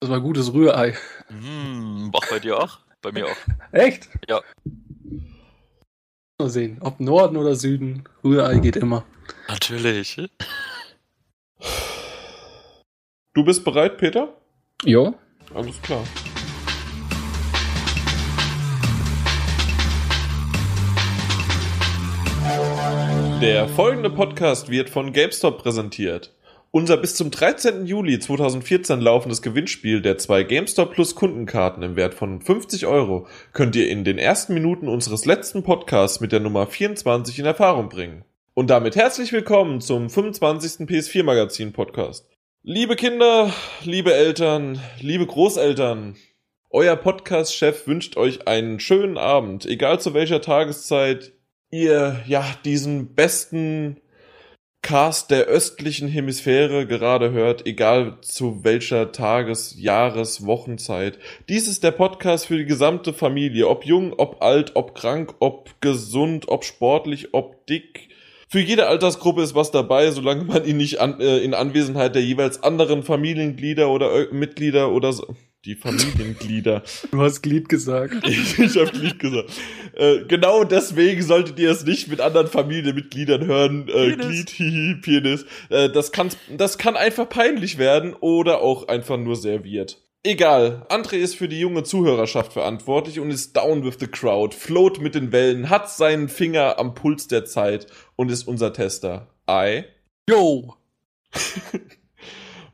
[0.00, 0.94] Das war gutes Rührei.
[1.26, 2.78] Hm, mach bei dir auch?
[3.02, 3.36] Bei mir auch.
[3.72, 4.08] Echt?
[4.28, 4.42] Ja.
[6.38, 9.04] Mal sehen, ob Norden oder Süden, Rührei geht immer.
[9.48, 10.16] Natürlich.
[13.34, 14.36] Du bist bereit, Peter?
[14.84, 15.16] Jo.
[15.52, 16.04] Alles klar.
[23.40, 26.37] Der folgende Podcast wird von GameStop präsentiert.
[26.78, 27.86] Unser bis zum 13.
[27.86, 33.74] Juli 2014 laufendes Gewinnspiel der zwei GameStop Plus Kundenkarten im Wert von 50 Euro könnt
[33.74, 38.24] ihr in den ersten Minuten unseres letzten Podcasts mit der Nummer 24 in Erfahrung bringen.
[38.54, 40.86] Und damit herzlich willkommen zum 25.
[40.86, 42.28] PS4 Magazin Podcast.
[42.62, 43.52] Liebe Kinder,
[43.82, 46.14] liebe Eltern, liebe Großeltern,
[46.70, 51.32] euer Podcast-Chef wünscht euch einen schönen Abend, egal zu welcher Tageszeit
[51.72, 54.00] ihr ja diesen besten
[54.82, 61.18] Cast der östlichen Hemisphäre gerade hört, egal zu welcher Tages-, Jahres-, Wochenzeit.
[61.48, 65.80] Dies ist der Podcast für die gesamte Familie, ob jung, ob alt, ob krank, ob
[65.80, 68.08] gesund, ob sportlich, ob dick.
[68.48, 72.22] Für jede Altersgruppe ist was dabei, solange man ihn nicht an, äh, in Anwesenheit der
[72.22, 76.82] jeweils anderen Familienglieder oder äh, Mitglieder oder so die Familienglieder.
[77.10, 78.14] Du hast Glied gesagt.
[78.26, 79.50] ich ich habe Glied gesagt.
[79.94, 83.88] Äh, genau deswegen solltet ihr es nicht mit anderen Familienmitgliedern hören.
[83.88, 85.46] Äh, Glied, hihi, Penis.
[85.70, 90.02] Äh, das, kann, das kann einfach peinlich werden oder auch einfach nur serviert.
[90.24, 95.00] Egal, André ist für die junge Zuhörerschaft verantwortlich und ist down with the crowd, float
[95.00, 99.28] mit den Wellen, hat seinen Finger am Puls der Zeit und ist unser Tester.
[99.48, 99.84] I.
[100.28, 100.74] Yo.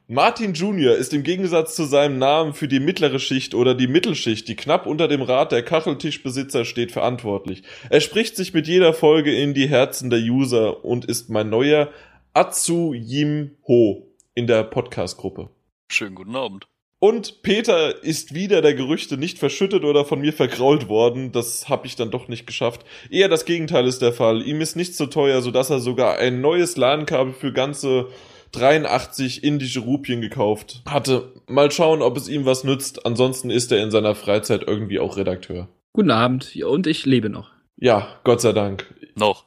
[0.07, 0.97] Martin Jr.
[0.97, 4.85] ist im Gegensatz zu seinem Namen für die mittlere Schicht oder die Mittelschicht, die knapp
[4.85, 7.63] unter dem Rad der Kacheltischbesitzer steht, verantwortlich.
[7.89, 11.91] Er spricht sich mit jeder Folge in die Herzen der User und ist mein neuer
[12.35, 15.49] Atsu Yim Ho in der Podcast-Gruppe.
[15.89, 16.67] Schönen guten Abend.
[16.99, 21.33] Und Peter ist wieder der Gerüchte nicht verschüttet oder von mir vergrault worden.
[21.33, 22.85] Das habe ich dann doch nicht geschafft.
[23.09, 24.43] Eher das Gegenteil ist der Fall.
[24.43, 28.09] Ihm ist nichts so teuer, sodass er sogar ein neues LAN-Kabel für ganze
[28.55, 31.33] 83 indische Rupien gekauft hatte.
[31.49, 33.05] Mal schauen, ob es ihm was nützt.
[33.07, 35.69] Ansonsten ist er in seiner Freizeit irgendwie auch Redakteur.
[35.93, 36.55] Guten Abend.
[36.55, 37.51] Ja, und ich lebe noch.
[37.77, 38.95] Ja, Gott sei Dank.
[39.15, 39.45] Noch.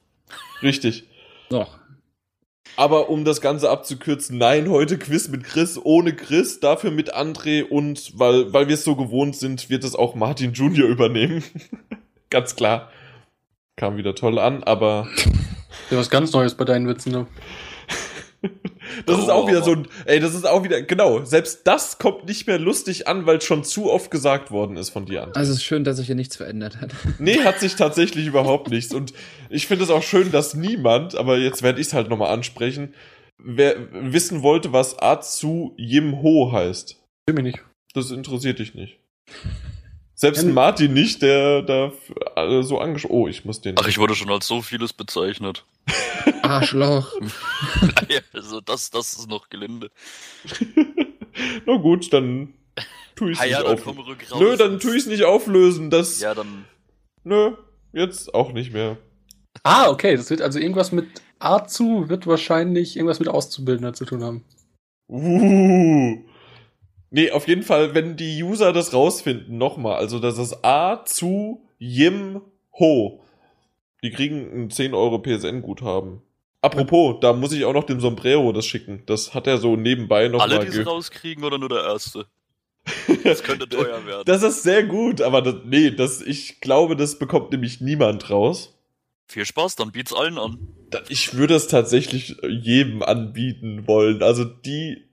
[0.62, 1.06] Richtig.
[1.50, 1.78] Noch.
[2.75, 7.63] Aber um das Ganze abzukürzen, nein, heute Quiz mit Chris, ohne Chris, dafür mit André
[7.63, 11.44] und weil, weil wir es so gewohnt sind, wird es auch Martin Junior übernehmen.
[12.29, 12.91] ganz klar.
[13.78, 15.07] Kam wieder toll an, aber.
[15.91, 17.28] Ja, was ganz Neues bei deinen Witzen, ne?
[19.05, 22.25] Das ist auch wieder so ein, ey, das ist auch wieder, genau, selbst das kommt
[22.27, 25.31] nicht mehr lustig an, weil es schon zu oft gesagt worden ist von dir an.
[25.33, 26.93] Also es ist schön, dass sich hier nichts verändert hat.
[27.19, 28.93] Nee, hat sich tatsächlich überhaupt nichts.
[28.93, 29.13] Und
[29.49, 32.93] ich finde es auch schön, dass niemand, aber jetzt werde ich es halt nochmal ansprechen,
[33.37, 37.01] wer wissen wollte, was Atsu Yim Ho heißt.
[37.27, 37.63] Will mich nicht.
[37.93, 38.99] Das interessiert dich nicht.
[40.19, 41.91] Selbst ein Martin nicht, der da
[42.35, 43.11] äh, so angeschaut.
[43.11, 43.75] Oh, ich muss den.
[43.78, 45.63] Ach, ich wurde schon als so vieles bezeichnet.
[46.41, 47.13] Arschloch.
[48.09, 49.91] ja, also das, das ist noch gelinde.
[51.67, 52.55] Na gut, dann
[53.16, 53.83] tue ich es Ah nicht ja, dann auf.
[53.83, 54.39] komm rück raus.
[54.39, 55.91] Nö, dann tue ich es nicht auflösen.
[55.91, 56.19] Das.
[56.19, 56.66] Ja, dann.
[57.23, 57.51] Nö,
[57.94, 58.97] jetzt auch nicht mehr.
[59.61, 60.17] Ah, okay.
[60.17, 61.05] Das wird also irgendwas mit
[61.38, 64.44] Azu, wird wahrscheinlich irgendwas mit Auszubildender zu tun haben.
[65.09, 66.26] Uh.
[67.09, 71.62] Nee, auf jeden Fall, wenn die User das rausfinden, nochmal, also das ist A zu
[71.79, 72.41] Yim
[72.78, 73.22] Ho.
[74.03, 76.22] Die kriegen ein 10 Euro PSN-Guthaben.
[76.62, 79.03] Apropos, da muss ich auch noch dem Sombrero das schicken.
[79.06, 81.84] Das hat er so nebenbei noch Alle, mal die sie ge- rauskriegen oder nur der
[81.84, 82.25] Erste?
[83.23, 84.23] Das könnte teuer werden.
[84.25, 88.78] Das ist sehr gut, aber das, nee, das, ich glaube, das bekommt nämlich niemand raus.
[89.28, 90.57] Viel Spaß, dann biet's allen an.
[91.09, 94.23] Ich würde es tatsächlich jedem anbieten wollen.
[94.23, 95.06] Also die,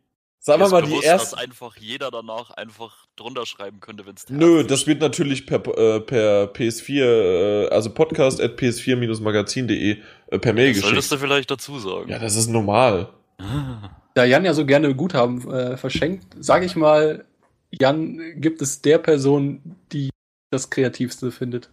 [0.44, 1.31] sagen wir mal, die bewusst, ersten.
[1.31, 5.66] dass einfach jeder danach einfach drunter schreiben könnte, wenn es Nö, das wird natürlich per,
[5.77, 11.12] äh, per PS4, äh, also podcast at ps4-magazin.de äh, per Mail das solltest geschickt.
[11.12, 12.10] du vielleicht dazu sagen.
[12.10, 13.09] Ja, das ist normal.
[13.38, 13.97] Ah.
[14.12, 17.25] Da Jan ja so gerne Guthaben äh, verschenkt, sage ich mal,
[17.71, 20.10] Jan gibt es der Person, die
[20.51, 21.71] das Kreativste findet.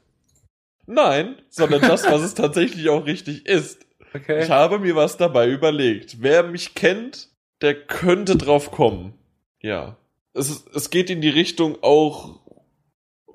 [0.87, 3.85] Nein, sondern das, was es tatsächlich auch richtig ist.
[4.13, 4.43] Okay.
[4.43, 6.17] Ich habe mir was dabei überlegt.
[6.21, 7.29] Wer mich kennt,
[7.61, 9.13] der könnte drauf kommen.
[9.61, 9.97] Ja.
[10.33, 12.39] Es, es geht in die Richtung auch.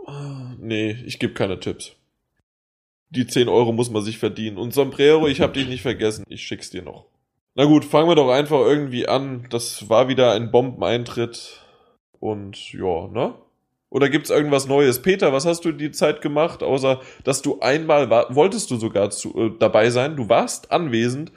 [0.07, 1.95] Ah, Nee, ich gebe keine Tipps.
[3.11, 4.59] Die 10 Euro muss man sich verdienen.
[4.59, 6.25] Und Sombrero, ich hab dich nicht vergessen.
[6.29, 7.07] Ich schick's dir noch.
[7.55, 9.47] Na gut, fangen wir doch einfach irgendwie an.
[9.51, 11.63] Das war wieder ein Bombeneintritt.
[12.19, 13.35] Und ja, ne?
[13.89, 15.03] Oder gibt's irgendwas Neues?
[15.03, 19.11] Peter, was hast du die Zeit gemacht, außer dass du einmal war, wolltest du sogar
[19.11, 20.17] zu, äh, dabei sein?
[20.17, 21.31] Du warst anwesend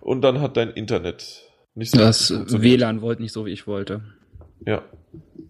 [0.00, 2.80] und dann hat dein Internet nicht so Das gut funktioniert.
[2.80, 4.02] WLAN wollte nicht so, wie ich wollte.
[4.66, 4.82] Ja.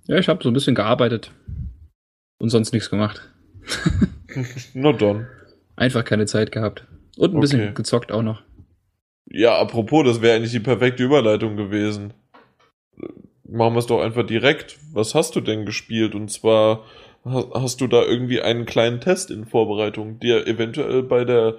[0.07, 1.31] Ja, ich habe so ein bisschen gearbeitet
[2.39, 3.21] und sonst nichts gemacht.
[4.75, 5.27] Na dann.
[5.77, 6.87] Einfach keine Zeit gehabt.
[7.17, 7.73] Und ein bisschen Okay.
[7.75, 8.43] gezockt auch noch.
[9.31, 12.13] Ja, apropos, das wäre eigentlich die perfekte Überleitung gewesen.
[13.49, 14.79] Machen wir es doch einfach direkt.
[14.93, 16.15] Was hast du denn gespielt?
[16.15, 16.85] Und zwar
[17.25, 21.57] ha- hast du da irgendwie einen kleinen Test in Vorbereitung, der eventuell bei der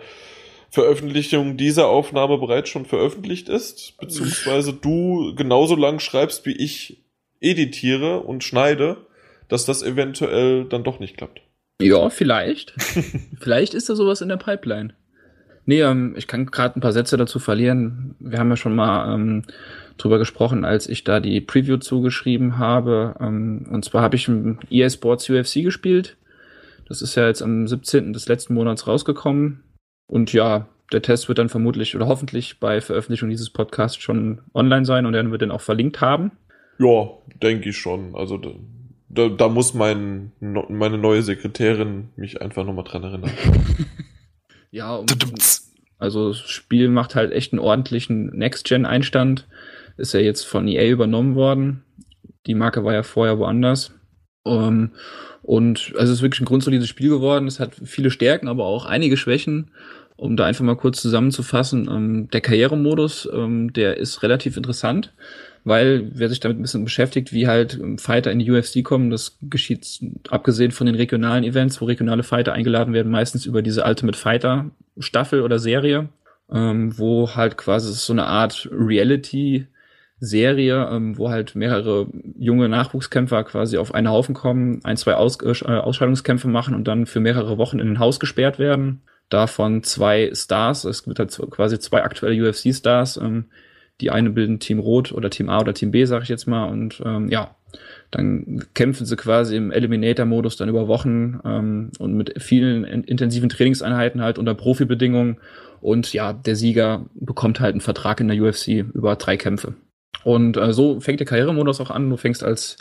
[0.74, 7.04] Veröffentlichung dieser Aufnahme bereits schon veröffentlicht ist, beziehungsweise du genauso lang schreibst, wie ich
[7.40, 9.06] editiere und schneide,
[9.50, 11.42] dass das eventuell dann doch nicht klappt.
[11.80, 12.74] Ja, vielleicht.
[13.40, 14.96] vielleicht ist da sowas in der Pipeline.
[15.68, 18.16] Nee, ähm, ich kann gerade ein paar Sätze dazu verlieren.
[18.18, 19.44] Wir haben ja schon mal ähm,
[20.00, 23.14] drüber gesprochen, als ich da die Preview zugeschrieben habe.
[23.20, 26.18] Ähm, und zwar habe ich im EA Sports UFC gespielt.
[26.88, 28.12] Das ist ja jetzt am 17.
[28.12, 29.64] des letzten Monats rausgekommen.
[30.14, 34.86] Und ja, der Test wird dann vermutlich oder hoffentlich bei Veröffentlichung dieses Podcasts schon online
[34.86, 36.34] sein und er wird dann auch verlinkt haben.
[36.78, 37.10] Ja,
[37.42, 38.16] denke ich schon.
[38.16, 38.52] Also da,
[39.10, 43.32] da, da muss mein, no, meine neue Sekretärin mich einfach nochmal dran erinnern.
[44.70, 45.06] Ja, um.
[46.00, 49.48] Also das Spiel macht halt echt einen ordentlichen Next-Gen-Einstand.
[49.98, 51.84] Ist ja jetzt von EA übernommen worden.
[52.48, 53.94] Die Marke war ja vorher woanders.
[54.46, 54.92] Ähm,
[55.44, 57.48] und also es ist wirklich ein grundsolides Spiel geworden.
[57.48, 59.72] Es hat viele Stärken, aber auch einige Schwächen.
[60.16, 65.14] Um da einfach mal kurz zusammenzufassen, ähm, der Karrieremodus, ähm, der ist relativ interessant,
[65.64, 69.10] weil wer sich damit ein bisschen beschäftigt, wie halt ähm, Fighter in die UFC kommen,
[69.10, 70.00] das geschieht
[70.30, 74.70] abgesehen von den regionalen Events, wo regionale Fighter eingeladen werden, meistens über diese Ultimate Fighter
[75.00, 76.10] Staffel oder Serie,
[76.52, 79.68] ähm, wo halt quasi so eine Art Reality
[80.20, 82.08] Serie, ähm, wo halt mehrere
[82.38, 87.06] junge Nachwuchskämpfer quasi auf einen Haufen kommen, ein, zwei Aus äh, Ausscheidungskämpfe machen und dann
[87.06, 89.02] für mehrere Wochen in ein Haus gesperrt werden.
[89.34, 93.18] Davon zwei Stars, es gibt halt quasi zwei aktuelle UFC-Stars.
[93.18, 93.46] Ähm,
[94.00, 96.66] die eine bilden Team Rot oder Team A oder Team B, sag ich jetzt mal.
[96.66, 97.56] Und ähm, ja,
[98.12, 103.50] dann kämpfen sie quasi im Eliminator-Modus dann über Wochen ähm, und mit vielen in intensiven
[103.50, 105.38] Trainingseinheiten halt unter Profibedingungen.
[105.82, 109.74] Und ja, der Sieger bekommt halt einen Vertrag in der UFC über drei Kämpfe.
[110.24, 112.10] Und äh, so fängt der Karrieremodus auch an.
[112.10, 112.78] Du fängst als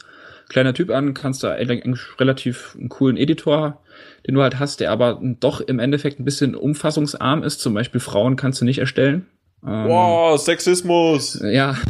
[0.52, 3.82] kleiner Typ an, kannst da eigentlich relativ einen coolen Editor,
[4.26, 7.60] den du halt hast, der aber doch im Endeffekt ein bisschen umfassungsarm ist.
[7.60, 9.26] Zum Beispiel Frauen kannst du nicht erstellen.
[9.64, 11.40] Ähm, Wow, Sexismus!
[11.42, 11.76] Ja.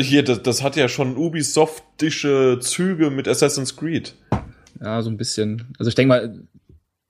[0.00, 4.14] Hier, das, das hat ja schon Ubisoft-dische Züge mit Assassin's Creed.
[4.80, 5.72] Ja, so ein bisschen.
[5.78, 6.40] Also ich denke mal,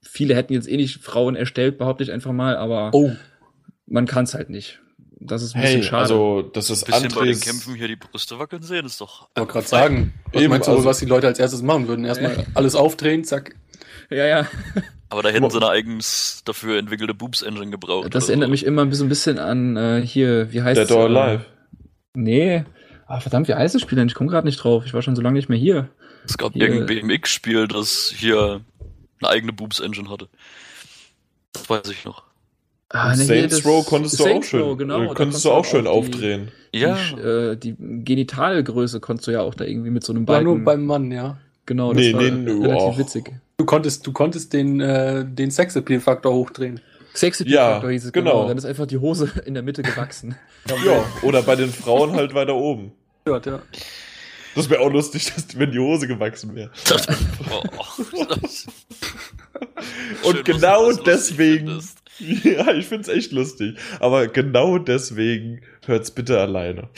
[0.03, 3.11] viele hätten jetzt eh nicht Frauen erstellt, behaupte ich einfach mal, aber Oh,
[3.87, 4.79] man kann es halt nicht.
[5.23, 6.01] Das ist ein bisschen Hey, schade.
[6.01, 7.41] also das ist Bisschen bei den Andres.
[7.41, 9.29] Kämpfen hier die Brüste wackeln sehen, ist doch.
[9.35, 10.13] ich wollte gerade sagen.
[10.33, 12.05] Was Eben, meinst du, also- was die Leute als erstes machen würden?
[12.05, 13.55] Erstmal alles aufdrehen, zack.
[14.09, 14.47] ja, ja.
[15.09, 18.15] Aber da hätten sie eine eigens dafür entwickelte Boobs-Engine gebraucht.
[18.15, 18.51] Das erinnert so.
[18.51, 21.45] mich immer so ein bisschen an äh, hier, wie heißt Dead or Alive.
[22.13, 22.63] Nee.
[23.07, 24.07] Ah, verdammt, wie heißt das Spiel denn?
[24.07, 24.85] Ich komme gerade nicht drauf.
[24.85, 25.89] Ich war schon so lange nicht mehr hier.
[26.25, 28.61] Es gab Hier- irgendein BMX-Spiel, das hier
[29.21, 30.29] eine eigene Boobs-Engine hatte.
[31.53, 32.23] Das weiß ich noch.
[32.93, 35.13] Ah, nee, hier Saints Row konntest du auch Saints schön, Row, genau.
[35.13, 36.51] konntest du auch schön die- aufdrehen.
[36.73, 40.35] Ja, Die, äh, die Genitalgröße konntest du ja auch da irgendwie mit so einem War
[40.35, 40.45] Balken.
[40.49, 41.37] nur beim Mann, ja.
[41.65, 42.97] genau, das Nee, war nee, relativ och.
[42.97, 43.31] witzig.
[43.57, 46.79] Du konntest, du konntest den, äh, den Sexappeal-Faktor hochdrehen.
[47.13, 48.31] Sexy Ja, Faktor hieß es, genau.
[48.31, 48.47] genau.
[48.47, 50.35] Dann ist einfach die Hose in der Mitte gewachsen.
[50.85, 52.93] Ja, oder bei den Frauen halt weiter oben.
[53.27, 53.61] Ja, ja.
[54.55, 56.71] Das wäre auch lustig, dass, wenn die Hose gewachsen wäre.
[60.23, 61.81] Und Schön, genau deswegen.
[62.43, 63.77] Ja, ich find's echt lustig.
[63.99, 66.89] Aber genau deswegen hört's bitte alleine.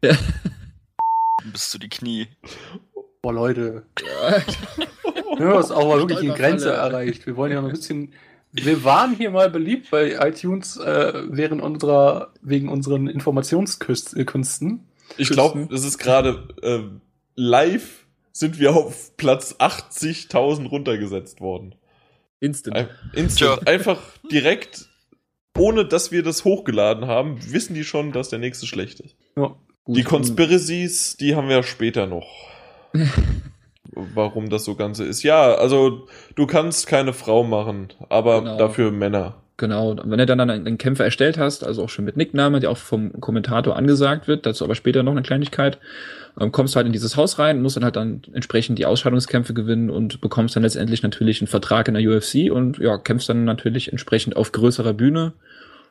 [1.52, 2.28] bis zu die Knie.
[3.22, 3.84] Boah, Leute.
[5.38, 6.28] Ja, das ist auch mal wirklich die.
[6.28, 7.26] Grenze erreicht.
[7.26, 8.12] Wir wollen ja noch ein bisschen.
[8.52, 14.86] Wir waren hier mal beliebt bei iTunes äh, während unserer, wegen unseren Informationskünsten.
[15.16, 16.82] Ich glaube, es ist gerade äh,
[17.34, 21.74] live sind wir auf Platz 80.000 runtergesetzt worden.
[22.44, 22.76] Instant.
[22.76, 24.86] Ein, instant, einfach direkt,
[25.56, 29.16] ohne dass wir das hochgeladen haben, wissen die schon, dass der nächste schlecht ist.
[29.36, 29.54] Ja.
[29.86, 32.26] Die Conspiracies, die haben wir später noch.
[33.92, 35.22] Warum das so Ganze ist.
[35.22, 38.56] Ja, also du kannst keine Frau machen, aber Genau.
[38.58, 39.34] dafür Männer.
[39.56, 42.58] Genau, und wenn du dann einen, einen Kämpfer erstellt hast, also auch schon mit Nickname,
[42.58, 45.78] der auch vom Kommentator angesagt wird, dazu aber später noch eine Kleinigkeit,
[46.38, 49.90] ähm, kommst halt in dieses Haus rein, musst dann halt dann entsprechend die Ausscheidungskämpfe gewinnen
[49.90, 53.92] und bekommst dann letztendlich natürlich einen Vertrag in der UFC und ja, kämpfst dann natürlich
[53.92, 55.32] entsprechend auf größerer Bühne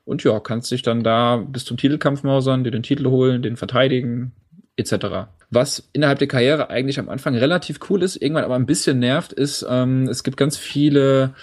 [0.06, 3.56] und ja, kannst dich dann da bis zum Titelkampf mausern, dir den Titel holen, den
[3.56, 4.34] verteidigen,
[4.76, 5.30] etc.
[5.50, 9.32] Was innerhalb der Karriere eigentlich am Anfang relativ cool ist, irgendwann aber ein bisschen nervt,
[9.32, 11.36] ist, ähm, es gibt ganz viele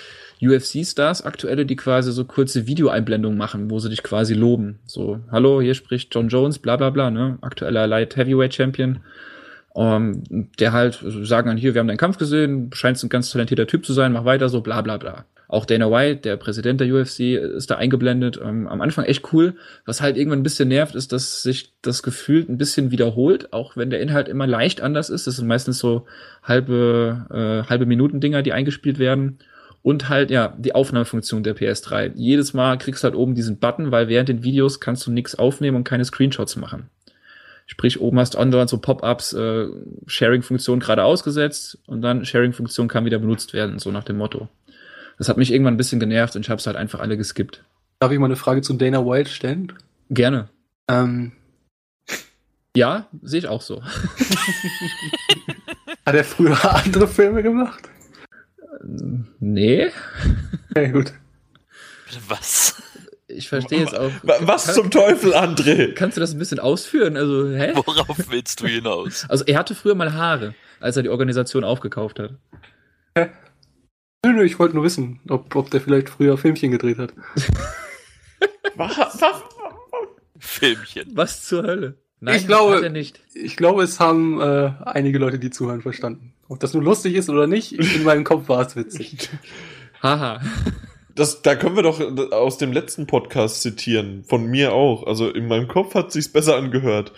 [0.43, 4.79] UFC-Stars aktuelle, die quasi so kurze Videoeinblendungen machen, wo sie dich quasi loben.
[4.87, 7.39] So, hallo, hier spricht John Jones, bla bla bla, ne?
[7.41, 9.01] Aktueller Light Heavyweight Champion.
[9.77, 10.23] ähm,
[10.59, 13.87] der halt sagen dann hier, wir haben deinen Kampf gesehen, scheinst ein ganz talentierter Typ
[13.87, 15.25] zu sein, mach weiter so, bla bla bla.
[15.51, 18.39] Auch Dana White, der Präsident der UFC, ist da eingeblendet.
[18.41, 19.55] Ähm, am Anfang echt cool.
[19.85, 23.77] Was halt irgendwann ein bisschen nervt, ist, dass sich das Gefühl ein bisschen wiederholt, auch
[23.77, 25.27] wenn der Inhalt immer leicht anders ist.
[25.27, 26.07] Das sind meistens so
[26.45, 29.41] halbe, äh, halbe Minuten-Dinger, die eingespielt werden.
[29.83, 32.13] Und halt, ja, die Aufnahmefunktion der PS3.
[32.15, 35.37] Jedes Mal kriegst du halt oben diesen Button, weil während den Videos kannst du nichts
[35.37, 36.91] aufnehmen und keine Screenshots machen.
[37.67, 39.69] Sprich, oben hast du andauernd so Pop-ups, äh,
[40.07, 44.49] Sharing-Funktion gerade ausgesetzt und dann Sharing-Funktion kann wieder benutzt werden, so nach dem Motto.
[45.19, 47.63] Das hat mich irgendwann ein bisschen genervt und ich habe es halt einfach alle geskippt.
[48.01, 49.73] Darf ich mal eine Frage zu Dana White stellen?
[50.11, 50.49] Gerne.
[50.89, 51.33] Ähm,
[52.77, 53.83] Ja, sehe ich auch so.
[56.07, 57.89] hat er früher andere Filme gemacht?
[59.41, 59.91] Nee,
[60.71, 61.13] Okay, gut.
[62.29, 62.83] Was?
[63.29, 64.11] ich verstehe jetzt auch.
[64.23, 65.93] Wa- Was zum Teufel, André?
[65.95, 67.17] Kannst du das ein bisschen ausführen?
[67.17, 67.73] Also, hä?
[67.75, 69.27] Worauf willst du hinaus?
[69.29, 72.35] Also, er hatte früher mal Haare, als er die Organisation aufgekauft hat.
[73.17, 77.15] Nö, nö, ich wollte nur wissen, ob, ob der vielleicht früher Filmchen gedreht hat.
[78.77, 78.97] Was?
[79.21, 79.43] Was?
[80.39, 81.09] Filmchen.
[81.15, 81.99] Was zur Hölle?
[82.23, 83.21] Ich glaube- hat er nicht.
[83.35, 86.33] Ich glaube, es haben äh, einige Leute, die zuhören, verstanden.
[86.49, 89.29] Ob das nun lustig ist oder nicht, in meinem Kopf war es witzig.
[90.03, 90.41] Haha.
[91.15, 92.01] Das, da können wir doch
[92.33, 94.25] aus dem letzten Podcast zitieren.
[94.29, 95.07] Von mir auch.
[95.07, 97.13] Also in meinem Kopf hat sich's besser angehört.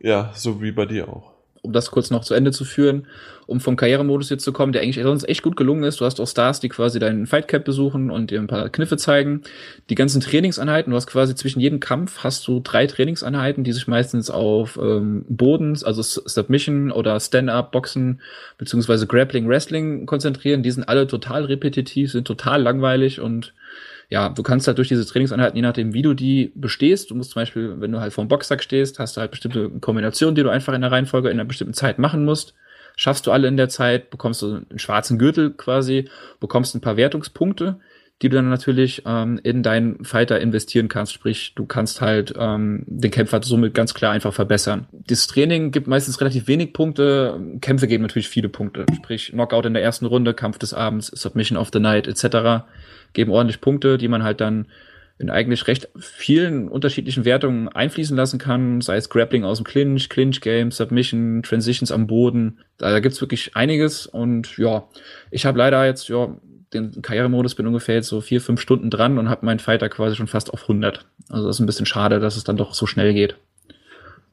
[0.00, 1.32] Ja, so wie bei dir auch.
[1.62, 3.06] um das kurz noch zu Ende zu führen,
[3.46, 6.00] um vom Karrieremodus jetzt zu kommen, der eigentlich sonst echt gut gelungen ist.
[6.00, 9.42] Du hast auch Stars, die quasi deinen Fightcap besuchen und dir ein paar Kniffe zeigen.
[9.88, 13.86] Die ganzen Trainingseinheiten, du hast quasi zwischen jedem Kampf hast du drei Trainingseinheiten, die sich
[13.86, 18.20] meistens auf ähm, Bodens, also Submission oder Stand-Up, Boxen
[18.58, 20.62] beziehungsweise Grappling, Wrestling konzentrieren.
[20.62, 23.54] Die sind alle total repetitiv, sind total langweilig und
[24.08, 27.32] ja, du kannst halt durch diese Trainingseinheiten, je nachdem, wie du die bestehst, du musst
[27.32, 30.48] zum Beispiel, wenn du halt vorm Boxsack stehst, hast du halt bestimmte Kombinationen, die du
[30.48, 32.54] einfach in der Reihenfolge in einer bestimmten Zeit machen musst.
[32.96, 36.08] Schaffst du alle in der Zeit, bekommst du einen schwarzen Gürtel quasi,
[36.40, 37.78] bekommst ein paar Wertungspunkte,
[38.22, 41.12] die du dann natürlich ähm, in deinen Fighter investieren kannst.
[41.12, 44.86] Sprich, du kannst halt ähm, den Kämpfer somit ganz klar einfach verbessern.
[44.92, 48.86] Das Training gibt meistens relativ wenig Punkte, Kämpfe geben natürlich viele Punkte.
[48.96, 52.64] Sprich, Knockout in der ersten Runde, Kampf des Abends, Submission of the Night etc.
[53.12, 54.66] geben ordentlich Punkte, die man halt dann
[55.18, 60.08] in eigentlich recht vielen unterschiedlichen Wertungen einfließen lassen kann, sei es Grappling aus dem Clinch,
[60.08, 62.58] Clinch Game, Submission, Transitions am Boden.
[62.76, 64.88] Da, gibt's wirklich einiges und ja,
[65.30, 66.36] ich habe leider jetzt ja
[66.74, 70.16] den Karrieremodus bin ungefähr jetzt so vier, fünf Stunden dran und habe meinen Fighter quasi
[70.16, 71.06] schon fast auf 100.
[71.28, 73.36] Also das ist ein bisschen schade, dass es dann doch so schnell geht.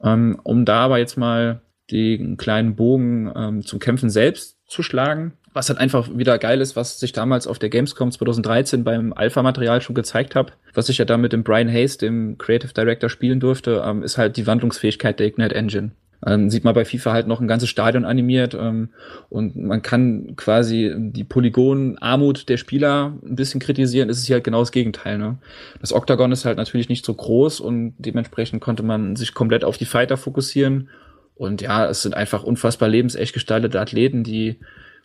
[0.02, 5.34] Ähm, um da aber jetzt mal den kleinen Bogen ähm, zum Kämpfen selbst zu schlagen,
[5.54, 9.80] was halt einfach wieder geil ist, was sich damals auf der Gamescom 2013 beim Alpha-Material
[9.80, 13.40] schon gezeigt habe, was ich ja da mit dem Brian Hayes, dem Creative Director, spielen
[13.40, 15.92] durfte, ähm, ist halt die Wandlungsfähigkeit der Ignite Engine.
[16.26, 18.88] Ähm, sieht man bei FIFA halt noch ein ganzes Stadion animiert ähm,
[19.28, 24.08] und man kann quasi die Polygonarmut der Spieler ein bisschen kritisieren.
[24.08, 25.18] Es ist hier halt genau das Gegenteil.
[25.18, 25.36] Ne?
[25.80, 29.76] Das Octagon ist halt natürlich nicht so groß und dementsprechend konnte man sich komplett auf
[29.76, 30.88] die Fighter fokussieren.
[31.36, 34.56] Und ja, es sind einfach unfassbar lebensecht gestaltete Athleten, die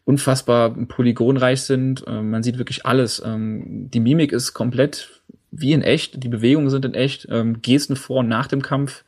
[0.09, 2.03] unfassbar polygonreich sind.
[2.07, 3.21] Ähm, man sieht wirklich alles.
[3.23, 6.23] Ähm, die Mimik ist komplett wie in echt.
[6.23, 7.27] Die Bewegungen sind in echt.
[7.29, 9.03] Ähm, Gesten vor und nach dem Kampf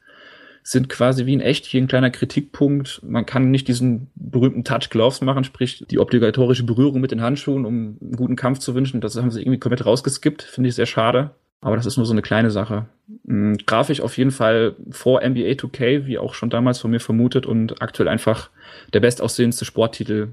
[0.62, 1.66] sind quasi wie in echt.
[1.66, 3.02] Hier ein kleiner Kritikpunkt.
[3.04, 7.66] Man kann nicht diesen berühmten Touch Gloves machen, sprich die obligatorische Berührung mit den Handschuhen,
[7.66, 9.02] um einen guten Kampf zu wünschen.
[9.02, 10.44] Das haben sie irgendwie komplett rausgeskippt.
[10.44, 11.32] Finde ich sehr schade.
[11.62, 12.86] Aber das ist nur so eine kleine Sache.
[13.24, 17.48] Mhm, grafisch auf jeden Fall vor NBA 2K, wie auch schon damals von mir vermutet
[17.48, 18.52] und aktuell einfach
[18.94, 20.30] der bestaussehendste Sporttitel.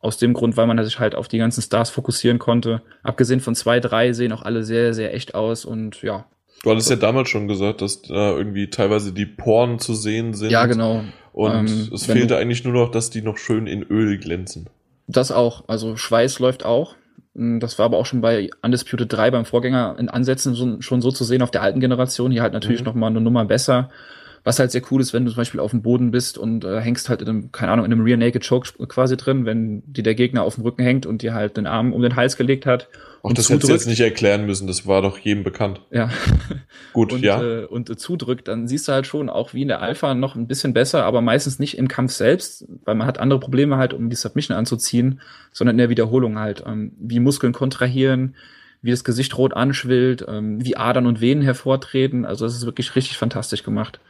[0.00, 2.80] Aus dem Grund, weil man sich halt auf die ganzen Stars fokussieren konnte.
[3.02, 6.24] Abgesehen von zwei, drei sehen auch alle sehr, sehr echt aus und ja.
[6.62, 10.50] Du hattest ja damals schon gesagt, dass da irgendwie teilweise die Poren zu sehen sind.
[10.50, 11.04] Ja, genau.
[11.32, 14.68] Und Ähm, es fehlte eigentlich nur noch, dass die noch schön in Öl glänzen.
[15.06, 15.64] Das auch.
[15.68, 16.96] Also Schweiß läuft auch.
[17.34, 21.10] Mm, Das war aber auch schon bei Undisputed 3 beim Vorgänger in Ansätzen schon so
[21.12, 22.30] zu sehen auf der alten Generation.
[22.30, 22.86] Hier halt natürlich Mhm.
[22.86, 23.90] noch mal eine Nummer besser.
[24.42, 26.80] Was halt sehr cool ist, wenn du zum Beispiel auf dem Boden bist und äh,
[26.80, 30.02] hängst halt in einem, keine Ahnung, in einem Rear Naked Choke quasi drin, wenn dir
[30.02, 32.64] der Gegner auf dem Rücken hängt und dir halt den Arm um den Hals gelegt
[32.64, 32.88] hat.
[33.22, 35.82] Auch und das hättest du jetzt nicht erklären müssen, das war doch jedem bekannt.
[35.90, 36.08] Ja.
[36.94, 37.42] Gut, und, ja.
[37.42, 40.36] äh, und äh, zudrückt, dann siehst du halt schon auch wie in der Alpha noch
[40.36, 43.92] ein bisschen besser, aber meistens nicht im Kampf selbst, weil man hat andere Probleme halt,
[43.92, 45.20] um die Submission anzuziehen,
[45.52, 48.36] sondern in der Wiederholung halt, ähm, wie Muskeln kontrahieren,
[48.82, 52.24] wie das Gesicht rot anschwillt, ähm, wie Adern und Venen hervortreten.
[52.24, 54.00] Also das ist wirklich richtig fantastisch gemacht.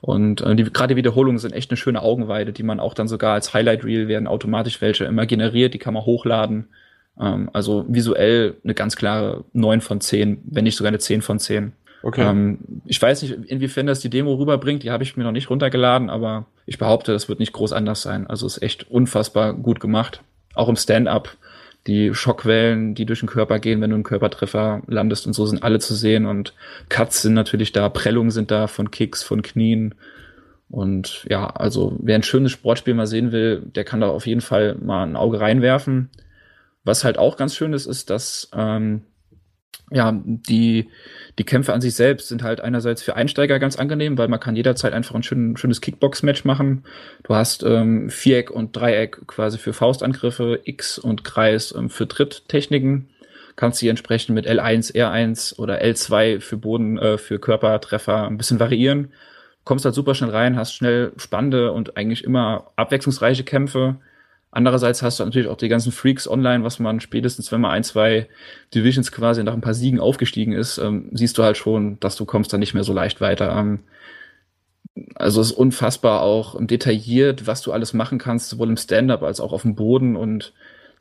[0.00, 3.08] Und äh, die, gerade die Wiederholungen sind echt eine schöne Augenweide, die man auch dann
[3.08, 6.68] sogar als Highlight Reel werden automatisch welche immer generiert, die kann man hochladen.
[7.20, 11.38] Ähm, also visuell eine ganz klare 9 von 10, wenn nicht sogar eine 10 von
[11.38, 11.72] 10.
[12.02, 12.22] Okay.
[12.22, 15.50] Ähm, ich weiß nicht, inwiefern das die Demo rüberbringt, die habe ich mir noch nicht
[15.50, 18.26] runtergeladen, aber ich behaupte, das wird nicht groß anders sein.
[18.26, 20.22] Also ist echt unfassbar gut gemacht.
[20.54, 21.36] Auch im Stand-up.
[21.86, 25.62] Die Schockwellen, die durch den Körper gehen, wenn du einen Körpertreffer landest und so, sind
[25.62, 26.26] alle zu sehen.
[26.26, 26.54] Und
[26.88, 29.94] Cuts sind natürlich da, Prellungen sind da von Kicks, von Knien.
[30.68, 34.40] Und ja, also wer ein schönes Sportspiel mal sehen will, der kann da auf jeden
[34.40, 36.10] Fall mal ein Auge reinwerfen.
[36.84, 39.02] Was halt auch ganz schön ist, ist, dass ähm,
[39.90, 40.88] ja, die,
[41.38, 44.54] die Kämpfe an sich selbst sind halt einerseits für Einsteiger ganz angenehm, weil man kann
[44.54, 46.84] jederzeit einfach ein schön, schönes Kickbox-Match machen.
[47.24, 53.08] Du hast ähm, Viereck und Dreieck quasi für Faustangriffe, X und Kreis ähm, für Tritttechniken.
[53.56, 58.60] Kannst sie entsprechend mit L1, R1 oder L2 für Boden, äh, für Körpertreffer ein bisschen
[58.60, 59.12] variieren.
[59.64, 63.96] Kommst halt super schnell rein, hast schnell spannende und eigentlich immer abwechslungsreiche Kämpfe
[64.52, 67.84] Andererseits hast du natürlich auch die ganzen Freaks online, was man spätestens, wenn man ein,
[67.84, 68.28] zwei
[68.74, 72.24] Divisions quasi nach ein paar Siegen aufgestiegen ist, ähm, siehst du halt schon, dass du
[72.24, 73.56] kommst dann nicht mehr so leicht weiter.
[73.56, 73.80] Ähm,
[75.14, 79.40] also es ist unfassbar auch detailliert, was du alles machen kannst, sowohl im Stand-up als
[79.40, 80.52] auch auf dem Boden und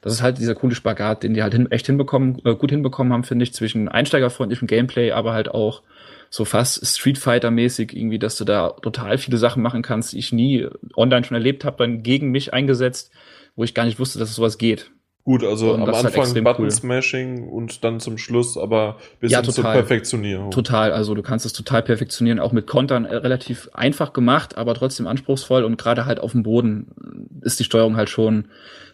[0.01, 3.11] das ist halt dieser coole Spagat, den die halt hin, echt hinbekommen, äh, gut hinbekommen
[3.11, 5.81] haben, finde ich, zwischen einsteigerfreundlichem Gameplay, aber halt auch
[6.29, 10.31] so fast Street Fighter-mäßig irgendwie, dass du da total viele Sachen machen kannst, die ich
[10.31, 13.11] nie online schon erlebt habe, dann gegen mich eingesetzt
[13.59, 14.89] wo ich gar nicht wusste, dass es sowas geht.
[15.25, 16.71] Gut, also Und am halt Anfang extrem Button cool.
[16.71, 19.75] Smashing und dann zum Schluss aber bis Ja, hin zur total.
[19.75, 20.49] Perfektionierung.
[20.49, 24.75] Total, also du kannst es total perfektionieren, auch mit Kontern äh, relativ einfach gemacht, aber
[24.75, 26.87] trotzdem anspruchsvoll und gerade halt auf dem Boden
[27.41, 28.45] ist die Steuerung halt schon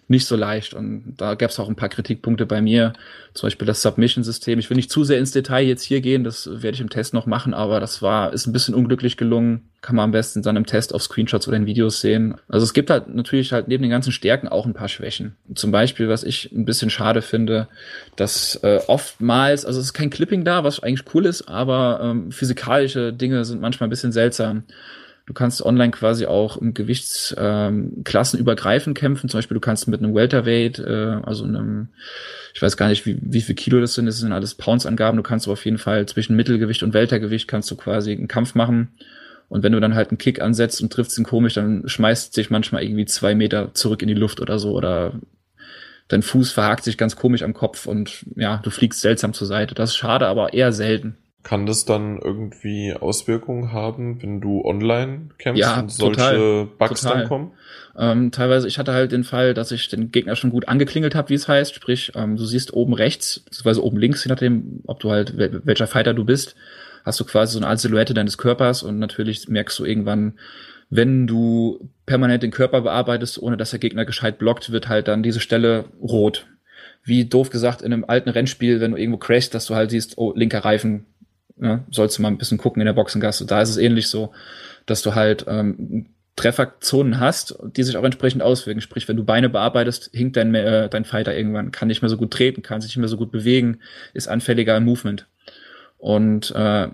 [0.08, 2.94] nicht so leicht und da gab es auch ein paar Kritikpunkte bei mir,
[3.34, 4.60] zum Beispiel das Submission-System.
[4.60, 7.14] Ich will nicht zu sehr ins Detail jetzt hier gehen, das werde ich im Test
[7.14, 10.58] noch machen, aber das war ist ein bisschen unglücklich gelungen, kann man am besten dann
[10.58, 12.36] im Test auf Screenshots oder in Videos sehen.
[12.48, 15.36] Also es gibt halt natürlich halt neben den ganzen Stärken auch ein paar Schwächen.
[15.56, 17.68] Zum Beispiel, was ich ein bisschen schade finde,
[18.16, 22.32] dass äh, oftmals, also es ist kein Clipping da, was eigentlich cool ist, aber ähm,
[22.32, 24.64] physikalische Dinge sind manchmal ein bisschen seltsam.
[25.26, 29.28] Du kannst online quasi auch im Gewichtsklassen ähm, klassenübergreifend kämpfen.
[29.28, 31.90] Zum Beispiel, du kannst mit einem Welterweight, äh, also einem,
[32.54, 35.18] ich weiß gar nicht, wie, wie viel Kilo das sind, das sind alles Pounds-Angaben.
[35.18, 38.54] Du kannst aber auf jeden Fall zwischen Mittelgewicht und Weltergewicht kannst du quasi einen Kampf
[38.54, 38.90] machen.
[39.50, 42.52] Und wenn du dann halt einen Kick ansetzt und triffst ihn komisch, dann schmeißt sich
[42.52, 44.74] manchmal irgendwie zwei Meter zurück in die Luft oder so.
[44.74, 45.14] Oder
[46.08, 49.74] dein Fuß verhakt sich ganz komisch am Kopf und ja, du fliegst seltsam zur Seite.
[49.74, 51.18] Das ist schade, aber eher selten.
[51.48, 56.66] Kann das dann irgendwie Auswirkungen haben, wenn du online kämpfst Ja, und solche total.
[56.80, 57.20] Bugs Total.
[57.20, 57.52] dann kommen?
[57.96, 61.30] Ähm, teilweise, ich hatte halt den Fall, dass ich den Gegner schon gut angeklingelt habe,
[61.30, 61.76] wie es heißt.
[61.76, 65.62] Sprich, ähm, du siehst oben rechts, beziehungsweise oben links, je nachdem, ob du halt, wel-
[65.66, 66.56] welcher Fighter du bist,
[67.04, 70.40] hast du quasi so eine Art Silhouette deines Körpers und natürlich merkst du irgendwann,
[70.90, 75.22] wenn du permanent den Körper bearbeitest, ohne dass der Gegner gescheit blockt, wird halt dann
[75.22, 76.48] diese Stelle rot.
[77.04, 80.18] Wie doof gesagt in einem alten Rennspiel, wenn du irgendwo crashst, dass du halt siehst,
[80.18, 81.06] oh, linker Reifen,
[81.58, 83.46] ne, sollst du mal ein bisschen gucken in der Boxengasse.
[83.46, 84.34] Da ist es ähnlich so,
[84.86, 88.82] dass du halt ähm, Trefferzonen hast, die sich auch entsprechend auswirken.
[88.82, 92.18] Sprich, wenn du Beine bearbeitest, hinkt dein, äh, dein Fighter irgendwann, kann nicht mehr so
[92.18, 93.80] gut treten, kann sich nicht mehr so gut bewegen,
[94.14, 95.28] ist anfälliger im Movement.
[95.98, 96.90] Und äh,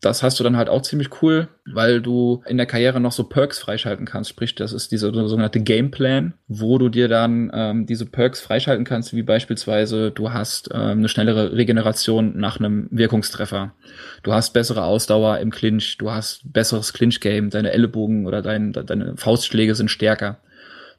[0.00, 3.24] das hast du dann halt auch ziemlich cool, weil du in der Karriere noch so
[3.24, 4.30] Perks freischalten kannst.
[4.30, 9.14] Sprich, das ist dieser sogenannte Gameplan, wo du dir dann ähm, diese Perks freischalten kannst,
[9.14, 13.74] wie beispielsweise du hast ähm, eine schnellere Regeneration nach einem Wirkungstreffer.
[14.22, 19.16] Du hast bessere Ausdauer im Clinch, du hast besseres Clinch-Game, deine Ellenbogen oder dein, deine
[19.16, 20.38] Faustschläge sind stärker.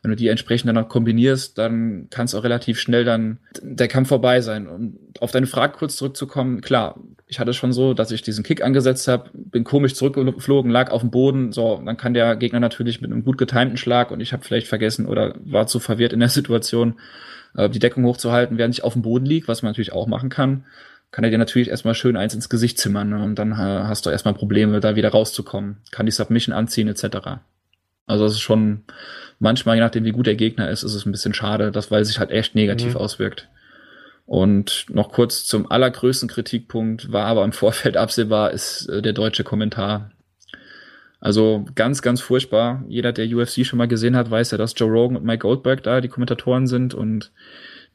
[0.02, 4.08] Wenn du die entsprechend dann kombinierst, dann kann es auch relativ schnell dann der Kampf
[4.08, 4.68] vorbei sein.
[4.68, 8.64] Um auf deine Frage kurz zurückzukommen, klar, ich hatte schon so, dass ich diesen Kick
[8.64, 13.02] angesetzt habe, bin komisch zurückgeflogen, lag auf dem Boden, so, dann kann der Gegner natürlich
[13.02, 16.20] mit einem gut getimten Schlag und ich habe vielleicht vergessen oder war zu verwirrt in
[16.20, 16.96] der Situation,
[17.56, 20.30] äh, die Deckung hochzuhalten, während ich auf dem Boden lieg, was man natürlich auch machen
[20.30, 20.64] kann,
[21.12, 23.24] kann er dir natürlich erstmal schön eins ins Gesicht zimmern ne?
[23.24, 25.78] und dann äh, hast du erstmal Probleme, da wieder rauszukommen.
[25.92, 27.40] Kann die Submission anziehen etc.
[28.10, 28.82] Also es ist schon
[29.40, 32.02] manchmal, je nachdem wie gut der Gegner ist, ist es ein bisschen schade, das weil
[32.02, 32.98] es sich halt echt negativ Mhm.
[33.00, 33.48] auswirkt.
[34.26, 39.44] Und noch kurz zum allergrößten Kritikpunkt war aber im Vorfeld absehbar, ist äh, der deutsche
[39.44, 40.12] Kommentar.
[41.20, 42.84] Also ganz, ganz furchtbar.
[42.88, 45.84] Jeder, der UFC schon mal gesehen hat, weiß ja, dass Joe Rogan und Mike Goldberg
[45.84, 47.32] da die Kommentatoren sind und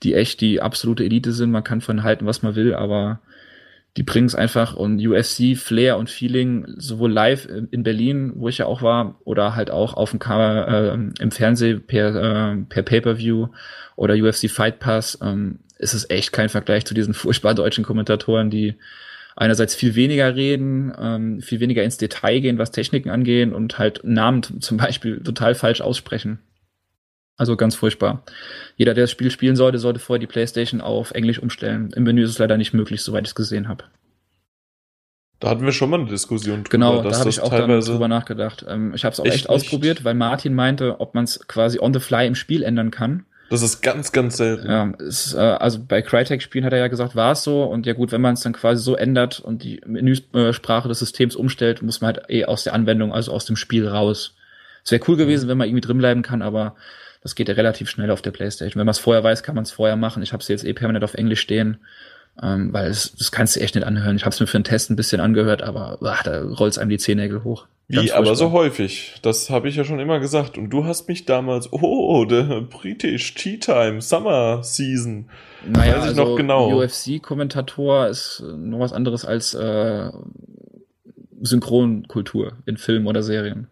[0.02, 1.50] die echt die absolute Elite sind.
[1.50, 3.20] Man kann von halten, was man will, aber
[3.96, 8.58] die bringen es einfach und UFC, Flair und Feeling, sowohl live in Berlin, wo ich
[8.58, 12.82] ja auch war, oder halt auch auf dem Kamera, äh, im Fernsehen per, äh, per
[12.82, 13.48] Pay-Per-View
[13.94, 18.50] oder UFC Fight Pass, ähm, ist es echt kein Vergleich zu diesen furchtbar deutschen Kommentatoren,
[18.50, 18.74] die
[19.36, 24.00] einerseits viel weniger reden, ähm, viel weniger ins Detail gehen, was Techniken angehen und halt
[24.04, 26.38] Namen zum Beispiel total falsch aussprechen.
[27.36, 28.22] Also ganz furchtbar.
[28.76, 31.90] Jeder, der das Spiel spielen sollte, sollte vorher die Playstation auf Englisch umstellen.
[31.96, 33.84] Im Menü ist es leider nicht möglich, soweit ich es gesehen habe.
[35.40, 37.92] Da hatten wir schon mal eine Diskussion drüber, Genau, da habe ich auch dann teilweise.
[37.92, 38.64] drüber nachgedacht.
[38.68, 41.78] Ähm, ich habe es auch Echt echt, ausprobiert, weil Martin meinte, ob man es quasi
[41.80, 43.26] on the fly im Spiel ändern kann.
[43.50, 44.70] Das ist ganz, ganz selten.
[44.70, 47.64] Ja, es, äh, also bei Crytek-Spielen hat er ja gesagt, war es so.
[47.64, 51.36] Und ja gut, wenn man es dann quasi so ändert und die Menüsprache des Systems
[51.36, 54.34] umstellt, muss man halt eh aus der Anwendung, also aus dem Spiel raus.
[54.82, 56.74] Es wäre cool gewesen, wenn man irgendwie drin bleiben kann, aber
[57.24, 58.78] das geht ja relativ schnell auf der Playstation.
[58.78, 60.22] Wenn man es vorher weiß, kann man es vorher machen.
[60.22, 61.78] Ich habe es jetzt eh permanent auf Englisch stehen,
[62.40, 64.16] ähm, weil es, das kannst du echt nicht anhören.
[64.16, 66.90] Ich habe es mir für einen Test ein bisschen angehört, aber ach, da rollt einem
[66.90, 67.66] die Zehennägel hoch.
[67.88, 69.14] Wie, Ganz aber so häufig.
[69.22, 70.58] Das habe ich ja schon immer gesagt.
[70.58, 75.30] Und du hast mich damals, oh, der British Tea Time Summer Season.
[75.66, 76.78] Naja, Weiß ich also noch genau.
[76.78, 80.10] UFC-Kommentator ist noch was anderes als äh,
[81.40, 83.68] Synchronkultur in Filmen oder Serien.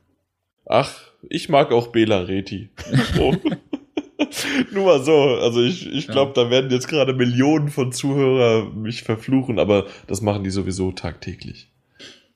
[0.67, 0.93] Ach,
[1.29, 2.71] ich mag auch Bela Reti.
[3.19, 3.35] Oh.
[4.73, 5.13] Nur mal so.
[5.41, 6.13] Also ich, ich Ja.
[6.13, 10.93] glaube, da werden jetzt gerade Millionen von Zuhörer mich verfluchen, aber das machen die sowieso
[10.93, 11.69] tagtäglich.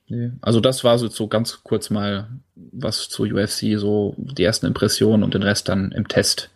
[0.09, 0.31] Nee.
[0.41, 5.23] Also das war so, so ganz kurz mal was zu UFC, so die ersten Impressionen
[5.23, 6.49] und den Rest dann im Test.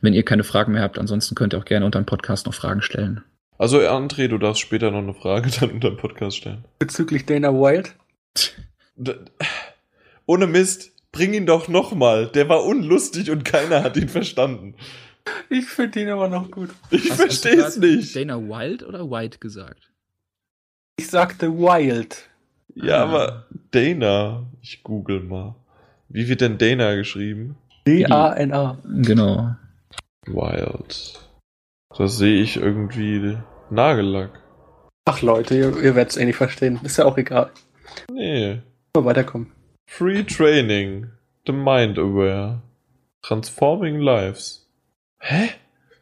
[0.00, 2.54] Wenn ihr keine Fragen mehr habt, ansonsten könnt ihr auch gerne unter dem Podcast noch
[2.54, 3.22] Fragen stellen.
[3.58, 6.64] Also André, du darfst später noch eine Frage dann unter dem Podcast stellen.
[6.78, 7.94] Bezüglich Dana Wild.
[10.26, 12.26] Ohne Mist, bring ihn doch noch mal.
[12.28, 14.74] Der war unlustig und keiner hat ihn verstanden.
[15.48, 16.70] Ich finde ihn aber noch gut.
[16.90, 18.14] Ich verstehe es nicht.
[18.14, 19.90] Dana Wild oder White gesagt?
[20.98, 22.28] Ich sagte Wild.
[22.74, 23.02] Ja, Ah.
[23.04, 25.54] aber Dana, ich google mal.
[26.08, 27.56] Wie wird denn Dana geschrieben?
[27.86, 28.78] D-A-N-A.
[28.84, 29.54] Genau.
[30.26, 31.20] Wild.
[31.96, 33.38] Das sehe ich irgendwie
[33.70, 34.40] Nagellack.
[35.06, 36.80] Ach Leute, ihr, ihr werdet es eh nicht verstehen.
[36.82, 37.50] Ist ja auch egal.
[38.10, 38.60] Nee.
[38.96, 39.52] Mal weiterkommen.
[39.86, 41.10] Free Training.
[41.46, 42.62] The Mind Aware.
[43.22, 44.66] Transforming Lives.
[45.20, 45.50] Hä?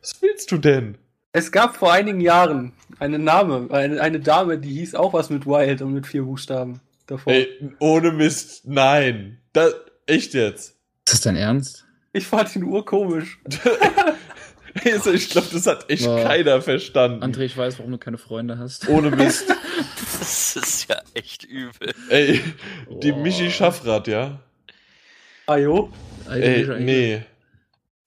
[0.00, 0.98] Was willst du denn?
[1.32, 5.46] Es gab vor einigen Jahren eine Name, eine, eine Dame, die hieß auch was mit
[5.46, 7.32] Wild und mit vier Buchstaben davor.
[7.32, 9.38] Ey, ohne Mist, nein.
[9.52, 9.68] Da,
[10.06, 10.76] echt jetzt.
[11.06, 11.86] Ist das dein Ernst?
[12.12, 13.38] Ich fand ihn urkomisch.
[14.86, 16.22] Also ich glaube, das hat echt Wow.
[16.24, 17.22] keiner verstanden.
[17.22, 18.88] André, ich weiß, warum du keine Freunde hast.
[18.88, 19.54] Ohne Mist.
[20.22, 21.92] Das ist ja echt übel.
[22.08, 22.40] Ey,
[23.02, 23.12] die.
[23.12, 24.38] Michi Schaffrath, ja?
[25.46, 25.90] Ajo.
[26.28, 27.22] Alter, Ey, nee.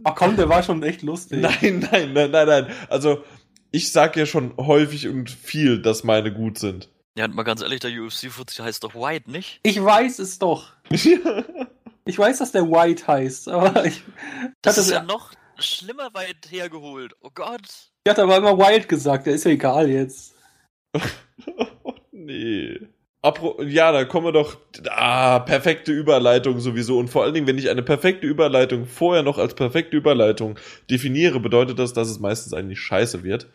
[0.06, 1.42] Ach komm, der war schon echt lustig.
[1.42, 2.74] Nein, nein, nein, nein, nein.
[2.88, 3.26] Also,
[3.72, 6.90] ich sag ja schon häufig und viel, dass meine gut sind.
[7.18, 9.60] Ja, und mal ganz ehrlich, der UFC 40 heißt doch White, nicht?
[9.64, 10.72] Ich weiß es doch.
[12.08, 14.04] Ich weiß, dass der White heißt, aber ich, ich,
[14.62, 17.14] Das hatte, ist ja noch schlimmer weit hergeholt.
[17.20, 17.64] Oh Gott.
[18.04, 20.36] ich hatte aber immer Wild gesagt, der ist ja egal jetzt.
[22.26, 22.80] nee.
[23.22, 24.58] Apro ja, da kommen wir doch.
[24.90, 27.00] Ah, perfekte Überleitung sowieso.
[27.00, 30.60] Und vor allen Dingen, wenn ich eine perfekte Überleitung vorher noch als perfekte Überleitung
[30.92, 33.48] definiere, bedeutet das, dass es meistens eigentlich scheiße wird.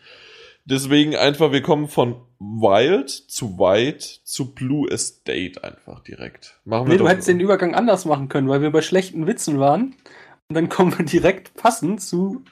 [0.65, 6.59] Deswegen einfach, wir kommen von Wild zu White zu Blue Estate einfach direkt.
[6.65, 9.59] Machen wir Nee, du hättest den Übergang anders machen können, weil wir bei schlechten Witzen
[9.59, 9.95] waren.
[10.49, 12.43] Und dann kommen wir direkt passend zu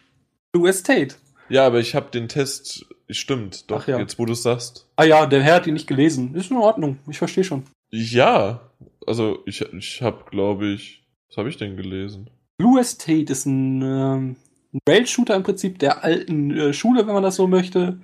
[0.51, 1.15] Blue Estate.
[1.49, 2.86] Ja, aber ich habe den Test.
[3.10, 3.98] Stimmt, doch, ja.
[3.98, 4.88] jetzt wo du sagst.
[4.95, 6.36] Ah ja, der Herr hat ihn nicht gelesen.
[6.36, 7.63] Ist in Ordnung, ich verstehe schon.
[7.89, 8.62] Ja,
[9.08, 11.04] also ich, ich habe, glaube ich.
[11.28, 12.30] Was habe ich denn gelesen?
[12.58, 14.36] Blue Estate ist ein, ähm,
[14.74, 18.00] ein Rail-Shooter im Prinzip der alten äh, Schule, wenn man das so möchte.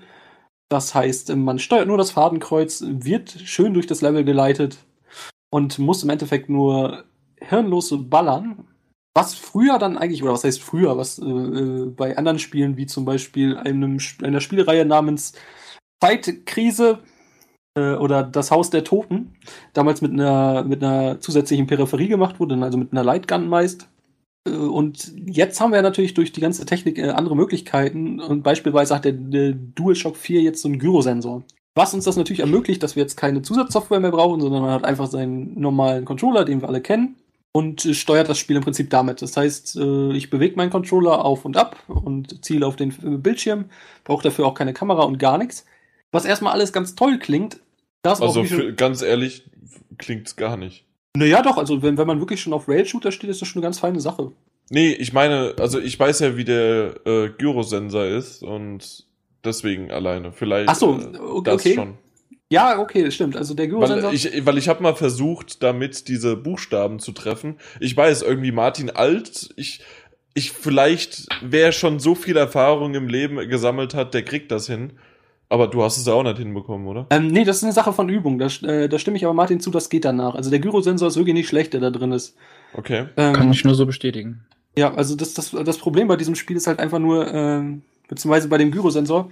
[0.69, 4.77] Das heißt, man steuert nur das Fadenkreuz, wird schön durch das Level geleitet
[5.51, 7.03] und muss im Endeffekt nur
[7.39, 8.65] hirnlos ballern.
[9.17, 12.85] Was früher dann eigentlich, oder was heißt früher, was äh, äh, bei anderen Spielen, wie
[12.85, 15.33] zum Beispiel einem, einer Spielreihe namens
[16.03, 16.99] Zeitkrise
[17.77, 19.33] äh, oder Das Haus der Toten,
[19.73, 23.87] damals mit einer, mit einer zusätzlichen Peripherie gemacht wurde, also mit einer Lightgun meist.
[24.45, 28.19] Äh, Und jetzt haben wir natürlich durch die ganze Technik äh, andere Möglichkeiten.
[28.19, 31.43] Und beispielsweise hat der DualShock 4 jetzt so einen Gyrosensor.
[31.73, 34.83] Was uns das natürlich ermöglicht, dass wir jetzt keine Zusatzsoftware mehr brauchen, sondern man hat
[34.83, 37.15] einfach seinen normalen Controller, den wir alle kennen,
[37.55, 39.21] und steuert das Spiel im Prinzip damit.
[39.21, 43.15] Das heißt, äh, ich bewege meinen Controller auf und ab und ziele auf den äh,
[43.15, 43.69] Bildschirm,
[44.03, 45.65] brauche dafür auch keine Kamera und gar nichts.
[46.11, 47.61] Was erstmal alles ganz toll klingt,
[48.01, 49.49] das Also auch für, ganz ehrlich,
[49.97, 50.83] klingt's gar nicht.
[51.15, 53.67] Naja, doch, also wenn, wenn man wirklich schon auf Rail-Shooter steht, ist das schon eine
[53.67, 54.33] ganz feine Sache.
[54.69, 59.05] Nee, ich meine, also ich weiß ja, wie der äh, Gyrosensor ist und
[59.45, 60.33] deswegen alleine.
[60.33, 61.73] Vielleicht Ach so, äh, okay, das okay.
[61.75, 61.93] schon.
[62.51, 63.35] Ja, okay, das stimmt.
[63.35, 64.09] Also der Gyrosensor.
[64.09, 67.57] Weil ich, weil ich habe mal versucht, damit diese Buchstaben zu treffen.
[67.79, 69.81] Ich weiß, irgendwie Martin Alt, ich,
[70.35, 74.93] ich vielleicht, wer schon so viel Erfahrung im Leben gesammelt hat, der kriegt das hin.
[75.47, 77.05] Aber du hast es ja auch nicht hinbekommen, oder?
[77.11, 78.39] ähm, nee, das ist eine Sache von Übung.
[78.39, 80.35] Da, äh, da stimme ich aber Martin zu, das geht danach.
[80.35, 82.35] Also der Gyrosensor ist wirklich nicht schlecht, der da drin ist.
[82.73, 83.05] Okay.
[83.15, 84.45] Ähm, Kann ich nur so bestätigen.
[84.77, 88.49] Ja, also das, das, das Problem bei diesem Spiel ist halt einfach nur, ähm, beziehungsweise
[88.49, 89.29] bei dem Gyrosensor,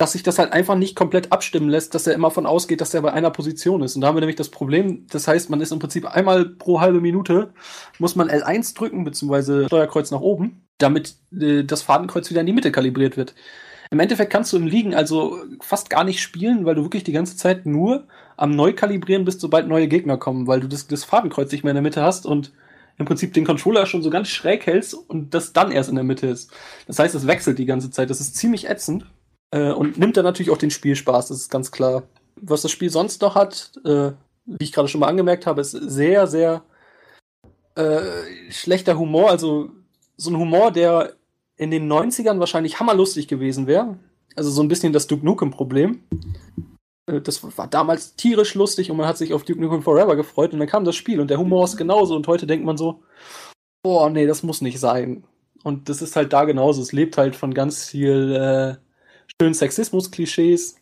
[0.00, 2.94] dass sich das halt einfach nicht komplett abstimmen lässt, dass er immer von ausgeht, dass
[2.94, 3.96] er bei einer Position ist.
[3.96, 6.80] Und da haben wir nämlich das Problem, das heißt, man ist im Prinzip einmal pro
[6.80, 7.52] halbe Minute,
[7.98, 12.54] muss man L1 drücken, beziehungsweise Steuerkreuz nach oben, damit äh, das Fadenkreuz wieder in die
[12.54, 13.34] Mitte kalibriert wird.
[13.90, 17.12] Im Endeffekt kannst du im Liegen also fast gar nicht spielen, weil du wirklich die
[17.12, 18.06] ganze Zeit nur
[18.38, 21.76] am Neukalibrieren bist, sobald neue Gegner kommen, weil du das, das Fadenkreuz nicht mehr in
[21.76, 22.52] der Mitte hast und
[22.96, 26.04] im Prinzip den Controller schon so ganz schräg hältst und das dann erst in der
[26.04, 26.50] Mitte ist.
[26.86, 28.08] Das heißt, es wechselt die ganze Zeit.
[28.08, 29.04] Das ist ziemlich ätzend.
[29.50, 32.04] Äh, und nimmt dann natürlich auch den Spielspaß, das ist ganz klar.
[32.36, 34.12] Was das Spiel sonst noch hat, äh,
[34.46, 36.62] wie ich gerade schon mal angemerkt habe, ist sehr, sehr
[37.74, 38.00] äh,
[38.50, 39.30] schlechter Humor.
[39.30, 39.70] Also
[40.16, 41.14] so ein Humor, der
[41.56, 43.98] in den 90ern wahrscheinlich hammerlustig gewesen wäre.
[44.36, 46.02] Also so ein bisschen das Duke Nukem-Problem.
[47.06, 50.52] Äh, das war damals tierisch lustig und man hat sich auf Duke Nukem Forever gefreut
[50.52, 53.02] und dann kam das Spiel und der Humor ist genauso und heute denkt man so,
[53.82, 55.24] boah, nee, das muss nicht sein.
[55.62, 56.80] Und das ist halt da genauso.
[56.80, 58.89] Es lebt halt von ganz viel äh,
[59.40, 60.76] schönen Sexismus-Klischees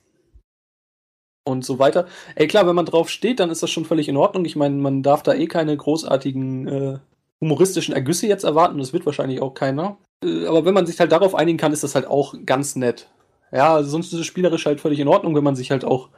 [1.44, 2.06] und so weiter.
[2.34, 4.44] Ey, klar, wenn man drauf steht, dann ist das schon völlig in Ordnung.
[4.44, 6.98] Ich meine, man darf da eh keine großartigen äh,
[7.40, 8.78] humoristischen Ergüsse jetzt erwarten.
[8.78, 9.96] Das wird wahrscheinlich auch keiner.
[10.24, 13.10] Äh, aber wenn man sich halt darauf einigen kann, ist das halt auch ganz nett.
[13.50, 16.10] Ja, also sonst ist es spielerisch halt völlig in Ordnung, wenn man sich halt auch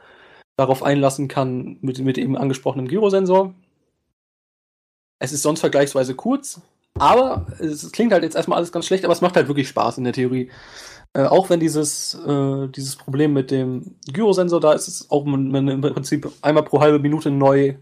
[0.57, 3.53] darauf einlassen kann mit, mit eben angesprochenem Gyrosensor.
[5.19, 6.61] Es ist sonst vergleichsweise kurz,
[6.99, 9.97] aber es klingt halt jetzt erstmal alles ganz schlecht, aber es macht halt wirklich Spaß
[9.99, 10.51] in der Theorie.
[11.13, 15.51] Äh, auch wenn dieses, äh, dieses Problem mit dem Gyrosensor da ist, ist auch man,
[15.51, 17.75] man im Prinzip einmal pro halbe Minute neu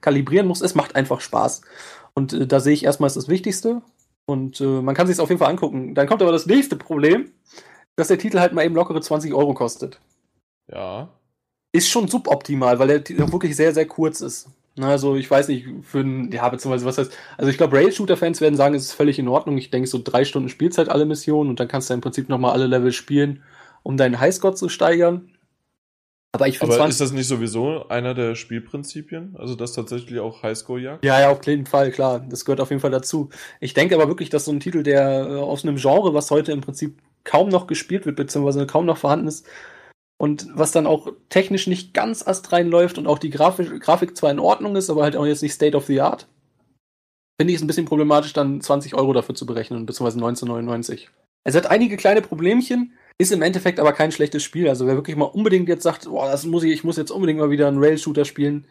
[0.00, 0.60] kalibrieren muss.
[0.60, 1.62] Es macht einfach Spaß.
[2.14, 3.82] Und äh, da sehe ich erstmal ist das Wichtigste.
[4.24, 5.94] Und äh, man kann sich es auf jeden Fall angucken.
[5.94, 7.32] Dann kommt aber das nächste Problem,
[7.96, 10.00] dass der Titel halt mal eben lockere 20 Euro kostet.
[10.72, 11.08] Ja.
[11.72, 14.48] Ist schon suboptimal, weil der Titel wirklich sehr, sehr kurz ist.
[14.78, 18.56] Also ich weiß nicht, für ein, ja, beziehungsweise was heißt, also ich glaube, Rail-Shooter-Fans werden
[18.56, 19.56] sagen, es ist völlig in Ordnung.
[19.56, 22.52] Ich denke, so drei Stunden Spielzeit alle Missionen und dann kannst du im Prinzip nochmal
[22.52, 23.42] alle Level spielen,
[23.82, 25.30] um deinen Highscore zu steigern.
[26.32, 29.36] Aber ich finde Aber ist das nicht sowieso einer der Spielprinzipien?
[29.38, 31.04] Also das tatsächlich auch Highscore jagt?
[31.04, 32.26] Ja, ja, auf jeden Fall, klar.
[32.28, 33.30] Das gehört auf jeden Fall dazu.
[33.58, 36.52] Ich denke aber wirklich, dass so ein Titel, der äh, aus einem Genre, was heute
[36.52, 39.46] im Prinzip kaum noch gespielt wird, beziehungsweise kaum noch vorhanden ist,
[40.18, 44.30] und was dann auch technisch nicht ganz astrein läuft und auch die Grafik, Grafik zwar
[44.30, 46.26] in Ordnung ist, aber halt auch jetzt nicht State of the Art,
[47.40, 51.10] finde ich es ein bisschen problematisch, dann 20 Euro dafür zu berechnen, beziehungsweise 1999.
[51.44, 54.68] Es hat einige kleine Problemchen, ist im Endeffekt aber kein schlechtes Spiel.
[54.68, 57.38] Also wer wirklich mal unbedingt jetzt sagt, boah, das muss ich, ich muss jetzt unbedingt
[57.38, 58.66] mal wieder einen Rail-Shooter spielen,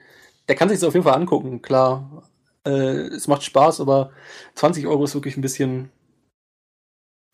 [0.47, 1.61] der kann sich das auf jeden Fall angucken.
[1.61, 2.29] Klar,
[2.65, 4.11] äh, es macht Spaß, aber
[4.55, 5.89] 20 Euro ist wirklich ein bisschen,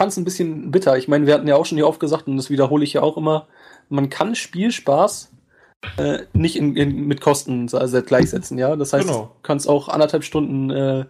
[0.01, 0.97] fand es ein bisschen bitter.
[0.97, 3.01] Ich meine, wir hatten ja auch schon hier oft gesagt, und das wiederhole ich ja
[3.01, 3.47] auch immer,
[3.91, 5.31] man kann Spielspaß
[5.97, 8.75] äh, nicht in, in, mit Kosten also gleichsetzen, ja.
[8.75, 9.23] Das heißt, genau.
[9.23, 11.05] du kannst auch anderthalb Stunden äh,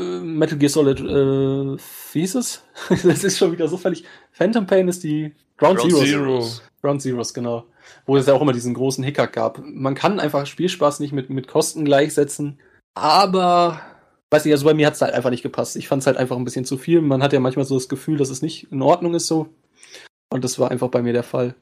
[0.00, 1.76] äh Metal Gear Solid, äh,
[2.12, 2.64] wie hieß es?
[2.88, 4.04] das ist schon wieder so völlig.
[4.32, 6.10] Phantom Pain ist die Ground, Ground Zeroes.
[6.10, 6.62] Zeroes.
[6.82, 7.64] Ground Zeroes, genau.
[8.06, 9.60] Wo es ja auch immer diesen großen Hickhack gab.
[9.64, 12.58] Man kann einfach Spielspaß nicht mit, mit Kosten gleichsetzen,
[12.94, 13.80] aber
[14.30, 15.76] weiß nicht, also bei mir hat es halt einfach nicht gepasst.
[15.76, 17.00] Ich fand es halt einfach ein bisschen zu viel.
[17.00, 19.48] Man hat ja manchmal so das Gefühl, dass es nicht in Ordnung ist so.
[20.30, 21.54] Und das war einfach bei mir der Fall.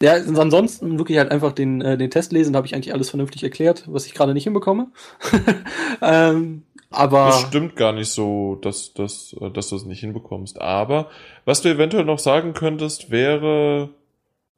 [0.00, 3.10] Ja, ansonsten wirklich halt einfach den, äh, den Test lesen, da habe ich eigentlich alles
[3.10, 4.92] vernünftig erklärt, was ich gerade nicht hinbekomme.
[6.02, 7.26] ähm, aber.
[7.26, 10.60] Das stimmt gar nicht so, dass, dass, äh, dass du es nicht hinbekommst.
[10.60, 11.08] Aber
[11.44, 13.90] was du eventuell noch sagen könntest, wäre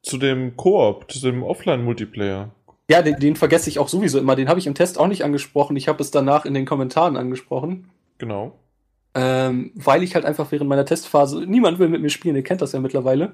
[0.03, 2.51] zu dem Koop, zu dem Offline-Multiplayer.
[2.89, 4.35] Ja, den, den vergesse ich auch sowieso immer.
[4.35, 5.75] Den habe ich im Test auch nicht angesprochen.
[5.75, 7.89] Ich habe es danach in den Kommentaren angesprochen.
[8.17, 8.59] Genau.
[9.13, 12.61] Ähm, weil ich halt einfach während meiner Testphase, niemand will mit mir spielen, ihr kennt
[12.61, 13.33] das ja mittlerweile.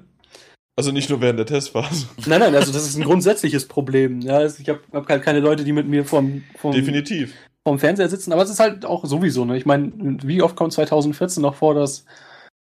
[0.78, 2.06] Also nicht nur während der Testphase.
[2.26, 4.20] Nein, nein, also das ist ein grundsätzliches Problem.
[4.20, 7.34] Ja, also ich habe hab halt keine Leute, die mit mir vom, vom, Definitiv.
[7.66, 9.56] vom Fernseher sitzen, aber es ist halt auch sowieso, ne?
[9.56, 9.90] Ich meine,
[10.22, 12.04] wie oft kommt 2014 noch vor, dass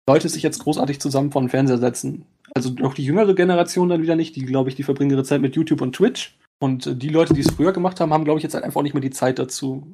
[0.07, 2.27] Leute sich jetzt großartig zusammen vor den Fernseher setzen?
[2.55, 5.41] Also auch die jüngere Generation dann wieder nicht, die, glaube ich, die verbringen ihre Zeit
[5.41, 6.37] mit YouTube und Twitch.
[6.59, 8.93] Und die Leute, die es früher gemacht haben, haben, glaube ich, jetzt halt einfach nicht
[8.93, 9.87] mehr die Zeit dazu.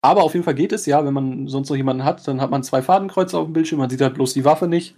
[0.00, 2.52] Aber auf jeden Fall geht es, ja, wenn man sonst noch jemanden hat, dann hat
[2.52, 4.94] man zwei Fadenkreuze auf dem Bildschirm, man sieht halt bloß die Waffe nicht.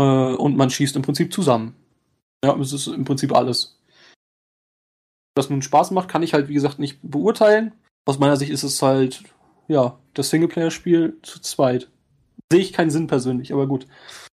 [0.00, 1.74] Äh, und man schießt im Prinzip zusammen.
[2.44, 3.78] Ja, es ist im Prinzip alles.
[5.34, 7.72] Was nun Spaß macht, kann ich halt, wie gesagt, nicht beurteilen.
[8.04, 9.22] Aus meiner Sicht ist es halt,
[9.68, 11.90] ja, das Singleplayer-Spiel zu zweit.
[12.50, 13.86] Sehe ich keinen Sinn persönlich, aber gut.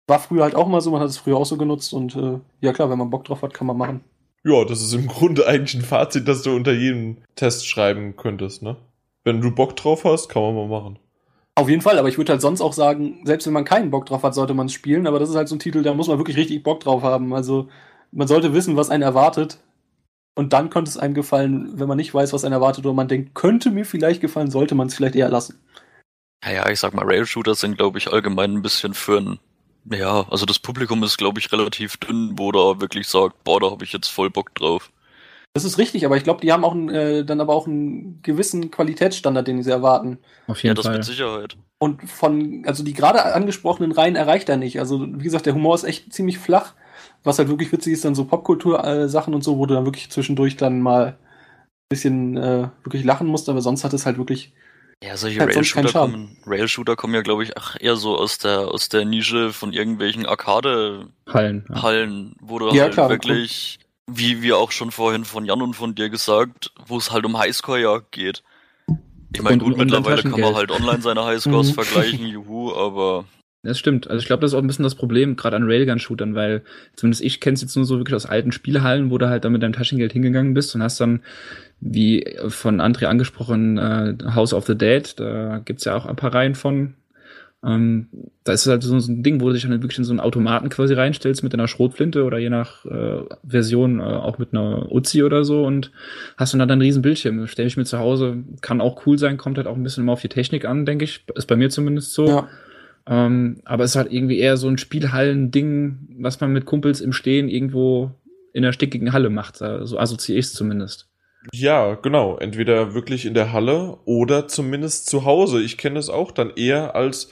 [0.07, 2.39] War früher halt auch mal so, man hat es früher auch so genutzt und äh,
[2.61, 4.01] ja klar, wenn man Bock drauf hat, kann man machen.
[4.43, 8.61] Ja, das ist im Grunde eigentlich ein Fazit, das du unter jedem Test schreiben könntest,
[8.61, 8.77] ne?
[9.23, 10.99] Wenn du Bock drauf hast, kann man mal machen.
[11.55, 14.05] Auf jeden Fall, aber ich würde halt sonst auch sagen, selbst wenn man keinen Bock
[14.05, 16.07] drauf hat, sollte man es spielen, aber das ist halt so ein Titel, da muss
[16.07, 17.33] man wirklich richtig Bock drauf haben.
[17.33, 17.69] Also
[18.11, 19.59] man sollte wissen, was einen erwartet.
[20.35, 23.07] Und dann könnte es einem gefallen, wenn man nicht weiß, was einen erwartet, oder man
[23.07, 25.59] denkt, könnte mir vielleicht gefallen, sollte man es vielleicht eher lassen.
[26.43, 29.39] Naja, ich sag mal, Rail-Shooter sind, glaube ich, allgemein ein bisschen für einen
[29.89, 33.71] Ja, also das Publikum ist, glaube ich, relativ dünn, wo da wirklich sagt, boah, da
[33.71, 34.91] habe ich jetzt voll Bock drauf.
[35.53, 38.21] Das ist richtig, aber ich glaube, die haben auch einen, äh, dann aber auch einen
[38.21, 40.19] gewissen Qualitätsstandard, den sie erwarten.
[40.47, 40.95] Auf Ja, jeden das Fall.
[40.95, 41.57] mit Sicherheit.
[41.79, 44.79] Und von, also die gerade angesprochenen Reihen erreicht er nicht.
[44.79, 46.73] Also, wie gesagt, der Humor ist echt ziemlich flach.
[47.25, 50.55] Was halt wirklich witzig ist, dann so Popkultur-Sachen und so, wo du dann wirklich zwischendurch
[50.55, 54.53] dann mal ein bisschen äh, wirklich lachen musst, aber sonst hat es halt wirklich.
[55.03, 58.69] Ja, solche keinen Rail-Shooter kommen, Rail-Shooter kommen ja, glaube ich, ach, eher so aus der,
[58.69, 62.35] aus der Nische von irgendwelchen Arcade-Hallen, Hallen.
[62.39, 62.47] Ja.
[62.47, 65.95] wo du Ja, halt klar, wirklich, wie wir auch schon vorhin von Jan und von
[65.95, 68.43] dir gesagt, wo es halt um Highscore-Jagd geht.
[69.33, 71.73] Ich meine, gut, mittlerweile kann man halt online seine Highscores Mhm.
[71.73, 73.25] vergleichen, juhu, aber
[73.65, 74.10] Das stimmt.
[74.10, 76.62] Also ich glaube, das ist auch ein bisschen das Problem, gerade an Railgun-Shootern, weil
[76.95, 79.51] zumindest ich kenne es jetzt nur so wirklich aus alten Spielhallen, wo du halt dann
[79.51, 81.21] mit deinem Taschengeld hingegangen bist und hast dann,
[81.80, 86.34] wie von André angesprochen, äh, House of the Dead, da gibt's ja auch ein paar
[86.34, 86.93] Reihen von.
[87.65, 88.08] Ähm,
[88.43, 90.04] da ist es halt so, so ein Ding, wo du dich dann halt wirklich in
[90.04, 94.38] so einen Automaten quasi reinstellst mit einer Schrotflinte oder je nach äh, Version äh, auch
[94.38, 95.91] mit einer Uzi oder so und
[96.38, 97.47] hast dann halt einen riesen Bildschirm.
[97.47, 100.13] Stell ich mir zu Hause, kann auch cool sein, kommt halt auch ein bisschen immer
[100.13, 101.25] auf die Technik an, denke ich.
[101.34, 102.28] Ist bei mir zumindest so.
[102.28, 102.47] Ja.
[103.07, 107.13] Ähm, aber es ist halt irgendwie eher so ein Spielhallen-Ding, was man mit Kumpels im
[107.13, 108.11] Stehen irgendwo
[108.53, 109.57] in der stickigen Halle macht.
[109.57, 111.07] So assoziiere ich es zumindest.
[111.53, 112.37] Ja, genau.
[112.37, 115.61] Entweder wirklich in der Halle oder zumindest zu Hause.
[115.61, 117.29] Ich kenne es auch dann eher als,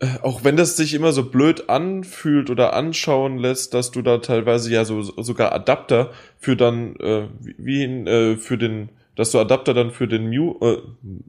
[0.00, 4.18] äh, auch wenn das sich immer so blöd anfühlt oder anschauen lässt, dass du da
[4.18, 9.38] teilweise ja so sogar Adapter für dann, äh, wie- in, äh, für den, dass du
[9.38, 10.78] Adapter dann für den Mew, äh,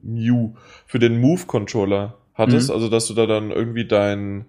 [0.02, 0.54] Mew,
[0.86, 2.74] für den Move-Controller hattest, Mhm.
[2.74, 4.46] also dass du da dann irgendwie dein,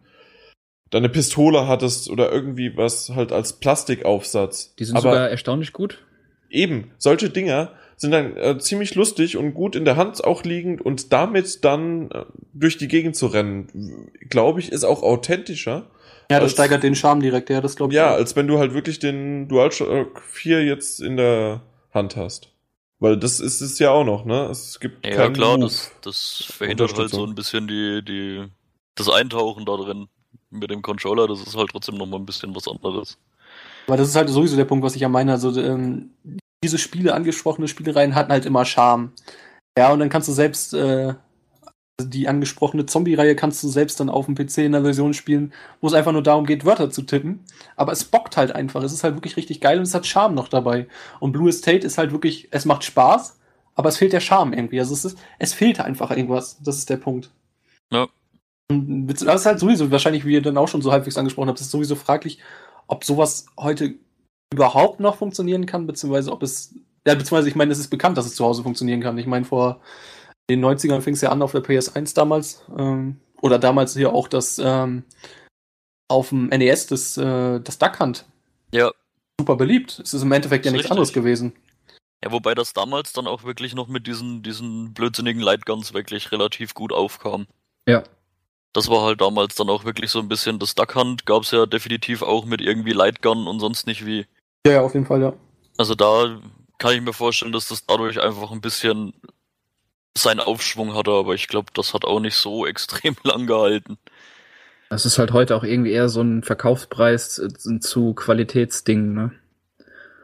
[0.92, 4.76] deine Pistole hattest oder irgendwie was halt als Plastikaufsatz.
[4.76, 6.06] Die sind Aber sogar erstaunlich gut.
[6.50, 10.82] Eben, solche Dinger sind dann äh, ziemlich lustig und gut in der Hand auch liegend
[10.82, 12.24] und damit dann äh,
[12.54, 15.88] durch die Gegend zu rennen, glaube ich, ist auch authentischer.
[16.32, 17.98] Ja, das Als- steigert den Charme direkt, ja, das glaube ich.
[17.98, 18.16] Ja, auch.
[18.18, 21.62] als wenn du halt wirklich den DualShock 4 jetzt in der
[21.94, 22.49] Hand hast.
[23.00, 24.48] Weil das ist es ja auch noch, ne?
[24.52, 25.66] Es gibt ja keinen klar, Move.
[25.66, 28.46] das, das verhindert halt so ein bisschen die, die,
[28.96, 30.10] das Eintauchen da drin
[30.50, 33.18] mit dem Controller, das ist halt trotzdem nochmal ein bisschen was anderes.
[33.88, 35.32] Aber das ist halt sowieso der Punkt, was ich ja meine.
[35.32, 36.12] Also ähm,
[36.64, 39.14] diese Spiele, angesprochene Spielereien hatten halt immer Charme.
[39.78, 41.14] Ja, und dann kannst du selbst äh,
[42.08, 45.88] die angesprochene Zombie-Reihe kannst du selbst dann auf dem PC in der Version spielen, wo
[45.88, 47.42] es einfach nur darum geht, Wörter zu tippen.
[47.76, 48.84] Aber es bockt halt einfach.
[48.84, 50.88] Es ist halt wirklich richtig geil und es hat Charme noch dabei.
[51.20, 53.40] Und Blue Estate ist halt wirklich, es macht Spaß,
[53.76, 54.80] aber es fehlt der Charme irgendwie.
[54.80, 56.60] Also es ist, es fehlt einfach irgendwas.
[56.64, 57.32] Das ist der Punkt.
[57.92, 58.08] Ja.
[58.70, 61.60] Und das ist halt sowieso, wahrscheinlich, wie ihr dann auch schon so halbwegs angesprochen habt,
[61.60, 62.40] ist sowieso fraglich,
[62.88, 63.96] ob sowas heute
[64.54, 68.26] überhaupt noch funktionieren kann, beziehungsweise ob es, ja, beziehungsweise ich meine, es ist bekannt, dass
[68.26, 69.18] es zu Hause funktionieren kann.
[69.18, 69.80] Ich meine, vor
[70.50, 74.28] den 90ern fing es ja an auf der PS1 damals, ähm, oder damals hier auch
[74.28, 75.04] das, ähm,
[76.08, 78.26] auf dem NES, das, äh, das Duck Hunt.
[78.74, 78.92] Ja.
[79.40, 80.00] Super beliebt.
[80.00, 80.92] Es ist im Endeffekt ja Ist nichts richtig.
[80.92, 81.54] anderes gewesen.
[82.24, 86.74] Ja, wobei das damals dann auch wirklich noch mit diesen, diesen blödsinnigen Lightguns wirklich relativ
[86.74, 87.48] gut aufkam.
[87.88, 88.04] Ja.
[88.74, 91.66] Das war halt damals dann auch wirklich so ein bisschen, das Duck Hunt gab's ja
[91.66, 94.26] definitiv auch mit irgendwie Lightgun und sonst nicht wie.
[94.66, 95.34] Ja, ja, auf jeden Fall, ja.
[95.78, 96.42] Also da
[96.78, 99.14] kann ich mir vorstellen, dass das dadurch einfach ein bisschen
[100.22, 103.98] seinen Aufschwung hatte, aber ich glaube, das hat auch nicht so extrem lang gehalten.
[104.90, 109.32] Das ist halt heute auch irgendwie eher so ein Verkaufspreis äh, zu Qualitätsding, ne?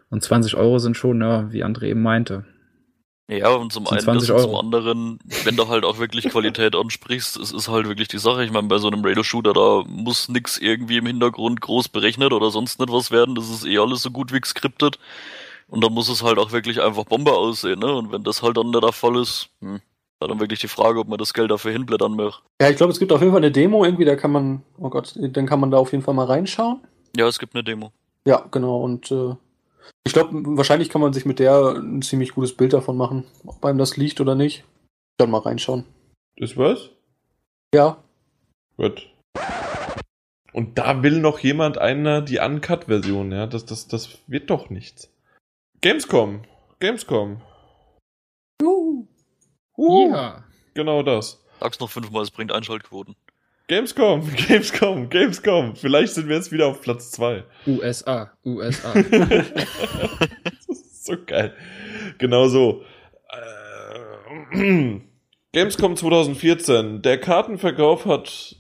[0.10, 2.46] Und 20 Euro sind schon, ja, wie André eben meinte.
[3.28, 6.76] Ja, und zum einen 20 das und zum anderen, wenn du halt auch wirklich Qualität
[6.76, 8.44] ansprichst, es ist halt wirklich die Sache.
[8.44, 12.52] Ich meine, bei so einem Rail-Shooter, da muss nix irgendwie im Hintergrund groß berechnet oder
[12.52, 13.34] sonst nicht was werden.
[13.34, 15.00] Das ist eh alles so gut wie geskriptet.
[15.68, 17.94] Und dann muss es halt auch wirklich einfach Bombe aussehen, ne?
[17.94, 19.82] Und wenn das halt dann nicht der Fall ist, hm,
[20.20, 22.42] war dann wirklich die Frage, ob man das Geld dafür hinblättern möchte.
[22.62, 24.90] Ja, ich glaube, es gibt auf jeden Fall eine Demo irgendwie, da kann man, oh
[24.90, 26.82] Gott, dann kann man da auf jeden Fall mal reinschauen.
[27.16, 27.92] Ja, es gibt eine Demo.
[28.26, 28.82] Ja, genau.
[28.82, 29.36] Und äh,
[30.04, 33.64] ich glaube, wahrscheinlich kann man sich mit der ein ziemlich gutes Bild davon machen, ob
[33.66, 34.64] einem das liegt oder nicht.
[35.18, 35.86] Dann mal reinschauen.
[36.36, 36.90] Ist was?
[37.74, 37.98] Ja,
[38.78, 39.10] Gut.
[40.54, 43.48] Und da will noch jemand einer die Uncut-Version, ja.
[43.48, 45.12] Das, das, das wird doch nichts.
[45.86, 46.42] Gamescom.
[46.80, 47.42] Gamescom.
[48.60, 49.08] Juhu.
[49.78, 50.44] Uh, Ja.
[50.74, 51.46] Genau das.
[51.60, 53.16] Sag's noch fünfmal, es bringt Einschaltquoten.
[53.68, 55.76] Gamescom, Gamescom, Gamescom.
[55.76, 57.44] Vielleicht sind wir jetzt wieder auf Platz zwei.
[57.68, 58.94] USA, USA.
[59.04, 61.56] das ist so geil.
[62.18, 62.82] Genau so.
[63.30, 65.02] Äh,
[65.54, 67.04] Gamescom 2014.
[67.04, 68.56] Der Kartenverkauf hat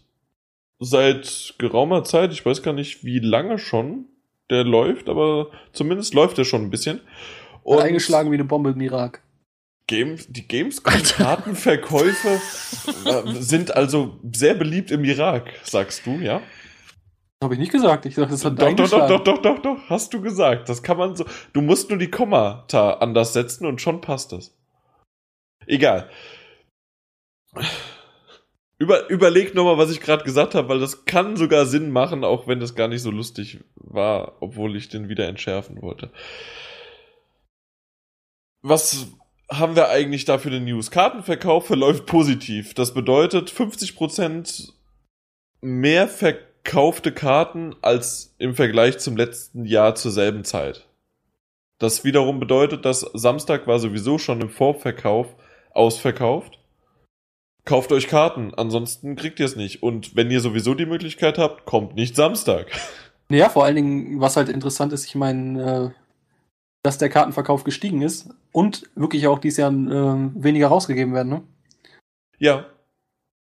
[0.77, 4.09] seit geraumer Zeit, ich weiß gar nicht wie lange schon,
[4.49, 7.01] der läuft, aber zumindest läuft er schon ein bisschen.
[7.63, 9.21] Und eingeschlagen wie eine Bombe im Irak.
[9.87, 12.41] Game, die Gamescom-Kartenverkäufe
[13.05, 16.41] äh, sind also sehr beliebt im Irak, sagst du, ja?
[17.43, 18.05] Habe ich nicht gesagt.
[18.05, 20.69] Ich dachte, das hat Doch, doch, doch, doch, doch, doch, doch, hast du gesagt.
[20.69, 21.25] Das kann man so.
[21.53, 24.57] Du musst nur die Kommata anders setzen und schon passt das.
[25.67, 26.09] Egal.
[28.77, 32.47] Über, überleg nochmal, was ich gerade gesagt habe, weil das kann sogar Sinn machen, auch
[32.47, 36.11] wenn das gar nicht so lustig war, obwohl ich den wieder entschärfen wollte.
[38.61, 39.07] Was
[39.49, 40.91] haben wir eigentlich da für eine News?
[40.91, 42.73] Kartenverkauf verläuft positiv.
[42.73, 44.73] Das bedeutet 50%
[45.61, 50.87] mehr verkaufte Karten als im Vergleich zum letzten Jahr zur selben Zeit.
[51.77, 55.35] Das wiederum bedeutet, dass Samstag war sowieso schon im Vorverkauf
[55.71, 56.59] ausverkauft.
[57.65, 59.81] Kauft euch Karten, ansonsten kriegt ihr es nicht.
[59.81, 62.67] Und wenn ihr sowieso die Möglichkeit habt, kommt nicht Samstag.
[63.27, 65.99] Ja, vor allen Dingen, was halt interessant ist, ich meine, äh,
[66.83, 71.41] dass der Kartenverkauf gestiegen ist und wirklich auch dieses Jahr äh, weniger rausgegeben werden, ne?
[72.37, 72.67] Ja.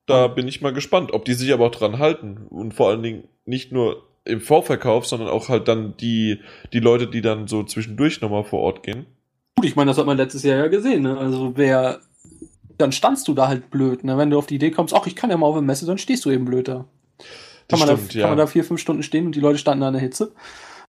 [0.07, 2.47] Da bin ich mal gespannt, ob die sich aber auch dran halten.
[2.49, 6.41] Und vor allen Dingen nicht nur im Vorverkauf, sondern auch halt dann die,
[6.73, 9.05] die Leute, die dann so zwischendurch nochmal vor Ort gehen.
[9.57, 11.19] Gut, ich meine, das hat man letztes Jahr ja gesehen, ne?
[11.19, 12.01] Also wer,
[12.79, 14.19] dann standst du da halt blöd, ne?
[14.19, 15.99] Wenn du auf die Idee kommst, ach, ich kann ja mal auf eine Messe, dann
[15.99, 16.85] stehst du eben blöd da.
[17.69, 18.25] Das kann, man stimmt, da, ja.
[18.25, 20.33] kann man da vier, fünf Stunden stehen und die Leute standen da in der Hitze.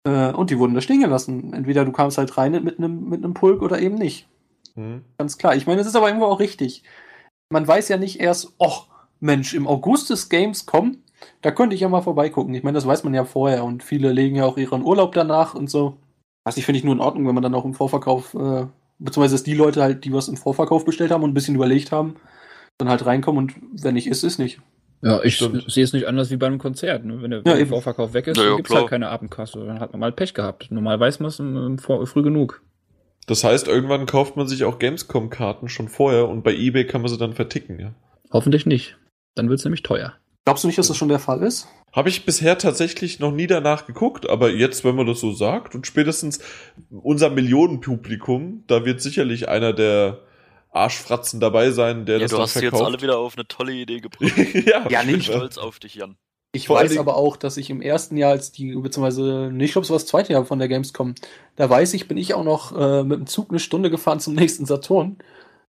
[0.03, 1.53] Äh, und die wurden da stehen gelassen.
[1.53, 4.27] Entweder du kamst halt rein mit einem mit einem Pulk oder eben nicht.
[4.75, 5.03] Hm.
[5.17, 5.55] Ganz klar.
[5.55, 6.83] Ich meine, es ist aber irgendwo auch richtig.
[7.51, 8.87] Man weiß ja nicht erst, ach,
[9.19, 11.03] Mensch, im August des Games kommen,
[11.41, 12.53] da könnte ich ja mal vorbeigucken.
[12.53, 15.55] Ich meine, das weiß man ja vorher und viele legen ja auch ihren Urlaub danach
[15.55, 15.97] und so.
[16.45, 18.67] Was ich finde ich nur in Ordnung, wenn man dann auch im Vorverkauf, äh,
[18.99, 21.91] beziehungsweise dass die Leute halt, die was im Vorverkauf bestellt haben und ein bisschen überlegt
[21.91, 22.15] haben,
[22.77, 24.59] dann halt reinkommen und wenn nicht ist, ist nicht.
[25.01, 27.05] Ja, ich sehe es nicht anders wie bei einem Konzert.
[27.05, 27.21] Ne?
[27.21, 27.65] Wenn der, Ja.
[27.65, 28.81] Vorverkauf weg ist, Ja, gibt's klar.
[28.81, 29.65] halt keine Abendkasse.
[29.65, 30.69] Dann hat man mal Pech gehabt.
[30.71, 32.61] Normal weiß man es im, im Vor- früh genug.
[33.25, 37.09] Das heißt, irgendwann kauft man sich auch Gamescom-Karten schon vorher und bei eBay kann man
[37.09, 37.93] sie dann verticken, ja.
[38.31, 38.97] Hoffentlich nicht.
[39.35, 40.13] Dann wird's nämlich teuer.
[40.49, 41.67] Glaubst du nicht, dass das schon der Fall ist?
[41.93, 45.75] Habe ich bisher tatsächlich noch nie danach geguckt, aber jetzt, wenn man das so sagt
[45.75, 46.39] und spätestens
[46.89, 50.21] unser Millionenpublikum, da wird sicherlich einer der
[50.71, 52.85] Arschfratzen dabei sein, der Ja, das du dann hast sie jetzt verkauft.
[52.91, 54.31] alle wieder auf eine tolle Idee gebracht.
[54.65, 55.25] ja, Ja, Ich bin nicht.
[55.25, 56.15] stolz auf dich, Jan.
[56.51, 59.73] Ich Vor weiß aber auch, dass ich im ersten Jahr, als die, beziehungsweise, nee, ich
[59.73, 61.13] glaube, es war das zweite Jahr von der Gamescom,
[61.57, 64.33] da weiß ich, bin ich auch noch äh, mit dem Zug eine Stunde gefahren zum
[64.33, 65.17] nächsten Saturn,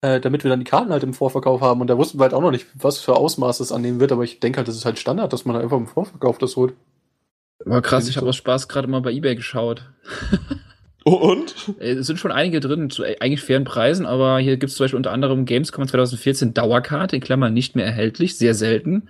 [0.03, 1.81] äh, damit wir dann die Karten halt im Vorverkauf haben.
[1.81, 4.25] Und da wussten wir halt auch noch nicht, was für Ausmaß es annehmen wird, aber
[4.25, 6.75] ich denke halt, das ist halt Standard, dass man einfach im Vorverkauf das holt.
[7.65, 9.91] Aber krass, ich habe aus Spaß gerade mal bei Ebay geschaut.
[11.05, 11.55] Und?
[11.81, 14.85] Äh, Es sind schon einige drin, zu äh, eigentlich fairen Preisen, aber hier gibt's zum
[14.85, 19.09] Beispiel unter anderem Gamescom 2014 Dauerkarte, in Klammern nicht mehr erhältlich, sehr selten.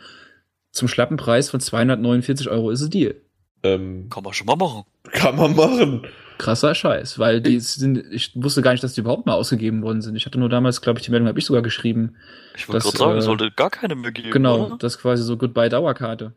[0.70, 3.14] Zum schlappen Preis von 249 Euro ist es Deal.
[3.62, 4.84] Ähm, Kann man schon mal machen.
[5.12, 6.06] Kann man machen.
[6.38, 10.02] Krasser Scheiß, weil die sind, ich wusste gar nicht, dass die überhaupt mal ausgegeben worden
[10.02, 10.16] sind.
[10.16, 12.16] Ich hatte nur damals, glaube ich, die Meldung habe ich sogar geschrieben.
[12.56, 14.30] Ich wollte Das, gerade sagen, äh, es sollte gar keine mehr geben.
[14.32, 14.76] Genau, Oder?
[14.78, 16.32] das ist quasi so Goodbye Dauerkarte.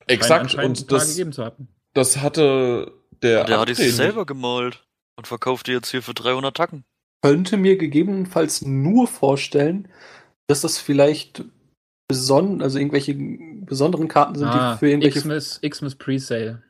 [0.00, 0.54] Scheint Exakt.
[0.56, 1.68] Und das, gegeben zu haben.
[1.94, 2.92] das hatte
[3.22, 3.44] der.
[3.44, 4.84] Der hat die sich Update- selber gemalt
[5.16, 6.84] und verkauft die jetzt hier für 300 Tacken.
[7.22, 9.88] Könnte mir gegebenenfalls nur vorstellen,
[10.48, 11.44] dass das vielleicht
[12.08, 13.14] beson also irgendwelche
[13.64, 16.62] besonderen Karten sind, Ah, die für irgendwelche Xmas, Xmas Presale.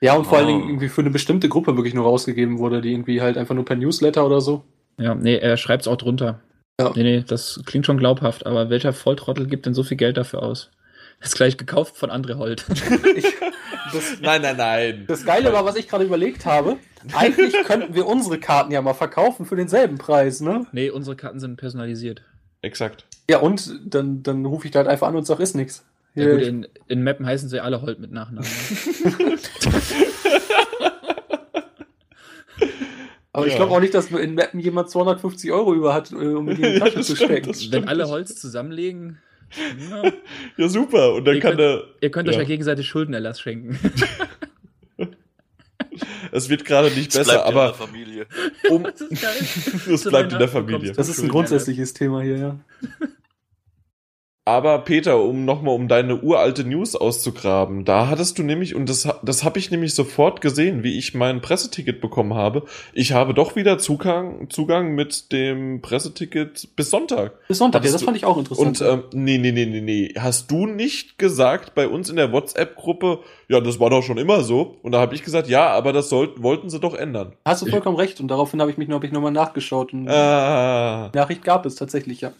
[0.00, 0.50] Ja, und vor allen Oh.
[0.50, 3.64] Dingen irgendwie für eine bestimmte Gruppe wirklich nur rausgegeben wurde, die irgendwie halt einfach nur
[3.64, 4.62] per Newsletter oder so.
[4.98, 6.40] Ja, nee, er schreibt's auch drunter.
[6.80, 6.92] Ja.
[6.94, 10.42] Nee, nee, das klingt schon glaubhaft, aber welcher Volltrottel gibt denn so viel Geld dafür
[10.42, 10.70] aus?
[11.20, 12.64] Ist gleich gekauft von André Holt.
[13.16, 13.24] Ich,
[13.92, 15.04] das, Nein, nein, nein.
[15.08, 16.76] das Geile war, was ich gerade überlegt habe.
[17.14, 20.66] Eigentlich könnten wir unsere Karten ja mal verkaufen für denselben Preis, ne?
[20.72, 22.22] nee, unsere Karten sind personalisiert.
[22.60, 23.06] Exakt.
[23.30, 25.84] Ja, und dann, dann rufe ich da halt einfach an und sag, ist nix.
[26.18, 28.48] Ja, gut, in, in Mappen heißen sie alle Holt mit Nachnamen.
[33.32, 33.58] aber ich Ja.
[33.58, 36.62] glaube auch nicht, dass in Mappen jemand 250 Euro über hat, äh, um in die
[36.62, 37.54] Ja, Tasche das zu stimmt, stecken.
[37.54, 37.72] stimmt.
[37.72, 39.18] Wenn alle Holz zusammenlegen,
[39.90, 40.02] na,
[40.56, 41.14] Ja, super.
[41.14, 41.84] Und dann Ihr kann könnt- der.
[42.00, 42.42] ihr könnt euch Ja.
[42.42, 43.78] ja gegenseitig Schuldenerlass schenken.
[46.30, 48.26] Es wird gerade nicht Das besser, bleibt ja in aber der Familie.
[48.68, 48.82] um.
[48.84, 49.34] Das ist geil.
[49.88, 50.92] Das bleibt in der Familie.
[50.92, 52.56] Das ist ein grundsätzliches Thema hier, ja.
[54.48, 59.06] Aber Peter, um nochmal um deine uralte News auszugraben, da hattest du nämlich, und das,
[59.22, 62.62] das habe ich nämlich sofort gesehen, wie ich mein Presseticket bekommen habe.
[62.94, 67.32] Ich habe doch wieder Zugang, Zugang mit dem Presseticket bis Sonntag.
[67.46, 68.80] Bis Sonntag, ja, Hattest das du- fand ich auch interessant.
[68.80, 70.14] Und ähm, nee, nee, nee, nee, nee.
[70.18, 73.18] Hast du nicht gesagt bei uns in der WhatsApp-Gruppe,
[73.48, 74.76] ja, das war doch schon immer so?
[74.82, 77.32] Und da habe ich gesagt, ja, aber das sollten, wollten sie doch ändern.
[77.44, 80.08] Hast du vollkommen recht und daraufhin habe ich mich noch, hab ich nochmal nachgeschaut und
[80.08, 81.10] Ah.
[81.14, 82.32] Nachricht gab es tatsächlich, ja.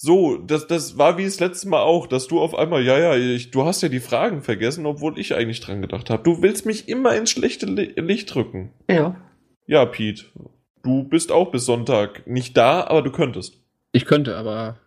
[0.00, 3.16] So, das, das war wie das letzte Mal auch, dass du auf einmal, ja, ja,
[3.16, 6.22] ich, du hast ja die Fragen vergessen, obwohl ich eigentlich dran gedacht habe.
[6.22, 8.70] Du willst mich immer ins schlechte Li Licht rücken.
[8.88, 9.16] Ja.
[9.66, 10.26] Ja, Pete,
[10.84, 13.60] du bist auch bis Sonntag nicht da, aber du könntest.
[13.90, 14.78] Ich könnte, aber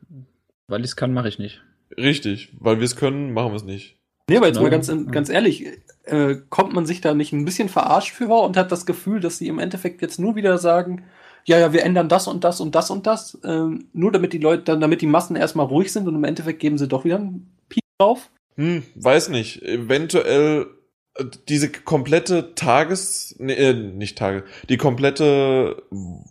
[0.68, 1.62] weil ich es kann, mache ich nicht.
[1.98, 3.98] Richtig, weil wir es können, machen wir es nicht.
[4.30, 4.70] Nee, aber jetzt Genau.
[4.70, 5.68] mal ganz, ganz ehrlich,
[6.06, 9.20] äh, kommt man sich da nicht ein bisschen verarscht für vor und hat das Gefühl,
[9.20, 11.04] dass sie im Endeffekt jetzt nur wieder sagen,
[11.46, 14.38] ja, ja, wir ändern das und das und das und das, ähm, nur damit die
[14.38, 17.18] Leute, dann, damit die Massen erstmal ruhig sind und im Endeffekt geben sie doch wieder
[17.18, 18.30] einen Piep drauf.
[18.56, 19.62] Hm, weiß nicht.
[19.64, 20.68] Eventuell
[21.16, 25.84] äh, diese komplette Tages, nee, äh, nicht Tage, die komplette,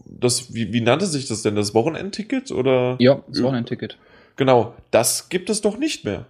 [0.06, 2.96] das, wie, wie nannte sich das denn, das Wochenendticket oder?
[2.98, 3.98] Ja, das war ein Ticket.
[4.36, 6.26] Genau, das gibt es doch nicht mehr.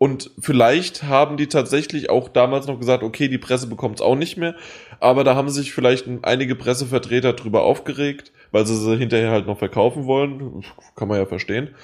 [0.00, 4.14] Und vielleicht haben die tatsächlich auch damals noch gesagt, okay, die Presse bekommt es auch
[4.14, 4.54] nicht mehr,
[5.00, 9.58] aber da haben sich vielleicht einige Pressevertreter drüber aufgeregt, weil sie sie hinterher halt noch
[9.58, 10.64] verkaufen wollen.
[10.94, 11.74] Kann man ja verstehen.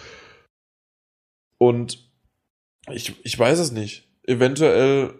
[1.58, 2.08] Und
[2.92, 4.08] ich, ich weiß es nicht.
[4.26, 5.14] Eventuell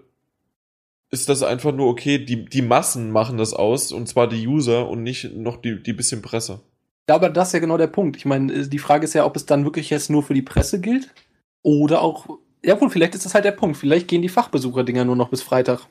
[1.10, 4.88] ist das einfach nur okay, die, die Massen machen das aus, und zwar die User
[4.88, 6.60] und nicht noch die, die bisschen Presse.
[7.08, 8.16] Ja, aber das ist ja genau der Punkt.
[8.16, 10.80] Ich meine, die Frage ist ja, ob es dann wirklich jetzt nur für die Presse
[10.80, 11.12] gilt
[11.62, 12.28] oder auch,
[12.64, 13.76] ja wohl, vielleicht ist das halt der Punkt.
[13.76, 15.86] Vielleicht gehen die Fachbesucher-Dinger nur noch bis Freitag.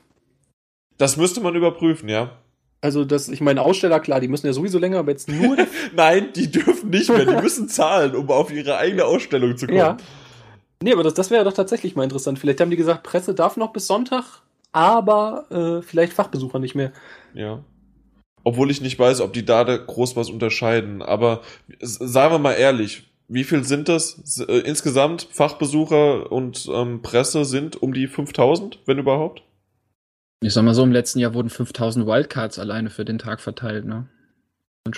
[0.98, 2.38] Das müsste man überprüfen, ja.
[2.80, 5.56] Also, das, ich meine, Aussteller, klar, die müssen ja sowieso länger, aber jetzt nur
[5.94, 7.24] Nein, die dürfen nicht mehr.
[7.24, 9.78] Die müssen zahlen, um auf ihre eigene Ausstellung zu kommen.
[9.78, 9.96] Ja.
[10.82, 12.38] Nee, aber das, das wäre doch tatsächlich mal interessant.
[12.38, 16.92] Vielleicht haben die gesagt, Presse darf noch bis Sonntag, aber äh, vielleicht Fachbesucher nicht mehr.
[17.32, 17.62] ja.
[18.46, 21.00] Obwohl ich nicht weiß, ob die da groß was unterscheiden.
[21.00, 21.40] Aber
[21.80, 24.40] sagen wir mal ehrlich, wie viel sind das?
[24.48, 29.42] Äh, Insgesamt Fachbesucher und ähm, Presse sind um die 5000, wenn überhaupt?
[30.42, 33.86] Ich sag mal so, im letzten Jahr wurden 5000 Wildcards alleine für den Tag verteilt,
[33.86, 34.08] ne?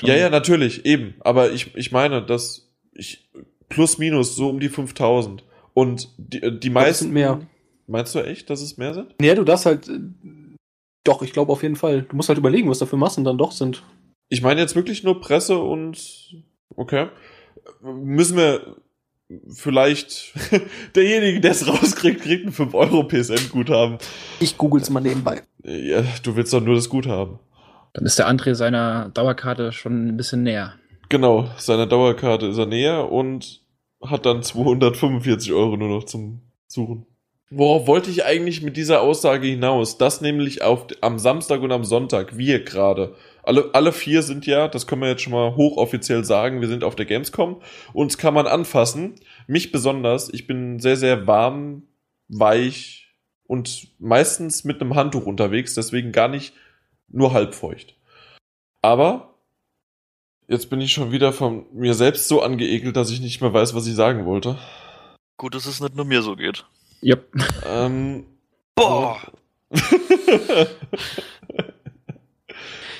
[0.02, 1.14] Ja, ja, natürlich, eben.
[1.20, 3.30] Aber ich, ich meine, dass ich
[3.68, 5.44] plus minus so um die 5000.
[5.74, 7.04] Und die, äh, die meisten.
[7.04, 7.40] sind mehr.
[7.86, 9.14] Meinst du echt, dass es mehr sind?
[9.20, 9.88] Nee, du darfst halt.
[9.88, 10.00] Äh,
[11.04, 12.02] doch, ich glaube auf jeden Fall.
[12.02, 13.84] Du musst halt überlegen, was da für Massen dann doch sind.
[14.28, 16.34] Ich meine jetzt wirklich nur Presse und
[16.74, 17.08] okay.
[17.82, 18.76] Müssen wir
[19.48, 20.34] vielleicht
[20.94, 23.98] derjenige, der es rauskriegt, kriegt ein 5 Euro PSN-Guthaben.
[24.40, 25.42] Ich google's mal nebenbei.
[25.64, 27.38] Ja, du willst doch nur das Guthaben.
[27.92, 30.74] Dann ist der André seiner Dauerkarte schon ein bisschen näher.
[31.08, 33.62] Genau, seiner Dauerkarte ist er näher und
[34.02, 37.06] hat dann 245 Euro nur noch zum Suchen.
[37.50, 39.98] Worauf wollte ich eigentlich mit dieser Aussage hinaus?
[39.98, 43.14] Das nämlich auf, am Samstag und am Sonntag, wir gerade.
[43.46, 46.82] Alle, alle vier sind ja, das können wir jetzt schon mal hochoffiziell sagen, wir sind
[46.82, 47.62] auf der Gamescom.
[47.92, 49.14] Uns kann man anfassen.
[49.46, 50.28] Mich besonders.
[50.34, 51.84] Ich bin sehr, sehr warm,
[52.26, 53.14] weich
[53.46, 56.54] und meistens mit einem Handtuch unterwegs, deswegen gar nicht
[57.06, 57.94] nur halb feucht.
[58.82, 59.34] Aber
[60.48, 63.76] jetzt bin ich schon wieder von mir selbst so angeekelt, dass ich nicht mehr weiß,
[63.76, 64.58] was ich sagen wollte.
[65.36, 66.64] Gut, dass es nicht nur mir so geht.
[67.00, 67.28] Yep.
[67.64, 68.26] Ähm,
[68.74, 69.20] Boah!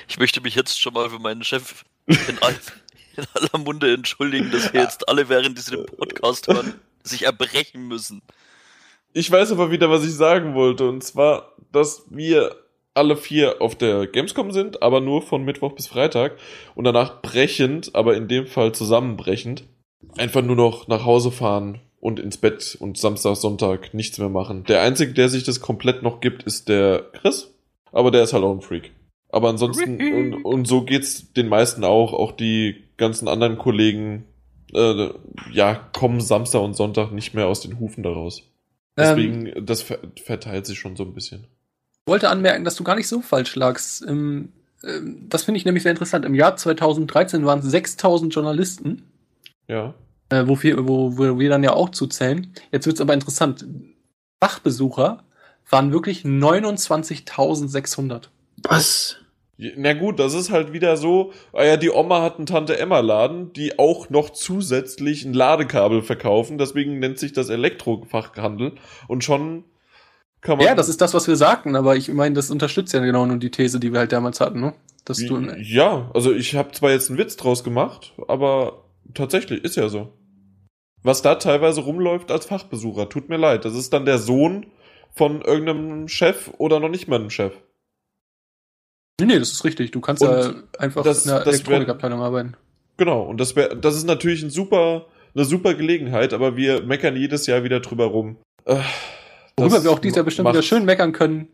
[0.08, 2.54] Ich möchte mich jetzt schon mal für meinen Chef in, all,
[3.16, 7.88] in aller Munde entschuldigen, dass wir jetzt alle, während die den Podcast hören, sich erbrechen
[7.88, 8.22] müssen.
[9.12, 10.88] Ich weiß aber wieder, was ich sagen wollte.
[10.88, 12.54] Und zwar, dass wir
[12.94, 16.36] alle vier auf der Gamescom sind, aber nur von Mittwoch bis Freitag.
[16.74, 19.64] Und danach brechend, aber in dem Fall zusammenbrechend,
[20.16, 24.64] einfach nur noch nach Hause fahren und ins Bett und Samstag, Sonntag nichts mehr machen.
[24.64, 27.52] Der Einzige, der sich das komplett noch gibt, ist der Chris.
[27.92, 28.92] Aber der ist halt auch ein Freak.
[29.36, 34.24] Aber ansonsten, und, und so geht's den meisten auch, auch die ganzen anderen Kollegen,
[34.74, 35.10] äh,
[35.52, 38.42] ja, kommen Samstag und Sonntag nicht mehr aus den Hufen daraus.
[38.96, 41.44] Deswegen, Ähm, das ver verteilt sich schon so ein bisschen.
[42.06, 44.00] ich wollte anmerken, dass du gar nicht so falsch lagst.
[44.02, 46.24] Im, ähm, das finde ich nämlich sehr interessant.
[46.24, 49.02] Im Jahr 2013 waren es 6000 Journalisten,
[49.68, 49.92] Ja.
[50.30, 52.54] äh, wo, wir, wo, wo wir dann ja auch zuzählen.
[52.72, 53.66] Jetzt wird's aber interessant.
[54.42, 55.24] Fachbesucher
[55.68, 58.28] waren wirklich 29.600.
[58.62, 59.16] Was?
[59.58, 63.78] Na gut, das ist halt wieder so, ah ja, die Oma hat einen Tante-Emma-Laden, die
[63.78, 68.72] auch noch zusätzlich ein Ladekabel verkaufen, deswegen nennt sich das Elektrofachhandel
[69.08, 69.64] und schon
[70.42, 70.66] kann man...
[70.66, 73.38] Ja, das ist das, was wir sagten, aber ich meine, das unterstützt ja genau nur
[73.38, 74.74] die These, die wir halt damals hatten, ne?
[75.06, 78.84] Dass du, Ja, also ich habe zwar jetzt einen Witz draus gemacht, aber
[79.14, 80.12] tatsächlich ist ja so.
[81.02, 83.64] Was da teilweise rumläuft als Fachbesucher, tut mir leid.
[83.64, 84.66] Das ist dann der Sohn
[85.14, 87.52] von irgendeinem Chef oder noch nicht mal einem Chef.
[89.20, 89.90] Nee, nee, das ist richtig.
[89.90, 92.54] Du kannst Und ja einfach das- in der das Elektronikabteilung arbeiten.
[92.96, 97.14] Genau, und das wäre, das ist natürlich ein super, eine super Gelegenheit, aber wir meckern
[97.16, 98.36] jedes Jahr wieder drüber rum.
[98.64, 98.78] Äh,
[99.58, 101.48] Worüber wir auch dieses Jahr bestimmt wieder schön meckern können,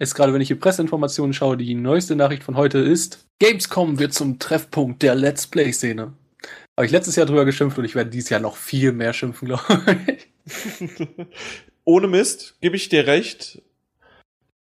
[0.00, 4.12] ist gerade, wenn ich die Presseinformationen schaue, die neueste Nachricht von heute ist, Gamescom wird
[4.14, 6.12] zum Treffpunkt der Let's Play-Szene.
[6.76, 9.46] Habe ich letztes Jahr drüber geschimpft und ich werde dieses Jahr noch viel mehr schimpfen,
[9.48, 9.64] glaube
[10.06, 10.28] ich.
[11.84, 13.60] Ohne Mist, gebe ich dir recht.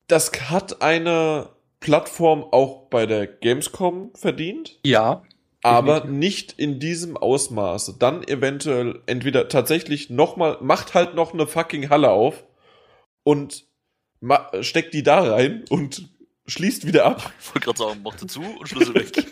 [0.07, 1.49] Das hat eine
[1.81, 4.79] Plattform auch bei der Gamescom verdient.
[4.85, 5.23] Ja,
[5.63, 6.19] aber Definitiv.
[6.19, 7.97] nicht in diesem Ausmaße.
[7.99, 12.45] Dann eventuell entweder tatsächlich nochmal, macht halt noch eine fucking Halle auf
[13.25, 13.65] und
[14.61, 16.09] steckt die da rein und
[16.47, 17.33] schließt wieder ab.
[17.41, 19.13] Ich wollte gerade sagen, macht zu und Schlüssel weg.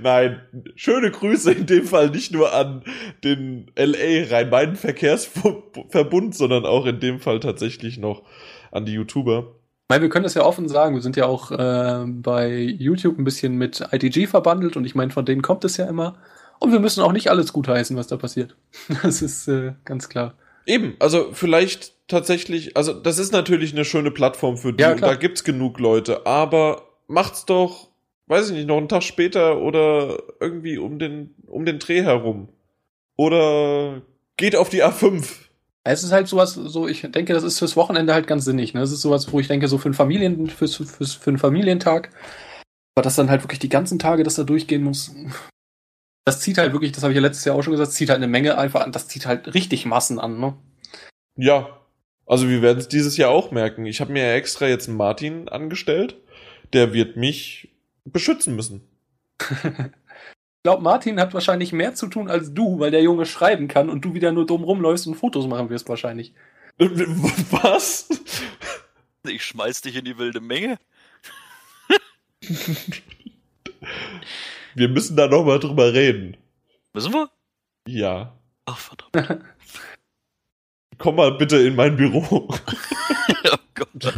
[0.00, 0.40] Nein,
[0.76, 2.82] schöne Grüße in dem Fall nicht nur an
[3.22, 8.22] den LA Rhein-Main-Verkehrsverbund, sondern auch in dem Fall tatsächlich noch
[8.70, 9.57] an die YouTuber.
[9.88, 10.94] Meine, wir können das ja offen sagen.
[10.94, 15.10] Wir sind ja auch äh, bei YouTube ein bisschen mit ITG verbandelt und ich meine,
[15.10, 16.16] von denen kommt es ja immer.
[16.58, 18.54] Und wir müssen auch nicht alles gutheißen, was da passiert.
[19.02, 20.34] Das ist äh, ganz klar.
[20.66, 25.00] Eben, also vielleicht tatsächlich, also das ist natürlich eine schöne Plattform für die Ja, und
[25.00, 27.88] da gibt's genug Leute, aber macht's doch,
[28.26, 32.50] weiß ich nicht, noch einen Tag später oder irgendwie um den, um den Dreh herum.
[33.16, 34.02] Oder
[34.36, 35.47] geht auf die A5.
[35.84, 38.74] Es ist halt sowas, so ich denke, das ist fürs Wochenende halt ganz sinnig.
[38.74, 38.80] Ne?
[38.80, 42.10] Das ist sowas, wo ich denke, so für einen Familien, fürs, fürs, für einen Familientag,
[42.94, 45.14] aber das dann halt wirklich die ganzen Tage, dass da durchgehen muss.
[46.24, 48.18] Das zieht halt wirklich, das habe ich ja letztes Jahr auch schon gesagt, zieht halt
[48.18, 50.54] eine Menge einfach an, das zieht halt richtig Massen an, ne?
[51.36, 51.78] Ja,
[52.26, 53.86] also wir werden es dieses Jahr auch merken.
[53.86, 56.16] Ich habe mir ja extra jetzt einen Martin angestellt,
[56.74, 57.74] der wird mich
[58.04, 58.82] beschützen müssen.
[60.58, 63.88] Ich glaube, Martin hat wahrscheinlich mehr zu tun als du, weil der Junge schreiben kann
[63.88, 66.34] und du wieder nur dumm rumläufst und Fotos machen wirst wahrscheinlich.
[66.78, 68.08] Was?
[69.24, 70.78] Ich schmeiß dich in die wilde Menge.
[74.74, 76.36] Wir müssen da noch mal drüber reden.
[76.92, 77.30] Müssen wir?
[77.86, 78.36] Ja.
[78.66, 79.44] Ach, verdammt.
[80.98, 82.48] Komm mal bitte in mein Büro.
[82.50, 84.14] oh Gott.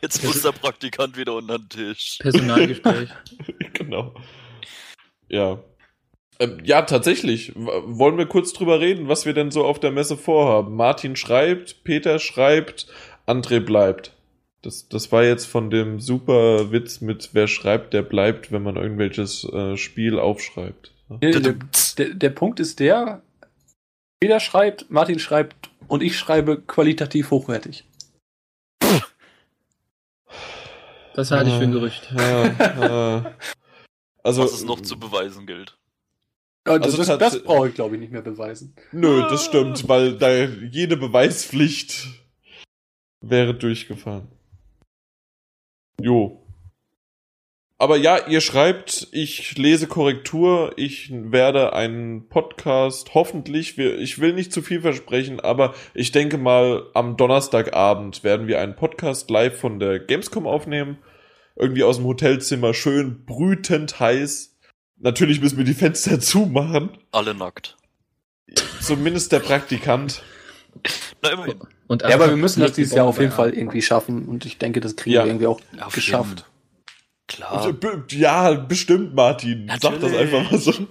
[0.00, 2.18] Jetzt muss der Praktikant wieder unter den Tisch.
[2.20, 3.10] Personalgespräch.
[3.72, 4.14] genau.
[5.28, 5.58] Ja.
[6.38, 7.52] Ähm, ja, tatsächlich.
[7.54, 10.74] Wollen wir kurz drüber reden, was wir denn so auf der Messe vorhaben?
[10.74, 12.86] Martin schreibt, Peter schreibt,
[13.26, 14.12] André bleibt.
[14.62, 18.76] Das, das war jetzt von dem super Witz mit wer schreibt, der bleibt, wenn man
[18.76, 20.92] irgendwelches äh, Spiel aufschreibt.
[21.10, 21.54] Der, der,
[21.98, 23.22] der, der Punkt ist der,
[24.20, 27.84] Peter schreibt, Martin schreibt und ich schreibe qualitativ hochwertig.
[31.14, 32.10] Das halte ich für ein Gerücht.
[32.16, 33.22] Ja, äh,
[34.24, 35.78] also, Was es noch zu beweisen gilt.
[36.66, 38.74] Ja, das, Also das, das brauche ich, glaube ich, nicht mehr beweisen.
[38.90, 42.08] Nö, das stimmt, weil da jede Beweispflicht
[43.20, 44.28] wäre durchgefahren.
[46.00, 46.40] Jo.
[47.76, 54.32] Aber ja, ihr schreibt, ich lese Korrektur, ich werde einen Podcast, hoffentlich, wir, ich will
[54.32, 59.58] nicht zu viel versprechen, aber ich denke mal, am Donnerstagabend werden wir einen Podcast live
[59.58, 60.98] von der Gamescom aufnehmen.
[61.56, 64.56] Irgendwie aus dem Hotelzimmer, schön brütend heiß.
[64.98, 66.90] Natürlich müssen wir die Fenster zumachen.
[67.12, 67.76] Alle nackt.
[68.80, 70.22] Zumindest der Praktikant.
[71.22, 71.60] Na, immerhin.
[71.86, 74.26] Und Ja, aber einfach wir müssen das die dieses Jahr auf jeden Fall irgendwie schaffen
[74.26, 75.22] und ich denke, das kriegen Ja.
[75.24, 76.44] wir irgendwie auch Auf geschafft.
[77.28, 77.72] Klar.
[77.72, 79.68] B- Ja, bestimmt, Martin.
[79.80, 80.18] Sag das Natürlich.
[80.34, 80.72] einfach mal so.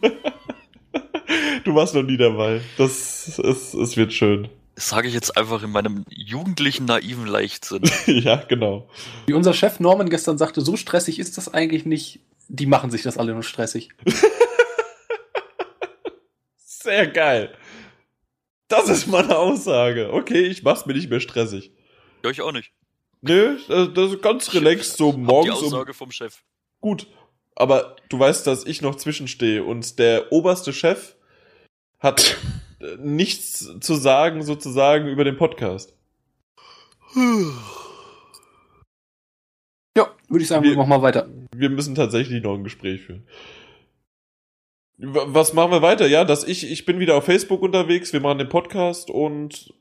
[1.64, 2.62] Du warst noch nie dabei.
[2.78, 4.50] Das es, es wird schön.
[4.76, 7.84] Das sage ich jetzt einfach in meinem jugendlichen, naiven Leichtsinn.
[8.08, 8.90] ja, genau.
[9.28, 12.22] Wie unser Chef Norman gestern sagte, so stressig ist das eigentlich nicht.
[12.48, 13.90] Die machen sich das alle nur stressig.
[16.58, 17.56] Sehr geil.
[18.68, 20.12] Das ist meine Aussage.
[20.12, 21.72] Okay, ich mach's mir nicht mehr stressig.
[22.24, 22.72] Ja, ich auch nicht.
[23.22, 26.44] Nö, das, das ist ganz relaxed, so Hab die morgens um Aussage vom Chef.
[26.82, 27.08] Gut.
[27.56, 31.16] Aber du weißt, dass ich noch zwischenstehe und der oberste Chef
[32.00, 32.38] hat
[33.00, 35.94] nichts zu sagen, sozusagen, über den Podcast.
[39.96, 41.28] Ja, würde ich sagen, Wir- wir machen mal weiter.
[41.56, 43.28] Wir müssen tatsächlich noch ein Gespräch führen.
[44.98, 46.08] Was machen wir weiter?
[46.08, 49.74] Ja, dass ich, ich bin wieder auf Facebook unterwegs, wir machen den Podcast und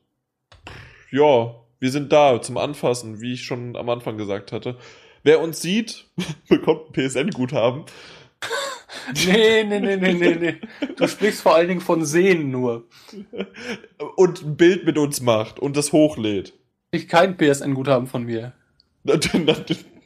[1.11, 4.77] ja, wir sind da zum Anfassen, wie ich schon am Anfang gesagt hatte.
[5.23, 6.07] Wer uns sieht,
[6.49, 7.85] bekommt ein PSN-Guthaben.
[9.25, 10.55] Nee, nee, nee, nee, nee, nee.
[10.95, 12.85] Du sprichst vor allen Dingen von Sehen nur.
[14.15, 16.53] und ein Bild mit uns macht und das hochlädt.
[16.91, 18.53] Ich kein PSN-Guthaben von mir.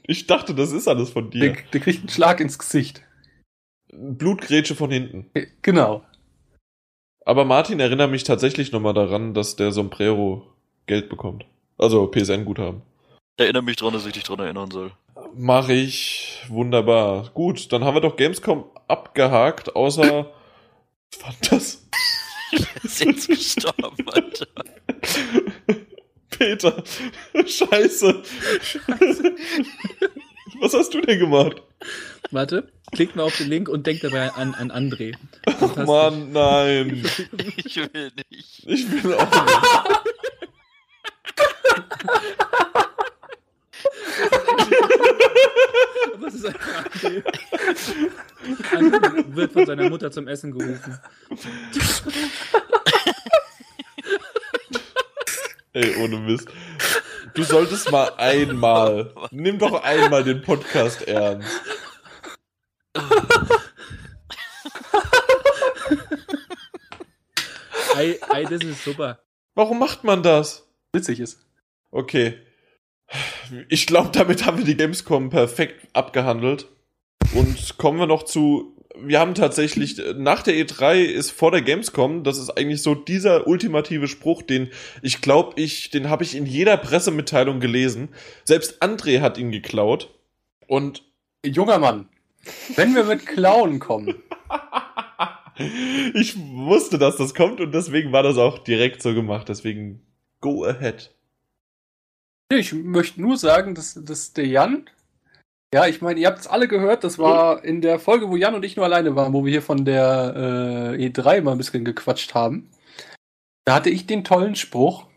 [0.07, 1.57] Ich dachte, das ist alles von Der, dir.
[1.73, 3.03] der kriegt einen Schlag ins Gesicht.
[3.93, 5.29] Blutgrätsche von hinten.
[5.61, 6.03] Genau.
[7.25, 10.47] Aber Martin erinnert mich tatsächlich nochmal daran, dass der Sombrero
[10.85, 11.45] Geld bekommt.
[11.77, 12.81] Also PSN-Guthaben.
[13.37, 14.91] Erinnere mich dran, dass ich dich dran erinnern soll.
[15.35, 16.43] Mach ich.
[16.47, 17.29] Wunderbar.
[17.33, 20.31] Gut, dann haben wir doch Gamescom abgehakt, außer.
[21.11, 21.87] Was war das?
[22.83, 24.47] Ist jetzt gestorben, Alter.
[26.29, 26.83] Peter.
[27.33, 28.23] Scheiße.
[30.59, 31.61] Was hast du denn gemacht?
[32.31, 35.15] Warte, klick mal auf den Link und denk dabei an, an André.
[35.45, 37.05] Ach Mann, nein.
[37.57, 38.63] Ich will nicht.
[38.65, 39.97] Ich will auch nicht.
[46.13, 47.23] Aber es ist einfach André.
[48.71, 50.99] André wird von seiner Mutter zum Essen gerufen.
[55.73, 56.47] Ey, ohne Mist.
[57.33, 61.61] Du solltest mal einmal, nimm doch einmal den Podcast ernst.
[67.95, 69.19] Ei, ei, das ist super.
[69.53, 70.67] Warum macht man das?
[70.93, 71.39] Witzig ist.
[71.91, 72.46] Okay.
[73.69, 76.67] Ich glaube, damit haben wir die Gamescom perfekt abgehandelt.
[77.33, 78.73] Und kommen wir noch zu.
[78.99, 83.45] Wir haben tatsächlich, nach der E3 ist vor der Gamescom, das ist eigentlich so dieser
[83.45, 84.71] ultimative Spruch, den
[85.03, 88.09] ich glaube, ich, den habe ich in jeder Pressemitteilung gelesen.
[88.43, 90.15] Selbst André hat ihn geklaut.
[90.65, 91.03] Und
[91.45, 92.09] Junger Mann,
[92.75, 94.15] wenn wir mit Klauen kommen,
[96.15, 99.47] ich wusste, dass das kommt und deswegen war das auch direkt so gemacht.
[99.47, 100.01] Deswegen
[100.41, 101.13] go ahead.
[102.49, 104.89] Ich möchte nur sagen, dass, dass der Jan,
[105.73, 108.55] ja, ich meine, ihr habt es alle gehört, das war in der Folge, wo Jan
[108.55, 111.83] und ich nur alleine waren, wo wir hier von der äh, E3 mal ein bisschen
[111.83, 112.69] gequatscht haben.
[113.65, 115.07] Da hatte ich den tollen Spruch,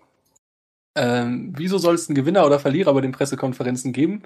[0.98, 4.22] ähm, wieso soll es einen Gewinner oder Verlierer bei den Pressekonferenzen geben?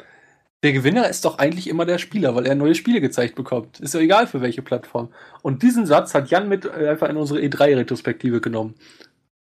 [0.62, 3.80] Der Gewinner ist doch eigentlich immer der Spieler, weil er neue Spiele gezeigt bekommt.
[3.80, 5.12] Ist ja egal für welche Plattform.
[5.42, 8.74] Und diesen Satz hat Jan mit äh, einfach in unsere E3-Retrospektive genommen.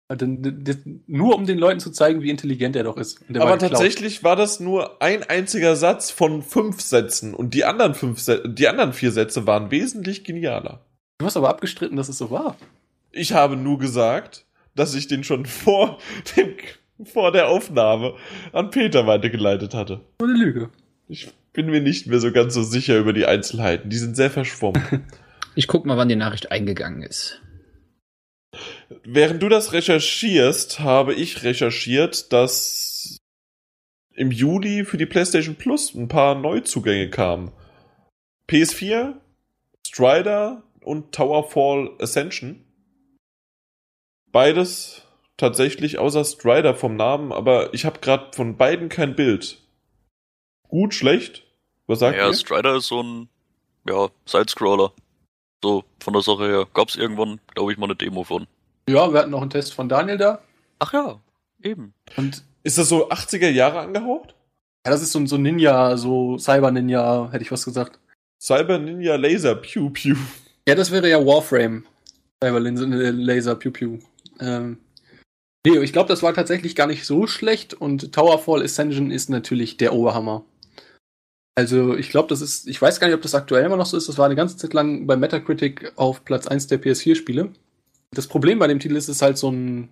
[0.09, 0.27] Also,
[1.07, 3.21] Nur um den Leuten zu zeigen, wie intelligent er doch ist.
[3.29, 3.73] Und der war Aber geklaut.
[3.73, 8.69] tatsächlich war das nur ein einziger Satz von fünf Sätzen und die anderen fünf, die
[8.69, 10.81] anderen vier Sätze waren wesentlich genialer.
[11.19, 12.57] Du hast aber abgestritten, dass es so war.
[13.13, 15.99] Ich habe nur gesagt, dass ich den schon vor
[16.37, 16.55] dem,
[17.05, 18.15] vor der Aufnahme
[18.53, 20.01] an Peter weitergeleitet hatte.
[20.23, 20.71] Eine Lüge.
[21.09, 23.91] Ich bin mir nicht mehr so ganz so sicher über die Einzelheiten.
[23.91, 24.83] Die sind sehr verschwommen.
[25.55, 27.43] Ich guck mal, wann die Nachricht eingegangen ist.
[29.05, 33.19] Während du das recherchierst, habe ich recherchiert, dass
[34.15, 37.53] im Juli für die PlayStation Plus ein paar Neuzugänge kamen.
[38.49, 39.15] PS4,
[39.87, 42.65] Strider und Towerfall Ascension.
[44.33, 45.03] Beides
[45.37, 49.59] tatsächlich außer Strider vom Namen, aber ich habe gerade von beiden kein Bild.
[50.69, 51.45] Gut, schlecht?
[51.87, 52.35] Was sagt ja, ihr?
[52.35, 53.29] Strider ist so ein,
[53.87, 54.93] ja, Sidescroller.
[55.63, 56.67] So, von der Sache her.
[56.73, 58.47] Gab's irgendwann, glaube ich, mal eine Demo von.
[58.89, 60.43] Ja, wir hatten noch einen Test von Daniel da.
[60.79, 61.21] Ach ja,
[61.63, 61.93] eben.
[62.17, 64.35] Und Ist das so 80er Jahre angehaucht?
[64.87, 67.99] ja, das ist so, ein- so Ninja, so Cyber-Ninja, hätte ich was gesagt.
[68.41, 70.17] Cyber Ninja Laser Pew Pew.
[70.69, 71.85] Ja, das wäre ja Warframe.
[72.43, 73.99] Cyber-Laser, Laser, Pew Pew.
[74.41, 74.79] Ähm,
[75.67, 79.77] nee, ich glaube, das war tatsächlich gar nicht so schlecht und Towerfall Ascension ist natürlich
[79.77, 80.45] der Oberhammer.
[81.57, 83.97] Also, ich glaube, das ist, ich weiß gar nicht, ob das aktuell immer noch so
[83.97, 84.09] ist.
[84.09, 87.51] Das war eine ganze Zeit lang bei Metacritic auf Platz 1 der PS4-Spiele.
[88.15, 89.89] Das Problem bei dem Titel ist, es ist halt so ein,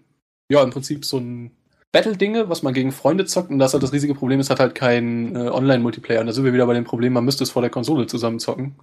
[0.51, 1.51] ja, im Prinzip so ein
[1.93, 3.51] Battle-Dinge, was man gegen Freunde zockt.
[3.51, 6.21] Und das halt das riesige Problem ist, hat halt kein äh, Online-Multiplayer.
[6.21, 8.39] Und da sind wir wieder bei dem Problem, man müsste es vor der Konsole zusammen
[8.41, 8.75] zocken.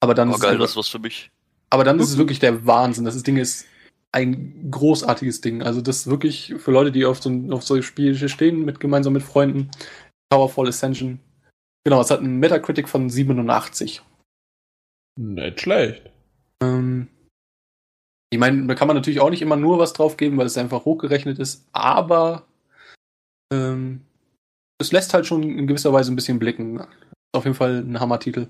[0.00, 1.30] Aber dann Oh, ist es geil, einfach- das ist was für mich.
[1.70, 3.04] aber dann ist es wirklich der Wahnsinn.
[3.04, 3.66] Das Ding ist
[4.12, 5.62] ein großartiges Ding.
[5.62, 8.80] Also das ist wirklich für Leute, die auf so, ein- auf solche Spiele stehen, mit,
[8.80, 9.70] gemeinsam mit Freunden.
[10.30, 11.20] Powerful Ascension.
[11.84, 14.02] Genau, es hat einen Metacritic von 87.
[15.18, 16.10] Nicht schlecht.
[16.62, 17.08] Ähm,
[18.30, 20.56] ich meine, da kann man natürlich auch nicht immer nur was drauf geben, weil es
[20.56, 22.46] einfach hochgerechnet ist, aber
[23.52, 24.02] ähm,
[24.78, 26.78] es lässt halt schon in gewisser Weise ein bisschen blicken.
[26.78, 26.86] Ist
[27.32, 28.46] auf jeden Fall ein Hammer-Titel.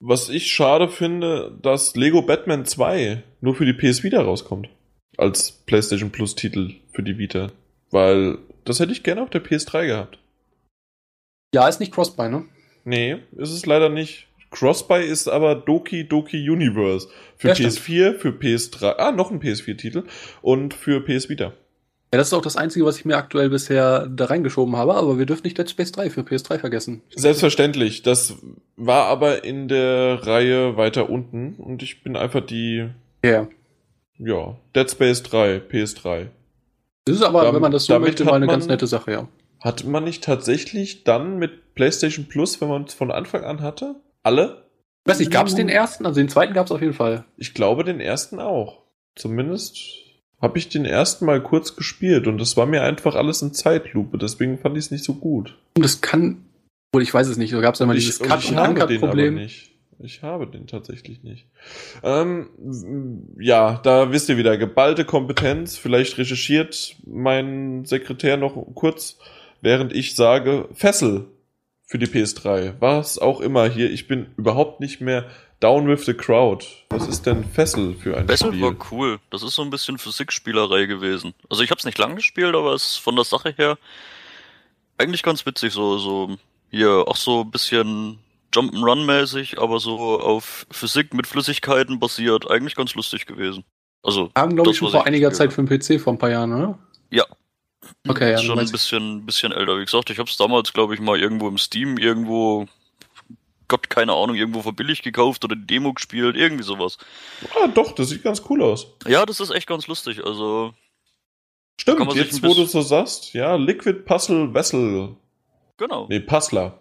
[0.00, 4.68] Was ich schade finde, dass Lego Batman 2 nur für die PS Vita rauskommt.
[5.16, 7.50] Als PlayStation Plus Titel für die Vita.
[7.90, 10.18] Weil das hätte ich gerne auf der PS3 gehabt.
[11.54, 12.44] Ja, ist nicht Crossbuy, ne?
[12.84, 14.26] Nee, ist es leider nicht.
[14.56, 17.08] Crossbuy ist aber Doki Doki Universe.
[17.36, 17.72] Für Ja, stimmt.
[17.72, 20.04] PS4, für PS3, ah, noch ein PS4-Titel
[20.40, 21.52] und für PS Vita.
[22.12, 25.18] Ja, das ist auch das Einzige, was ich mir aktuell bisher da reingeschoben habe, aber
[25.18, 27.02] wir dürfen nicht Dead Space 3 für PS3 vergessen.
[27.14, 28.02] Selbstverständlich.
[28.02, 28.36] Das
[28.76, 32.88] war aber in der Reihe weiter unten und ich bin einfach die,
[33.24, 33.48] Ja.
[34.18, 36.28] ja, Dead Space 3, PS3.
[37.04, 39.10] Das ist aber, Dam- wenn man das so möchte, mal eine man- ganz nette Sache,
[39.12, 39.28] ja.
[39.60, 43.96] Hat man nicht tatsächlich dann mit PlayStation Plus, wenn man es von Anfang an hatte?
[44.26, 44.64] Alle?
[45.04, 46.04] Ich weiß nicht, gab es den ersten?
[46.04, 47.24] Also den zweiten gab es auf jeden Fall.
[47.36, 48.82] Ich glaube den ersten auch.
[49.14, 49.78] Zumindest
[50.42, 54.18] habe ich den ersten mal kurz gespielt und das war mir einfach alles in Zeitlupe,
[54.18, 55.56] deswegen fand ich es nicht so gut.
[55.76, 56.44] Und das kann,
[56.92, 58.74] wohl ich weiß es nicht, da gab es immer Und dieses und Cut- und habe
[58.74, 59.34] den aber Uncut-Problem.
[59.36, 59.70] nicht.
[60.00, 61.46] Ich habe den tatsächlich nicht.
[62.02, 62.48] Ähm,
[63.38, 65.78] ja, da wisst ihr wieder, geballte Kompetenz.
[65.78, 69.18] Vielleicht recherchiert mein Sekretär noch kurz,
[69.62, 71.28] während ich sage, Fessel
[71.86, 72.74] für die PS3.
[72.80, 73.90] Was auch immer hier.
[73.90, 75.24] Ich bin überhaupt nicht mehr
[75.60, 76.66] down with the crowd.
[76.90, 78.62] Was ist denn Fessel für ein Bessel Spiel?
[78.62, 79.18] war cool.
[79.30, 81.32] Das ist so ein bisschen Physikspielerei gewesen.
[81.48, 83.78] Also ich hab's nicht lang gespielt, aber es ist von der Sache her
[84.98, 85.72] eigentlich ganz witzig.
[85.72, 86.36] So, so
[86.70, 88.18] hier auch so ein bisschen
[88.54, 92.50] Jump'n'Run-mäßig, aber so auf Physik mit Flüssigkeiten basiert.
[92.50, 93.64] Eigentlich ganz lustig gewesen.
[94.02, 96.30] Also, Haben, glaube ich, schon vor einiger gespielt Zeit für den PC vor ein paar
[96.30, 96.78] Jahren, oder?
[97.10, 97.24] Ja.
[98.08, 98.72] Okay, ja, schon ein ich.
[98.72, 99.78] bisschen, bisschen älter.
[99.78, 102.66] Wie gesagt, ich habe es damals, glaube ich, mal irgendwo im Steam, irgendwo,
[103.68, 106.98] Gott, keine Ahnung, irgendwo für billig gekauft oder die Demo gespielt, irgendwie sowas.
[107.54, 108.86] Ah, doch, das sieht ganz cool aus.
[109.06, 110.24] Ja, das ist echt ganz lustig.
[110.24, 110.72] Also,
[111.80, 115.16] Stimmt, jetzt wo du so sagst, ja, Liquid Puzzle Vessel.
[115.76, 116.06] genau.
[116.08, 116.78] Nee, Puzzler.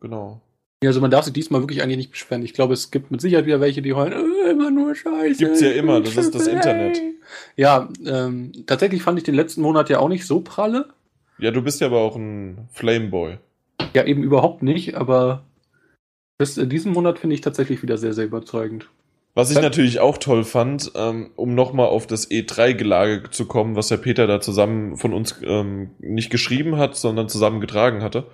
[0.00, 0.42] Genau.
[0.82, 2.42] Ja, also man darf sich diesmal wirklich eigentlich nicht beschweren.
[2.42, 5.38] Ich glaube, es gibt mit Sicherheit wieder welche, die heulen, äh, immer nur Scheiße.
[5.42, 7.02] Gibt's ja immer, das ist das Triple A." Internet.
[7.56, 10.88] Ja, ähm, tatsächlich fand ich den letzten Monat ja auch nicht so pralle.
[11.38, 13.38] Ja, du bist ja aber auch ein Flameboy.
[13.94, 15.44] Ja, eben überhaupt nicht, aber
[16.38, 18.88] das, äh, diesen Monat finde ich tatsächlich wieder sehr, sehr überzeugend.
[19.34, 23.88] Was ich natürlich auch toll fand, ähm, um nochmal auf das E3-Gelage zu kommen, was
[23.88, 28.24] der Peter da zusammen von uns ähm, nicht geschrieben hat, sondern zusammen getragen hatte.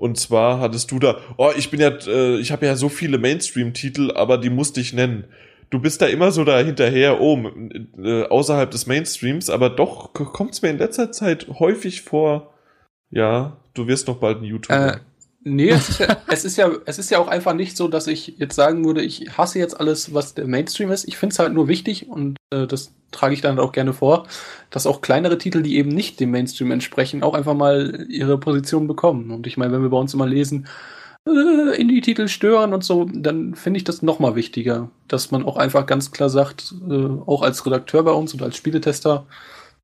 [0.00, 3.18] Und zwar hattest du da, oh, ich bin ja, äh, ich habe ja so viele
[3.18, 5.24] Mainstream-Titel, aber die musste ich nennen.
[5.68, 7.38] Du bist da immer so da hinterher, oh,
[8.02, 12.54] äh, außerhalb des Mainstreams, aber doch kommt es mir in letzter Zeit häufig vor,
[13.10, 14.94] ja, du wirst noch bald ein YouTuber.
[14.94, 14.98] Äh,
[15.42, 18.06] Nee, es ist, ja, es, ist ja, es ist ja auch einfach nicht so, dass
[18.06, 21.08] ich jetzt sagen würde, ich hasse jetzt alles, was der Mainstream ist.
[21.08, 24.26] Ich finde es halt nur wichtig und äh, das trage ich dann auch gerne vor,
[24.70, 28.86] dass auch kleinere Titel, die eben nicht dem Mainstream entsprechen, auch einfach mal ihre Position
[28.86, 29.30] bekommen.
[29.30, 30.66] Und ich meine, wenn wir bei uns immer lesen,
[31.28, 35.86] äh, Indie-Titel stören und so, dann finde ich das nochmal wichtiger, dass man auch einfach
[35.86, 39.26] ganz klar sagt, äh, auch als Redakteur bei uns und als Spieletester,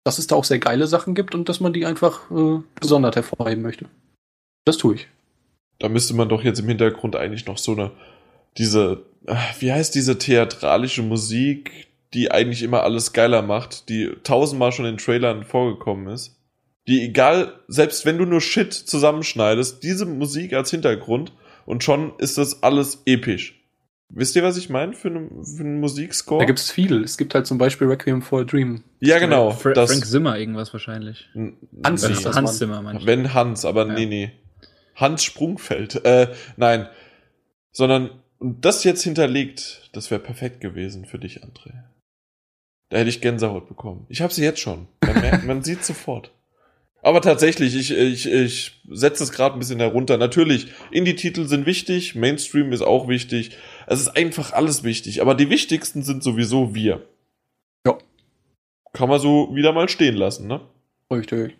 [0.04, 3.16] dass es da auch sehr geile Sachen gibt und dass man die einfach äh, gesondert
[3.16, 3.86] hervorheben möchte.
[4.64, 5.08] Das tue ich.
[5.78, 7.90] Da müsste man doch jetzt im Hintergrund eigentlich noch so eine,
[8.56, 14.72] diese, ah, wie heißt diese theatralische Musik, die eigentlich immer alles geiler macht, die tausendmal
[14.72, 16.36] schon in Trailern vorgekommen ist.
[16.88, 21.32] Die egal, selbst wenn du nur Shit zusammenschneidest, diese Musik als Hintergrund
[21.64, 23.60] und schon ist das alles episch.
[24.08, 26.38] Wisst ihr, was ich meine für, eine, für einen Musikscore?
[26.38, 27.02] Da gibt es viel.
[27.02, 28.84] Es gibt halt zum Beispiel Requiem for a Dream.
[29.00, 29.50] ja, genau.
[29.50, 31.28] Fra das, Frank Zimmer irgendwas wahrscheinlich.
[31.84, 32.46] Hans Hans Mann.
[32.46, 33.06] Zimmer manchmal.
[33.06, 33.94] Wenn Hans, aber Ja.
[33.94, 34.30] nee, nee.
[34.94, 36.04] Hans Sprungfeld.
[36.04, 36.88] Äh, nein.
[37.72, 41.72] Sondern und das jetzt hinterlegt, das wäre perfekt gewesen für dich, André.
[42.88, 44.06] Da hätte ich Gänsehaut bekommen.
[44.08, 44.86] Ich habe sie jetzt schon.
[45.04, 46.32] Man, merkt, man sieht sofort.
[47.02, 50.16] Aber tatsächlich, ich, ich, ich setze es gerade ein bisschen herunter.
[50.18, 53.56] Natürlich, Indie-Titel sind wichtig, Mainstream ist auch wichtig.
[53.86, 55.20] Es ist einfach alles wichtig.
[55.20, 57.06] Aber die wichtigsten sind sowieso wir.
[57.86, 57.96] Ja.
[58.92, 60.60] Kann man so wieder mal stehen lassen, ne?
[61.12, 61.56] Richtig.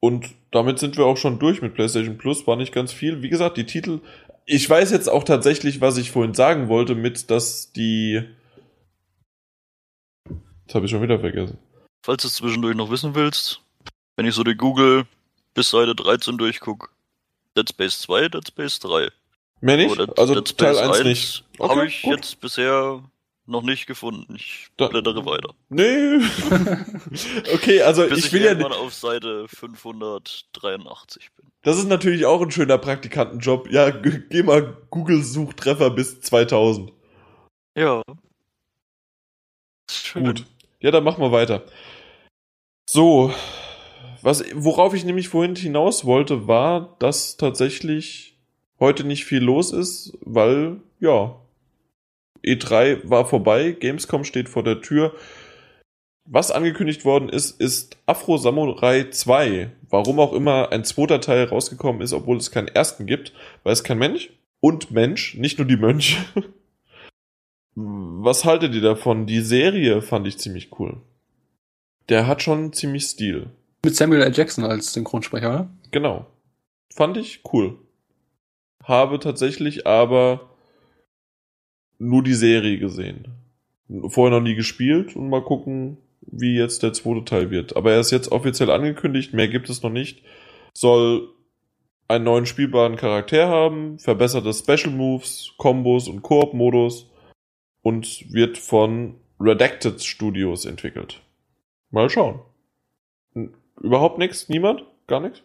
[0.00, 2.46] Und damit sind wir auch schon durch mit PlayStation Plus.
[2.46, 3.22] War nicht ganz viel.
[3.22, 4.00] Wie gesagt, die Titel.
[4.46, 8.22] Ich weiß jetzt auch tatsächlich, was ich vorhin sagen wollte, mit, dass die.
[10.68, 11.58] Das habe ich schon wieder vergessen.
[12.02, 13.60] Falls du es zwischendurch noch wissen willst,
[14.16, 15.06] wenn ich so die Google
[15.54, 16.92] bis Seite 13 durchguck,
[17.56, 19.08] Dead Space 2, Dead Space 3.
[19.62, 19.90] Mehr nicht?
[19.90, 21.44] Oder also Dead Teil Space 1 nicht.
[21.58, 22.16] Okay, Habe ich gut.
[22.16, 23.02] jetzt bisher
[23.46, 24.34] noch nicht gefunden.
[24.36, 25.54] Ich Da- blättere weiter.
[25.70, 26.18] Nee.
[27.54, 28.48] okay, also Bis ich ich, will ja.
[28.50, 31.46] irgendwann auf Seite 583 bin.
[31.62, 33.70] Das ist natürlich auch ein schöner Praktikantenjob.
[33.70, 36.92] Ja, geh mal Google-Suchtreffer bis 2000.
[37.74, 38.02] Ja.
[39.90, 40.24] Schön.
[40.24, 40.44] Gut.
[40.80, 41.64] Ja, dann machen wir weiter.
[42.88, 43.32] So,
[44.22, 48.38] was, worauf ich nämlich vorhin hinaus wollte, war, dass tatsächlich
[48.80, 51.40] heute nicht viel los ist, weil, ja,
[52.44, 55.12] E3 war vorbei, Gamescom steht vor der Tür.
[56.24, 59.70] Was angekündigt worden ist, ist Afro Samurai 2.
[59.88, 63.32] Warum auch immer ein zweiter Teil rausgekommen ist, obwohl es keinen ersten gibt,
[63.64, 64.30] weiß kein Mensch.
[64.60, 66.16] Und Mensch, nicht nur die Mönche.
[67.80, 69.26] Was haltet ihr davon?
[69.26, 70.96] Die Serie fand ich ziemlich cool.
[72.08, 73.50] Der hat schon ziemlich Stil.
[73.84, 74.34] Mit Samuel L.
[74.34, 75.70] Jackson als Synchronsprecher, oder?
[75.92, 76.26] Genau.
[76.92, 77.78] Fand ich cool.
[78.82, 80.50] Habe tatsächlich aber
[81.98, 83.28] nur die Serie gesehen.
[84.08, 87.76] Vorher noch nie gespielt und mal gucken, wie jetzt der zweite Teil wird.
[87.76, 90.24] Aber er ist jetzt offiziell angekündigt, mehr gibt es noch nicht.
[90.72, 91.28] Soll
[92.08, 97.08] einen neuen spielbaren Charakter haben, verbesserte Special Moves, Kombos und Koop-Modus
[97.82, 101.22] und wird von Redacted Studios entwickelt.
[101.90, 102.40] Mal schauen.
[103.80, 104.48] Überhaupt nichts?
[104.48, 104.84] Niemand?
[105.06, 105.42] Gar nichts?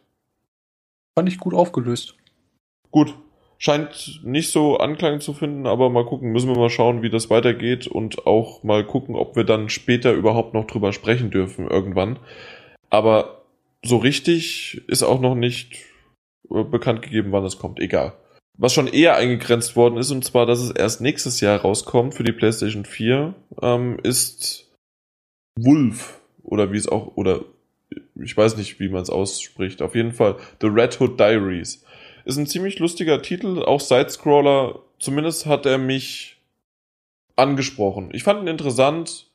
[1.15, 2.15] Fand ich gut aufgelöst.
[2.91, 3.15] Gut.
[3.59, 7.29] Scheint nicht so Anklang zu finden, aber mal gucken, müssen wir mal schauen, wie das
[7.29, 12.19] weitergeht und auch mal gucken, ob wir dann später überhaupt noch drüber sprechen dürfen irgendwann.
[12.89, 13.45] Aber
[13.81, 15.77] so richtig ist auch noch nicht
[16.49, 17.79] äh, bekannt gegeben, wann es kommt.
[17.79, 18.13] Egal.
[18.57, 22.23] Was schon eher eingegrenzt worden ist, und zwar, dass es erst nächstes Jahr rauskommt für
[22.23, 24.71] die PlayStation 4, ähm, ist
[25.59, 26.19] Wolf.
[26.43, 27.45] Oder wie es auch, oder
[28.21, 29.81] ich weiß nicht, wie man es ausspricht.
[29.81, 31.83] Auf jeden Fall The Red Hood Diaries
[32.25, 34.79] Ist ein ziemlich lustiger Titel, auch Sidescroller.
[34.99, 36.37] Zumindest hat er mich
[37.35, 38.09] angesprochen.
[38.13, 39.31] Ich fand ihn interessant.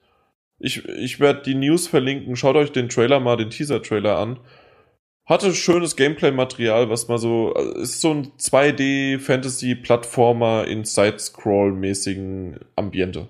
[0.60, 2.36] Ich, ich werde die News verlinken.
[2.36, 4.38] Schaut euch den Trailer mal, den Teaser-Trailer an.
[5.28, 13.28] Hatte schönes Gameplay-Material, was mal so, äh, ist so ein 2D-Fantasy-Plattformer in Side-Scroll-mäßigen Ambiente.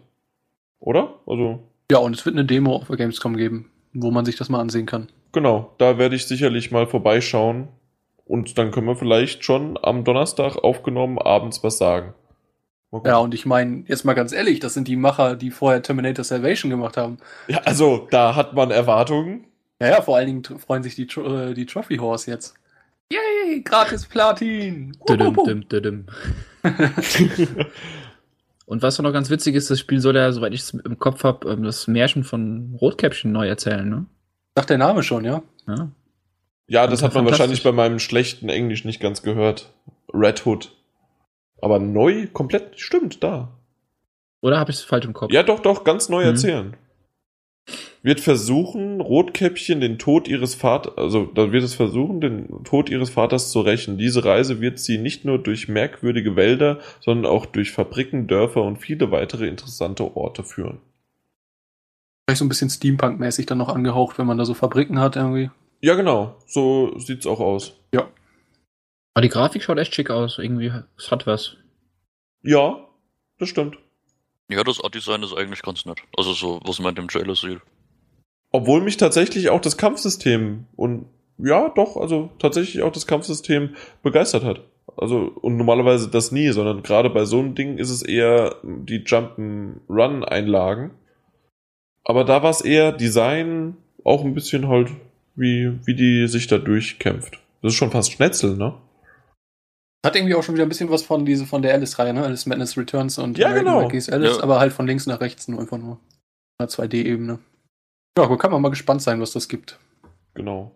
[0.78, 1.16] Oder?
[1.26, 1.64] Also.
[1.90, 4.61] Ja, und es wird eine Demo auf der Gamescom geben, wo man sich das mal
[4.61, 5.09] ansehen kann.
[5.32, 7.66] Genau, da werde ich sicherlich mal vorbeischauen.
[8.24, 12.14] Und dann können wir vielleicht schon am Donnerstag aufgenommen abends was sagen.
[13.05, 16.24] Ja, und ich meine, jetzt mal ganz ehrlich, das sind die Macher, die vorher Terminator
[16.24, 17.18] Salvation gemacht haben.
[17.49, 19.47] Ja, also da hat man Erwartungen.
[19.81, 22.55] Ja, ja, vor allen Dingen freuen sich die, äh, die Trophy Horse jetzt.
[23.12, 24.97] Yay, gratis Platin!
[25.09, 26.07] Düdüm, düm, düdüm.
[28.66, 31.24] Und was noch ganz witzig ist, das Spiel soll ja, soweit ich es im Kopf
[31.24, 34.07] habe, ähm, das Märchen von Rotkäppchen neu erzählen, ne?
[34.57, 35.43] Sagt der Name schon, ja?
[35.66, 35.89] Ja,
[36.66, 39.72] Ja, das hat man wahrscheinlich bei meinem schlechten Englisch nicht ganz gehört.
[40.12, 40.76] Red Hood.
[41.62, 43.49] Aber neu, komplett, stimmt, da.
[44.43, 45.33] Oder habe ich es falsch im Kopf?
[45.33, 46.29] Ja, doch, doch, ganz neu Mhm.
[46.29, 46.76] erzählen.
[48.03, 53.11] Wird versuchen, Rotkäppchen den Tod ihres Vaters, also da wird es versuchen, den Tod ihres
[53.11, 53.99] Vaters zu rächen.
[53.99, 58.77] Diese Reise wird sie nicht nur durch merkwürdige Wälder, sondern auch durch Fabriken, Dörfer und
[58.77, 60.79] viele weitere interessante Orte führen.
[62.27, 65.51] Vielleicht so ein bisschen Steampunk-mäßig dann noch angehaucht, wenn man da so Fabriken hat irgendwie.
[65.81, 67.75] Ja, genau, so sieht's auch aus.
[69.19, 70.39] Aber die Grafik schaut echt schick aus.
[70.39, 71.57] Irgendwie, es hat was.
[72.45, 72.87] Ja,
[73.41, 73.77] das stimmt.
[74.51, 75.99] Ja, das Art-Design ist eigentlich ganz nett.
[76.16, 77.61] Also so, was man im Trailer sieht.
[78.51, 81.07] Obwohl mich tatsächlich auch das Kampfsystem und
[81.38, 84.62] ja, doch, also tatsächlich auch das Kampfsystem begeistert hat.
[84.96, 89.01] Also, und normalerweise das nie, sondern gerade bei so einem Ding ist es eher die
[89.01, 90.90] Jump'n'Run-Einlagen.
[92.05, 94.90] Aber da war es eher Design, auch ein bisschen halt,
[95.36, 97.38] wie, wie die sich da durchkämpft.
[97.62, 98.74] Das ist schon fast Schnetzel, ne?
[100.07, 102.22] Hat irgendwie auch schon wieder ein bisschen was von diese von der Alice-Reihe, ne?
[102.24, 103.80] Alice Madness Returns und Ja, genau.
[103.80, 104.42] Monkeys Alice, Ja.
[104.42, 105.94] aber halt von links nach rechts nur einfach nur.
[105.94, 106.01] Auf
[106.61, 107.38] einer 2D-Ebene.
[108.16, 109.78] Ja, aber kann man mal gespannt sein, was das gibt.
[110.34, 110.72] Genau.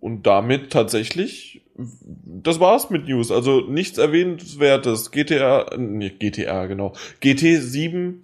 [0.00, 3.30] Und damit tatsächlich, das war's mit News.
[3.30, 5.10] Also nichts Erwähnenswertes.
[5.10, 6.92] GTA, nee, GTA, genau.
[7.22, 8.22] GT7,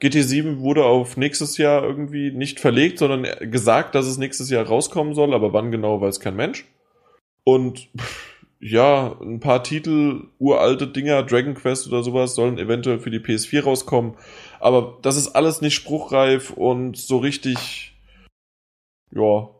[0.00, 5.14] GT7 wurde auf nächstes Jahr irgendwie nicht verlegt, sondern gesagt, dass es nächstes Jahr rauskommen
[5.14, 6.66] soll, aber wann genau weiß kein Mensch.
[7.44, 13.10] Und pff, ja, ein paar Titel, uralte Dinger, Dragon Quest oder sowas, sollen eventuell für
[13.10, 14.16] die PS4 rauskommen.
[14.60, 17.94] Aber das ist alles nicht spruchreif und so richtig,
[19.10, 19.50] ja.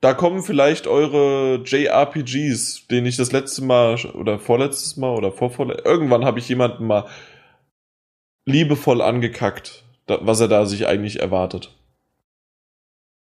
[0.00, 5.84] Da kommen vielleicht eure JRPGs, den ich das letzte Mal oder vorletztes Mal oder vorvorletztes
[5.84, 7.06] irgendwann habe ich jemanden mal
[8.46, 11.76] liebevoll angekackt, was er da sich eigentlich erwartet.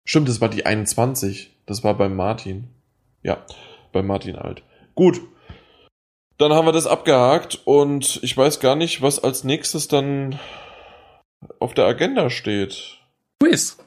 [0.05, 1.51] Stimmt, das war die 21.
[1.67, 2.69] Das war beim Martin.
[3.23, 3.45] Ja,
[3.93, 4.63] bei Martin Alt.
[4.95, 5.21] Gut.
[6.39, 10.39] Dann haben wir das abgehakt und ich weiß gar nicht, was als nächstes dann
[11.61, 12.99] auf der Agenda steht.
[13.41, 13.79] Quiz.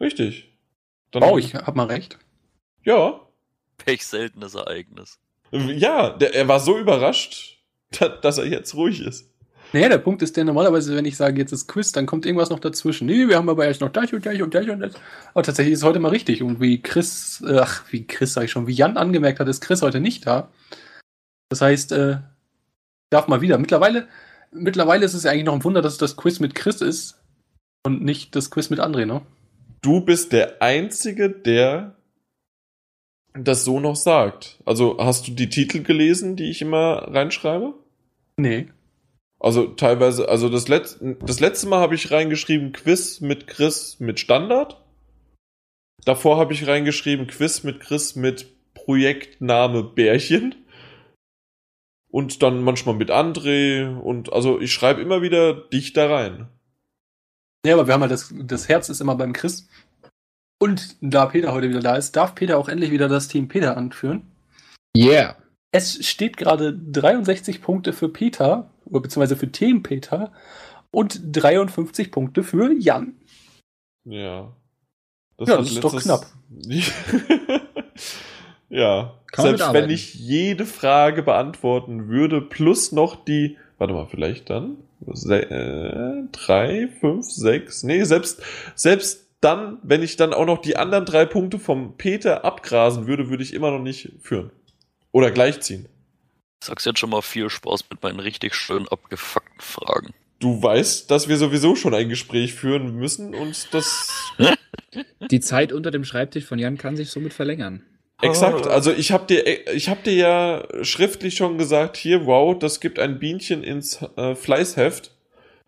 [0.00, 0.48] Richtig.
[1.10, 2.18] Dann, Oh, ich hab mal recht.
[2.84, 3.20] Ja.
[3.84, 5.18] Welch seltenes Ereignis.
[5.50, 7.58] Ja, der, er war so überrascht,
[7.98, 9.29] da- dass er jetzt ruhig ist.
[9.72, 12.50] Naja, der Punkt ist der normalerweise, wenn ich sage, jetzt ist Quiz, dann kommt irgendwas
[12.50, 13.06] noch dazwischen.
[13.06, 14.94] Nee, wir haben aber erst noch das und das und das und das.
[15.32, 16.42] Aber tatsächlich ist heute mal richtig.
[16.42, 19.60] Und wie Chris, äh, ach, wie Chris sag ich schon, wie Jan angemerkt hat, ist
[19.60, 20.48] Chris heute nicht da.
[21.50, 22.18] Das heißt, äh,
[23.10, 23.58] darf mal wieder.
[23.58, 24.08] Mittlerweile,
[24.50, 27.20] mittlerweile ist es ja eigentlich noch ein Wunder, dass es das Quiz mit Chris ist
[27.84, 29.22] und nicht das Quiz mit André, ne?
[29.82, 31.96] Du bist der Einzige, der
[33.34, 34.58] das so noch sagt.
[34.64, 37.74] Also hast du die Titel gelesen, die ich immer reinschreibe?
[38.36, 38.68] Nee.
[39.40, 44.20] Also teilweise, also das, Letz das letzte Mal habe ich reingeschrieben Quiz mit Chris mit
[44.20, 44.84] Standard.
[46.04, 50.54] Davor habe ich reingeschrieben Quiz mit Chris mit Projektname Bärchen.
[52.12, 56.48] Und dann manchmal mit André und also ich schreibe immer wieder dich da rein.
[57.64, 59.68] Ja, aber wir haben halt das, das Herz ist immer beim Chris.
[60.58, 63.76] Und da Peter heute wieder da ist, darf Peter auch endlich wieder das Team Peter
[63.76, 64.22] anführen.
[64.96, 65.36] Yeah.
[65.72, 70.32] Es steht gerade 63 Punkte für Peter, beziehungsweise für Team Peter
[70.90, 73.14] und 53 Punkte für Jan.
[74.04, 74.52] Ja.
[75.38, 76.26] Ja, das ist doch knapp.
[78.68, 79.14] ja.
[79.32, 84.78] Kann Selbst wenn ich jede Frage beantworten würde, plus noch die, warte mal, vielleicht dann
[85.06, 88.42] äh, drei, fünf, sechs, nee, selbst,
[88.74, 93.30] selbst dann, wenn ich dann auch noch die anderen drei Punkte vom Peter abgrasen würde,
[93.30, 94.50] würde ich immer noch nicht führen.
[95.12, 95.88] Oder gleichziehen.
[96.60, 100.12] Ich sag's jetzt schon mal viel Spaß mit meinen richtig schön abgefuckten Fragen.
[100.40, 104.08] Du weißt, dass wir sowieso schon ein Gespräch führen müssen und das
[105.30, 107.82] Die Zeit unter dem Schreibtisch von Jan kann sich somit verlängern.
[108.22, 112.80] Exakt, also ich habe dir, ich habe dir ja schriftlich schon gesagt, hier, wow, das
[112.80, 115.12] gibt ein Bienchen ins äh, Fleißheft.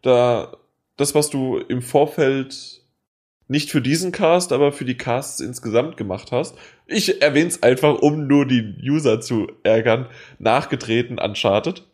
[0.03, 0.59] Da,
[0.99, 2.82] das, was du im Vorfeld
[3.53, 6.57] nicht für diesen Cast, aber für die Casts insgesamt gemacht hast.
[6.87, 10.07] Ich erwähne es einfach, um nur die User zu ärgern.
[10.41, 11.87] Nachgetreten, Uncharted.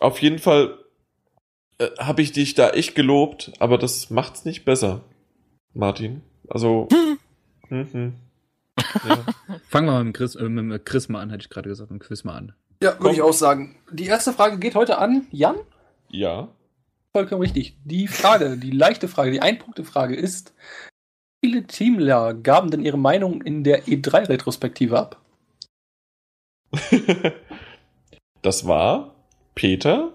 [0.00, 0.78] Auf jeden Fall
[1.78, 5.02] äh, habe ich dich da echt gelobt, aber das macht's nicht besser,
[5.74, 6.22] Martin.
[6.48, 6.88] Also,
[7.68, 8.14] hm, hm.
[9.06, 9.18] Ja.
[9.68, 12.00] Fangen wir mal mit Chris, äh, mit Chris mal an, hätte ich gerade gesagt, mit
[12.00, 12.54] Quiz mal an.
[12.82, 13.76] Ja, würde ich auch sagen.
[13.92, 15.56] Die erste Frage geht heute an Jan.
[16.08, 16.48] ja.
[17.16, 17.76] Vollkommen richtig.
[17.84, 20.54] Die Frage, die leichte Frage, die Ein-Punkte-Frage ist,
[21.42, 25.20] wie viele Teamler gaben denn ihre Meinung in der E3-Retrospektive ab?
[28.42, 29.14] das war
[29.54, 30.12] Peter,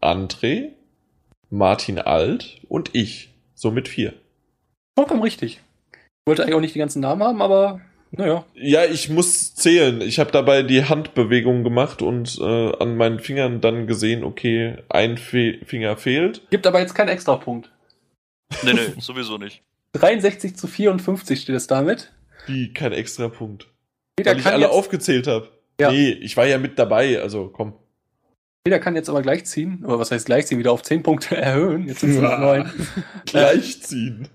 [0.00, 0.72] André,
[1.50, 3.30] Martin Alt und ich.
[3.54, 4.14] Somit vier.
[4.98, 5.60] Vollkommen richtig.
[5.92, 7.80] Ich wollte eigentlich auch nicht die ganzen Namen haben, aber
[8.16, 8.44] naja.
[8.54, 10.00] Ja, ich muss zählen.
[10.00, 15.18] Ich habe dabei die Handbewegung gemacht und äh, an meinen Fingern dann gesehen, okay, ein
[15.18, 16.42] Fe Finger fehlt.
[16.50, 17.70] Gibt aber jetzt keinen Extrapunkt.
[18.62, 19.62] Nee, nee, sowieso nicht.
[19.92, 22.12] 63 zu 54 steht es damit.
[22.46, 23.68] Wie, kein Extrapunkt.
[24.16, 25.48] Peter Weil ich alle jetzt, aufgezählt habe.
[25.80, 25.90] Ja.
[25.90, 27.74] Nee, ich war ja mit dabei, also komm.
[28.66, 31.36] Peter kann jetzt aber gleich ziehen, oder was heißt gleich ziehen, wieder auf 10 Punkte
[31.36, 31.86] erhöhen.
[31.86, 32.72] Jetzt sind es noch 9.
[33.26, 34.26] Gleichziehen.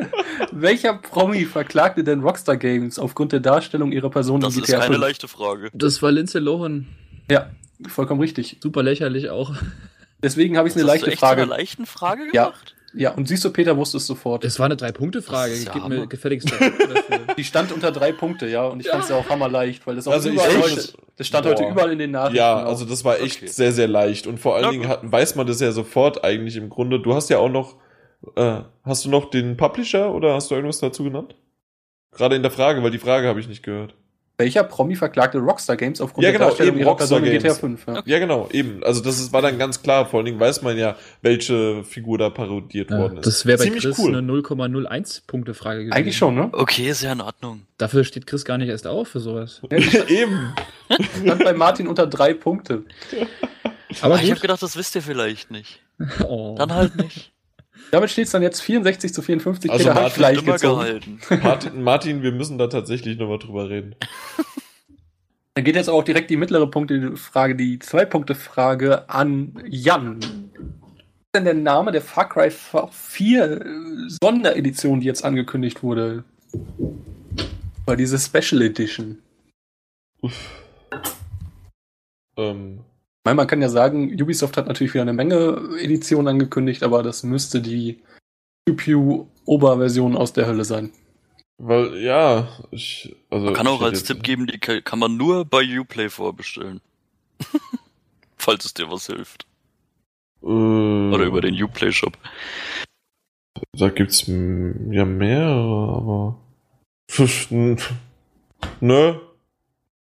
[0.52, 4.78] Welcher Promi verklagte denn Rockstar Games aufgrund der Darstellung ihrer Person Das in ist GTA
[4.78, 5.00] keine 5?
[5.02, 5.68] leichte Frage.
[5.74, 6.86] Das war Lindsay Lohan.
[7.30, 7.50] Ja,
[7.86, 8.56] vollkommen richtig.
[8.62, 9.54] Super lächerlich auch.
[10.22, 11.42] Deswegen habe ich eine Hast du leichte echt zu Frage.
[11.42, 12.44] einer leichten Frage Ja.
[12.46, 12.73] gemacht?
[12.73, 12.73] Ja,
[13.16, 14.44] und siehst du, Peter wusste es sofort.
[14.44, 15.52] Es war eine Drei-Punkte-Frage.
[15.52, 17.34] Das ja Gib mir gefälligst drei Punkte dafür.
[17.36, 20.06] Die stand unter drei Punkte, ja, und ich fand es ja auch hammerleicht, weil das
[20.06, 21.70] auch Also ich überall echt- heute, das stand heute Boah.
[21.72, 22.36] überall in den Nachrichten.
[22.36, 22.68] Ja, auch.
[22.68, 23.46] also das war echt Okay.
[23.48, 24.26] sehr, sehr leicht.
[24.28, 27.00] Und vor allen Na Dingen hat, weiß man das ja sofort eigentlich im Grunde.
[27.00, 27.76] Du hast ja auch noch,
[28.36, 31.34] äh, hast du noch den Publisher oder hast du irgendwas dazu genannt?
[32.12, 33.94] Gerade in der Frage, weil die Frage habe ich nicht gehört.
[34.36, 37.38] Welcher Promi verklagte Rockstar Games aufgrund Ja, der genau, Darstellung eben ihrer Rockstar Person in
[37.38, 37.58] GTA Games.
[37.60, 37.86] 5?
[37.86, 38.02] Ja.
[38.04, 38.82] Ja, genau, eben.
[38.82, 40.06] Also das ist, war dann ganz klar.
[40.06, 43.26] Vor allen Dingen weiß man ja, welche Figur da parodiert Ja, worden ist.
[43.26, 44.16] das wäre bei Ziemlich Chris cool.
[44.16, 45.92] eine 0,01-Punkte-Frage gewesen.
[45.92, 46.48] Eigentlich schon, ne?
[46.52, 47.62] Okay, ist ja in Ordnung.
[47.78, 49.60] Dafür steht Chris gar nicht erst auf für sowas.
[50.08, 50.52] eben.
[51.22, 52.84] Stand bei Martin unter drei Punkte.
[54.00, 55.80] Aber Ah, ich habe gedacht, das wisst ihr vielleicht nicht.
[56.26, 56.56] Oh.
[56.58, 57.30] Dann halt nicht.
[57.90, 59.70] Damit steht es dann jetzt 64 zu 54.
[59.70, 60.80] Also Peter hat Martin gleich Immer gezogen.
[60.80, 61.20] gehalten.
[61.42, 63.94] Martin, Martin, wir müssen da tatsächlich nochmal drüber reden.
[65.54, 70.18] Dann geht jetzt auch direkt die mittlere Punkte-Frage, die Zwei-Punkte-Frage an Jan.
[70.20, 73.64] Was ist denn der Name der Far Cry 4 äh,
[74.22, 76.24] Sonderedition, die jetzt angekündigt wurde?
[77.86, 79.18] War diese Special Edition.
[82.36, 82.93] Ähm, Ich
[83.24, 87.22] meine, man kann ja sagen, Ubisoft hat natürlich wieder eine Menge Editionen angekündigt, aber das
[87.22, 88.02] müsste die
[88.68, 90.92] GPU-Oberversion aus der Hölle sein.
[91.58, 93.46] weil, ja, ich, also.
[93.46, 96.80] Man kann auch als Tipp geben, die ka- kann man nur bei Uplay vorbestellen.
[98.36, 99.46] Falls es dir was hilft.
[100.42, 102.18] Äh, Oder über den Uplay Shop.
[103.72, 106.36] Da gibt's ja mehrere, aber.
[107.10, 107.78] Pff, n-
[108.80, 109.14] Nö.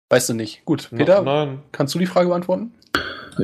[0.09, 0.64] Weißt du nicht.
[0.66, 1.59] Gut, Peter, Nein.
[1.72, 2.72] kannst du die Frage beantworten?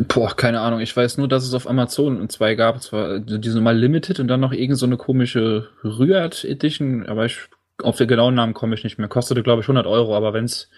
[0.07, 0.79] Boah, keine Ahnung.
[0.79, 2.77] Ich weiß nur, dass es auf Amazon zwei gab.
[2.77, 7.05] Es war diese normal Limited und dann noch irgend so eine komische Rührt Edition.
[7.07, 7.37] Aber ich,
[7.81, 9.07] auf den genauen Namen komme ich nicht mehr.
[9.07, 10.15] Kostete, glaube ich, 100 Euro.
[10.15, 10.69] Aber wenn es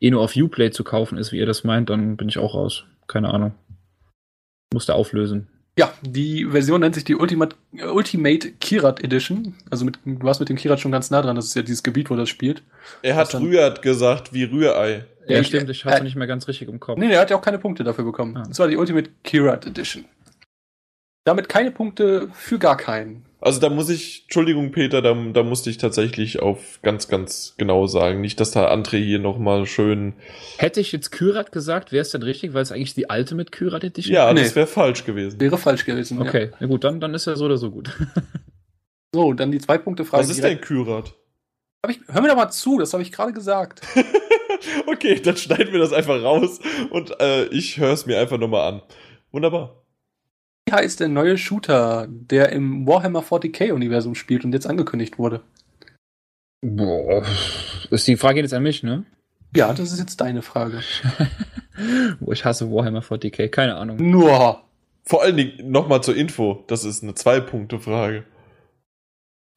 [0.00, 2.54] eh nur auf Uplay zu kaufen ist, wie ihr das meint, dann bin ich auch
[2.54, 2.84] raus.
[3.06, 3.54] Keine Ahnung.
[4.72, 5.48] Musste auflösen.
[5.78, 9.54] Ja, die Version nennt sich die Ultimate, äh, Ultimate Kirat Edition.
[9.70, 11.36] Also mit, du warst mit dem Kirat schon ganz nah dran.
[11.36, 12.62] Das ist ja dieses Gebiet, wo das spielt.
[13.00, 13.34] Er hat?
[13.34, 15.06] Rührt gesagt, wie Rührei.
[15.28, 15.70] Ja, ich- stimmt.
[15.70, 16.98] Ich äh, hatte nicht mehr ganz richtig im Kopf.
[16.98, 18.36] Nee, der hat ja auch keine Punkte dafür bekommen.
[18.36, 18.44] Ah.
[18.48, 20.04] Das war die Ultimate Kirat Edition.
[21.24, 23.24] Damit keine Punkte für gar keinen.
[23.40, 27.86] Also da muss ich, Entschuldigung Peter, da, da musste ich tatsächlich auf ganz, ganz genau
[27.86, 28.20] sagen.
[28.20, 30.14] Nicht, dass da André hier nochmal schön.
[30.58, 33.50] Hätte ich jetzt Kyrat gesagt, wäre es dann richtig, weil es eigentlich die alte mit
[33.52, 34.42] Kyrat Edition Ja, Nee.
[34.42, 35.40] das wäre falsch gewesen.
[35.40, 36.18] Wäre falsch gewesen.
[36.18, 36.24] Ja.
[36.28, 37.90] Okay, na gut, dann, dann ist er so oder so gut.
[39.14, 40.22] So, dann die zwei Punkte Frage.
[40.22, 41.12] Was ist denn Kyrat?
[41.84, 43.82] Hab ich, hör mir doch mal zu, das habe ich gerade gesagt.
[44.86, 46.60] okay, dann schneiden wir das einfach raus
[46.90, 48.82] und äh, ich höre es mir einfach nochmal an.
[49.32, 49.82] Wunderbar.
[50.68, 55.42] Wie heißt der neue Shooter, der im Warhammer 40k-Universum spielt und jetzt angekündigt wurde?
[56.60, 57.26] Boah.
[57.90, 59.04] Ist die Frage jetzt an mich, ne?
[59.56, 60.82] Ja, das ist jetzt deine Frage.
[62.20, 63.96] Boah, ich hasse Warhammer 40k, keine Ahnung.
[63.98, 64.62] Nur.
[65.02, 66.62] Vor allen Dingen nochmal zur Info.
[66.68, 68.24] Das ist eine Zwei-Punkte-Frage.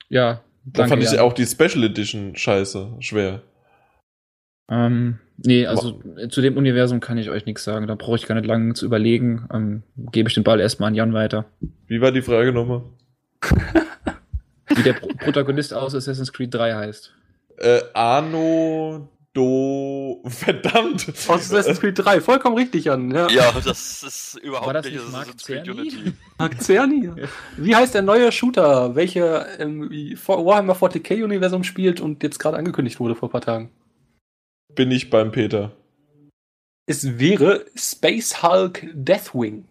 [0.10, 1.20] Ja, Da danke, fand ich Jan.
[1.20, 3.42] auch die Special Edition scheiße, schwer.
[4.70, 7.86] Ähm, nee, also äh, zu dem Universum kann ich euch nichts sagen.
[7.86, 9.48] Da brauche ich gar nicht lange zu überlegen.
[9.54, 11.46] Ähm, Gebe ich den Ball erstmal an Jan weiter.
[11.88, 12.82] Wie war die Frage nochmal?
[14.70, 17.14] Wie der Pro Protagonist aus Assassin's Creed 3 heißt.
[17.58, 20.24] Äh, Arno Do.
[20.26, 21.10] Verdammt!
[21.10, 23.12] Aus Assassin's Creed 3, vollkommen richtig an.
[23.12, 23.30] Ja.
[23.30, 25.82] Ja, das ist War überhaupt das nicht Assassin's Creed Cerny?
[25.82, 26.14] Unity.
[26.40, 27.12] Mark Cerny.
[27.58, 33.16] Wie heißt der neue Shooter, welcher im Warhammer 40k-Universum spielt und jetzt gerade angekündigt wurde
[33.16, 33.72] vor ein paar Tagen?
[34.74, 35.74] Bin ich beim Peter.
[36.88, 39.66] Es wäre Space Hulk Deathwing.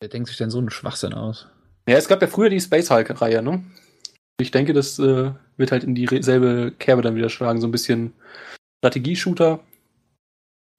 [0.00, 1.48] Wer denkt sich denn so einen Schwachsinn aus?
[1.88, 3.64] Ja, es gab ja früher die Space Hulk-Reihe, ne?
[4.40, 7.60] Ich denke, das äh, wird halt in dieselbe Kerbe dann wieder schlagen.
[7.60, 8.12] So ein bisschen
[8.78, 9.60] Strategie-Shooter.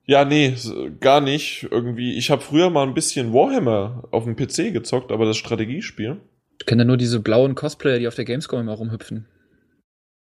[0.05, 0.55] Ja, nee,
[0.99, 1.67] gar nicht.
[1.69, 6.17] Irgendwie, ich habe früher mal ein bisschen Warhammer auf dem PC gezockt, aber das Strategiespiel.
[6.59, 9.25] Ich kenne ja nur diese blauen Cosplayer, die auf der Gamescom immer rumhüpfen.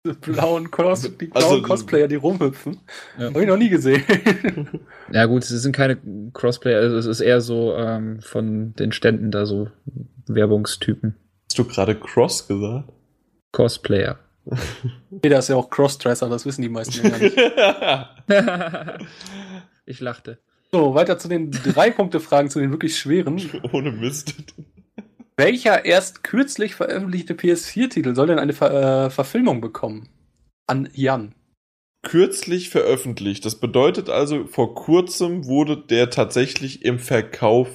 [0.06, 2.80] Die blauen, Cos die blauen Also- Cosplayer, die rumhüpfen.
[3.18, 3.26] Ja.
[3.28, 4.04] Habe ich noch nie gesehen.
[5.14, 5.98] Ja gut, es sind keine
[6.34, 9.70] Crossplayer, also es ist eher so ähm, von den Ständen da so
[10.28, 11.16] Werbungstypen.
[11.49, 12.90] Hast du gerade Cross gesagt?
[13.54, 14.20] Cosplayer.
[15.24, 19.06] Jeder ist ja auch Crossdresser, das wissen die meisten ja gar nicht.
[19.86, 20.40] ich lachte.
[20.72, 23.41] So, weiter zu den drei Punkte Fragen, zu den wirklich schweren.
[23.72, 24.36] Ohne Mist.
[25.38, 30.10] Welcher erst kürzlich veröffentlichte PS4-Titel soll denn eine Ver äh, Verfilmung bekommen?
[30.65, 31.36] An Jan.
[32.03, 33.45] Kürzlich veröffentlicht.
[33.45, 37.69] Das bedeutet also, vor kurzem wurde der tatsächlich im Verkauf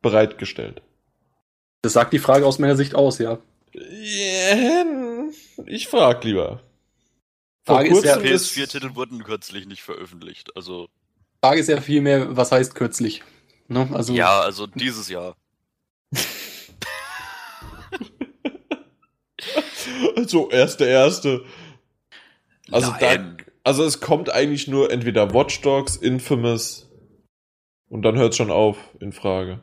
[0.00, 0.82] bereitgestellt.
[1.82, 3.38] Das sagt die Frage aus meiner Sicht aus, ja.
[3.74, 4.74] Yeah,
[5.66, 6.62] ich frag lieber.
[7.64, 10.56] Vor Frage ist ja, kurzem ist, PS4-Titel wurden kürzlich nicht veröffentlicht.
[10.56, 10.88] Also,
[11.42, 13.22] Frage ist ja vielmehr, was heißt kürzlich?
[13.68, 13.88] Ne?
[13.92, 15.36] Also, ja, also dieses Jahr.
[20.26, 21.44] so erste erste.
[22.70, 23.38] Also da, Nein.
[23.64, 26.90] also es kommt eigentlich nur entweder Watch Dogs, Infamous
[27.88, 29.60] und dann hört schon auf in Frage.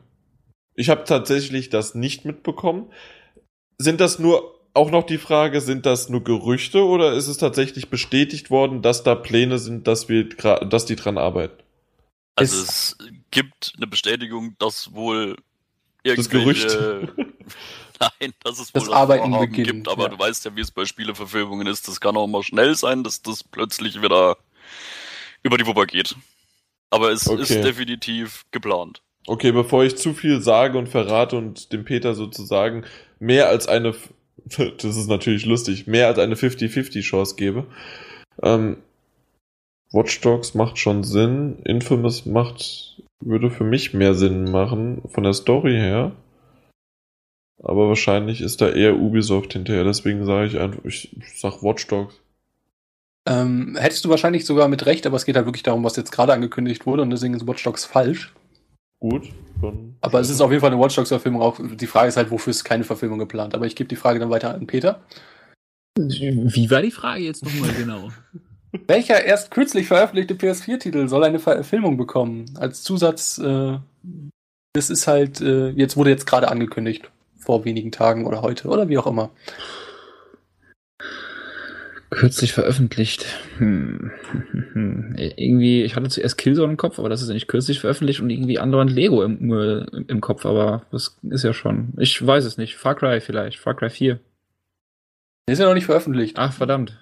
[0.74, 2.92] Ich habe tatsächlich das nicht mitbekommen.
[3.78, 7.90] Sind das nur auch noch die Frage, sind das nur Gerüchte oder ist es tatsächlich
[7.90, 11.62] bestätigt worden, dass da Pläne sind, dass wir dass die dran arbeiten?
[12.36, 12.98] Also Es- es
[13.30, 15.36] gibt eine Bestätigung, dass wohl
[16.14, 17.08] Das irgendwelche...
[18.20, 20.08] Nein, dass es wohl Das Arbeiten Vorhaben beginnt, gibt, aber ja.
[20.10, 21.88] du weißt ja, wie es bei Spieleverfilmungen ist.
[21.88, 24.36] Das kann auch mal schnell sein, dass das plötzlich wieder
[25.42, 26.14] über die Wupper geht.
[26.90, 27.42] Aber es Okay.
[27.42, 29.02] ist definitiv geplant.
[29.28, 32.84] Okay, bevor ich zu viel sage und verrate und dem Peter sozusagen
[33.18, 33.94] mehr als eine,
[34.78, 37.66] das ist natürlich lustig, mehr als eine 50-50 Chance gebe.
[38.42, 38.78] Ähm,
[39.92, 41.58] Watch Dogs macht schon Sinn.
[41.64, 46.12] Infamous macht, würde für mich mehr Sinn machen, von der Story her.
[47.62, 52.14] Aber wahrscheinlich ist da eher Ubisoft hinterher, deswegen sage ich einfach, ich sag Watch Dogs.
[53.26, 56.12] ähm, hättest du wahrscheinlich sogar mit Recht, aber es geht halt wirklich darum, was jetzt
[56.12, 58.34] gerade angekündigt wurde und deswegen ist Watch Dogs falsch.
[59.00, 59.28] Gut,
[59.60, 59.96] dann.
[60.00, 61.42] Aber es ist auf jeden Fall eine Watch Dogs-Verfilmung.
[61.42, 63.54] Auch die Frage ist halt, wofür ist keine Verfilmung geplant?
[63.54, 65.02] Aber ich gebe die Frage dann weiter an Peter.
[65.98, 68.10] Wie war die Frage jetzt nochmal genau?
[68.86, 72.46] Welcher erst kürzlich veröffentlichte PS4-Titel soll eine Verfilmung bekommen?
[72.56, 73.78] Als Zusatz, äh,
[74.74, 77.10] das ist halt, äh, jetzt wurde jetzt gerade angekündigt.
[77.38, 79.30] Vor wenigen Tagen oder heute oder wie auch immer.
[82.10, 83.26] Kürzlich veröffentlicht.
[83.58, 84.10] Hm.
[85.16, 88.30] irgendwie, ich hatte zuerst Killzone im Kopf, aber das ist ja nicht kürzlich veröffentlicht und
[88.30, 91.92] irgendwie andauernd Lego im, im, im Kopf, aber das ist ja schon.
[91.98, 92.76] Ich weiß es nicht.
[92.76, 93.58] Far Cry vielleicht.
[93.58, 94.20] Far Cry 4.
[95.48, 96.36] Der ist ja noch nicht veröffentlicht.
[96.38, 96.98] Ach, verdammt.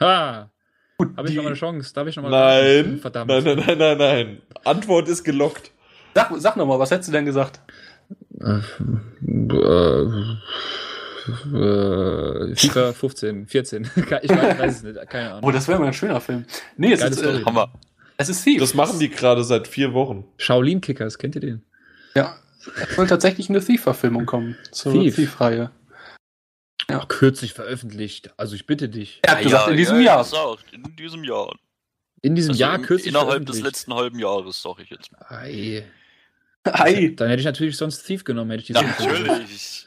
[0.00, 0.50] Ha!
[0.98, 1.94] Gut, Habe ich die- noch mal eine Chance?
[1.94, 3.30] Darf ich noch mal Nein, Verdammt.
[3.30, 4.38] nein, nein, nein, nein, nein.
[4.64, 5.70] Antwort ist gelockt.
[6.14, 7.60] Sag, sag nochmal, was hättest du denn gesagt?
[8.40, 8.58] Äh,
[9.28, 10.36] äh,
[11.28, 13.90] äh, FIFA 15, 14.
[13.96, 15.44] ich weiß, es nicht, keine Ahnung.
[15.44, 16.44] Oh, das wäre mal ein schöner Film.
[16.76, 17.40] Nee, es Geile ist, Story.
[17.40, 17.72] äh, Hammer.
[18.16, 18.60] es ist Thief.
[18.60, 20.24] Das machen die gerade seit vier Wochen.
[20.38, 21.62] Shaolin Kickers, kennt ihr den?
[22.14, 22.36] Ja.
[22.88, 24.56] Es soll tatsächlich eine Thief-Verfilmung kommen.
[24.72, 25.14] Zur Thief.
[25.16, 25.70] Thief-Reihe.
[26.90, 26.98] Ja.
[27.00, 28.30] Auch kürzlich veröffentlicht.
[28.36, 29.20] Also ich bitte dich.
[29.22, 30.22] Er hat gesagt, in diesem Jahr.
[30.24, 31.54] Gesagt, in diesem Jahr.
[32.22, 35.24] In diesem Also Jahr im- kürzlich Innerhalb des letzten halben Jahres, sag ich jetzt mal.
[35.28, 35.84] Ei.
[36.64, 39.86] Ei, Dann hätte ich natürlich sonst Thief genommen, hätte ich die Natürlich.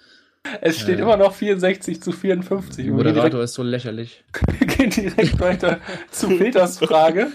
[0.62, 1.06] Es steht Ja.
[1.06, 2.86] immer noch 64 zu 54.
[2.86, 4.24] Der Und wir gehen Moderator ist so lächerlich.
[4.52, 5.80] direkt, gehen direkt weiter
[6.12, 7.28] zu Peters Frage.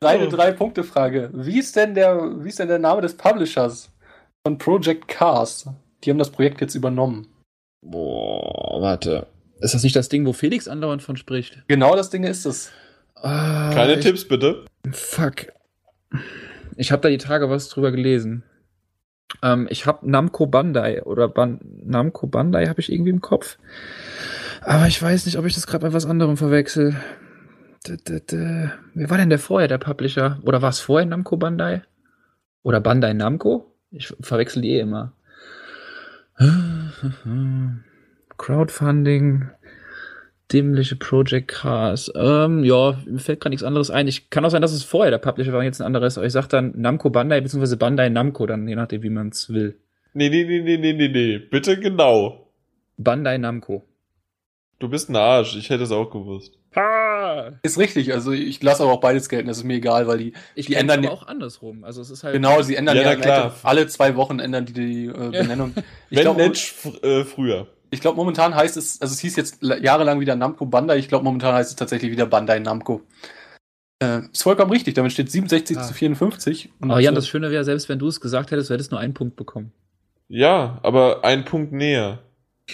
[0.00, 1.30] Seine Drei-Punkte-Frage.
[1.32, 3.90] Wie ist denn der, wie ist denn der Name des Publishers
[4.46, 5.66] von Project Cars?
[6.02, 7.28] Die haben das Projekt jetzt übernommen.
[7.84, 9.26] Boah, warte.
[9.60, 11.62] Ist das nicht das Ding, wo Felix andauernd von spricht?
[11.68, 12.72] Genau das Ding ist es.
[13.14, 14.64] Ah, Keine ich, Tipps bitte.
[14.90, 15.52] Fuck.
[16.76, 18.42] Ich habe da die Tage was drüber gelesen.
[19.42, 23.58] Ähm, ich habe Namco Bandai oder Ban Namco Bandai habe ich irgendwie im Kopf.
[24.60, 26.96] Aber ich weiß nicht, ob ich das gerade bei was anderem verwechsel.
[27.86, 30.38] D -d -d Wer war denn der vorher, der Publisher?
[30.44, 31.82] Oder war es vorher Namco Bandai?
[32.62, 33.74] Oder Bandai Namco?
[33.90, 35.12] Ich verwechsel die eh immer.
[38.38, 39.50] Crowdfunding.
[40.52, 42.12] Dämliche Project Cars.
[42.14, 44.08] Ähm, ja, mir fällt gerade nichts anderes ein.
[44.08, 46.18] Ich kann auch sein, dass es vorher der Publisher war und jetzt ein anderes.
[46.18, 47.76] Aber ich sag dann Namco Bandai bzw.
[47.76, 49.78] Bandai Namco, dann je nachdem, wie man es will.
[50.14, 51.38] Nee, nee, nee, nee, nee, nee, nee.
[51.38, 52.50] Bitte genau.
[52.98, 53.82] Bandai Namco.
[54.78, 55.56] Du bist ein Arsch.
[55.56, 56.58] Ich hätte es auch gewusst.
[56.74, 57.52] Ha!
[57.62, 60.32] Ist richtig, also ich lasse aber auch beides gelten, das ist mir egal, weil die,
[60.54, 61.84] Ich Die ändern aber ja- auch andersrum.
[61.84, 62.32] Also es ist halt.
[62.34, 63.54] genau, sie ändern Ja, ja, na klar.
[63.62, 65.72] Alle zwei Wochen ändern die die äh, Benennung.
[66.10, 67.66] Ich Wenn glaube, Mensch fr äh, früher.
[67.92, 71.08] Ich glaub, momentan heißt es, also es hieß jetzt la- jahrelang wieder Namco Bandai, ich
[71.08, 73.02] glaube momentan heißt es tatsächlich wieder Bandai Namco.
[74.02, 75.82] Äh, ist vollkommen richtig, damit steht 67 Ah.
[75.82, 76.70] zu 54.
[76.80, 78.98] Und, Aber Jan, das Schöne wäre, selbst wenn du es gesagt hättest, du hättest nur
[78.98, 79.72] einen Punkt bekommen.
[80.28, 82.18] Ja, aber ein Punkt näher.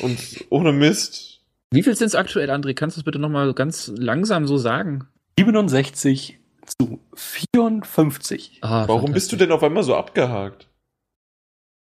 [0.01, 0.19] Und
[0.51, 1.41] ohne Mist.
[1.71, 2.73] Wie viel sind es aktuell, André?
[2.73, 5.07] Kannst du es bitte nochmal ganz langsam so sagen?
[5.39, 6.39] 67
[6.79, 8.59] zu 54.
[8.63, 10.69] Ah, Warum bist du denn auf einmal so abgehakt?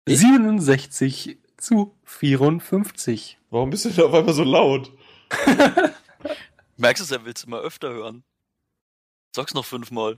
[0.07, 3.37] 67 zu 54.
[3.49, 4.91] Warum bist du denn auf einmal so laut?
[6.77, 8.23] Merkst du es, er will es immer öfter hören.
[9.35, 10.17] Sag's noch fünfmal.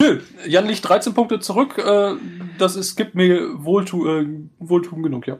[0.00, 1.78] Nö, Jan liegt 13 Punkte zurück.
[1.78, 2.16] Äh,
[2.58, 4.26] das ist, gibt mir Wohltu äh,
[4.58, 5.38] Wohltun genug, ja.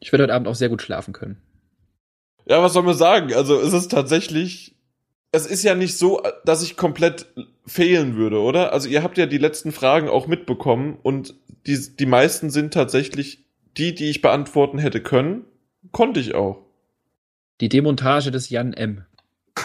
[0.00, 1.40] Ich werde heute Abend auch sehr gut schlafen können.
[2.46, 3.34] Ja, was soll man sagen?
[3.34, 4.76] Also es ist tatsächlich,
[5.32, 7.26] es ist ja nicht so, dass ich komplett
[7.66, 8.72] fehlen würde, oder?
[8.72, 11.34] Also ihr habt ja die letzten Fragen auch mitbekommen und
[11.66, 13.44] die, die meisten sind tatsächlich
[13.76, 15.44] die, die ich beantworten hätte können,
[15.92, 16.64] konnte ich auch.
[17.60, 19.04] Die Demontage des Jan M.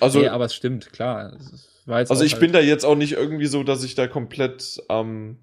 [0.00, 1.32] Also, nee, aber es stimmt, klar.
[1.38, 3.94] Es war jetzt also ich halt- bin da jetzt auch nicht irgendwie so, dass ich
[3.94, 5.38] da komplett am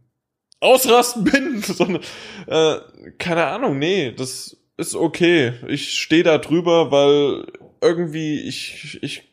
[0.59, 2.03] Ausrasten bin, sondern
[2.47, 2.75] äh,
[3.17, 5.53] keine Ahnung, nee, das ist okay.
[5.67, 7.45] Ich stehe da drüber, weil
[7.81, 9.23] irgendwie ich ich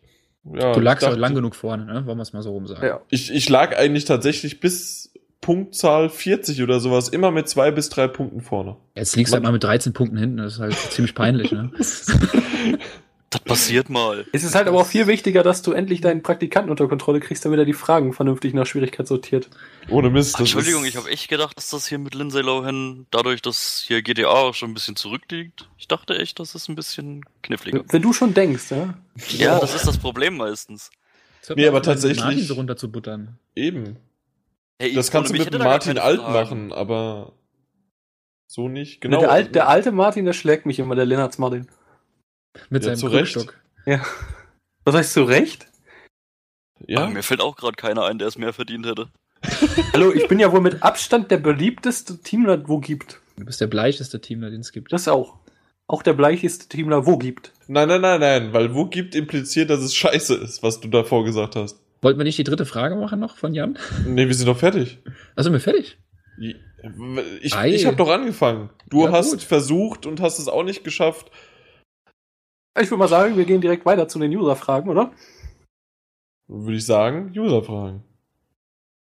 [0.55, 2.07] ja, Du lagst ich auch dachte- lang genug vorne, ne?
[2.07, 2.87] Wollen wir es mal so rum sagen.
[2.87, 3.01] Ja.
[3.11, 8.09] Ich, ich lag eigentlich tatsächlich bis Punktzahl 40 oder sowas immer mit zwei bis drei
[8.09, 8.77] Punkten vorne.
[8.95, 11.71] Jetzt liegst du halt mal mit 13 Punkten hinten, das ist halt ziemlich peinlich, ne?
[13.29, 14.25] Das passiert mal.
[14.33, 17.45] Es ist halt aber auch viel wichtiger, dass du endlich deinen Praktikanten unter Kontrolle kriegst,
[17.45, 19.51] damit er die Fragen vernünftig nach Schwierigkeit sortiert.
[19.91, 20.39] Ohne Mist.
[20.39, 24.01] Entschuldigung, ist- ich habe echt gedacht, dass das hier mit Lindsay Lohan, dadurch, dass hier
[24.03, 27.83] GTA auch schon ein bisschen zurückliegt, ich dachte echt, das ist ein bisschen kniffliger.
[27.89, 28.95] Wenn du schon denkst, ja.
[29.37, 30.91] Ja, das ist das Problem meistens.
[31.57, 33.39] Nee, aber tatsächlich- so runter zu buttern.
[33.57, 33.97] Eben.
[34.81, 36.33] Hey, Das kannst du mit gar Martin Alt Fragen.
[36.33, 37.33] machen, aber
[38.47, 39.01] so nicht.
[39.01, 39.21] Genau.
[39.21, 41.69] Der, alte, der alte Martin, der schlägt mich immer, der Lennarts Martin.
[42.71, 43.47] Mit Ja, seinem zu Recht.
[43.87, 44.05] Ja.
[44.85, 45.67] Was heißt du recht?
[46.87, 49.09] Ja, Aber mir fällt auch gerade keiner ein, der es mehr verdient hätte.
[49.93, 53.21] Hallo, ich bin ja wohl mit Abstand der beliebteste Teamler, wo gibt.
[53.37, 54.93] Du bist der bleicheste Teamler, den es gibt.
[54.93, 55.39] Das auch.
[55.89, 57.53] Auch der bleicheste Teamler, wo gibt.
[57.69, 61.25] nein, nein, nein, nein, weil wo gibt impliziert, dass es scheiße ist, was du davor
[61.25, 61.79] gesagt hast.
[62.03, 63.79] Wollten wir nicht die dritte Frage machen noch von Jan?
[64.07, 64.99] Nee, wir sind doch fertig.
[65.35, 65.99] Also mir fertig.
[66.39, 67.71] Ich, Ei.
[67.71, 68.71] ich habe doch angefangen.
[68.89, 69.43] Du Ja, hast gut.
[69.43, 71.31] versucht und hast es auch nicht geschafft.
[72.79, 75.13] Ich würde mal sagen, wir gehen direkt weiter zu den User-Fragen, oder?
[76.47, 78.05] Würde ich sagen, User-Fragen.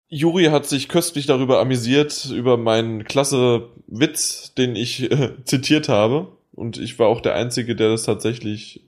[0.10, 6.36] Juri hat sich köstlich darüber amüsiert, über meinen klasse Witz, den ich äh, zitiert habe.
[6.52, 8.84] Und ich war auch der Einzige, der das tatsächlich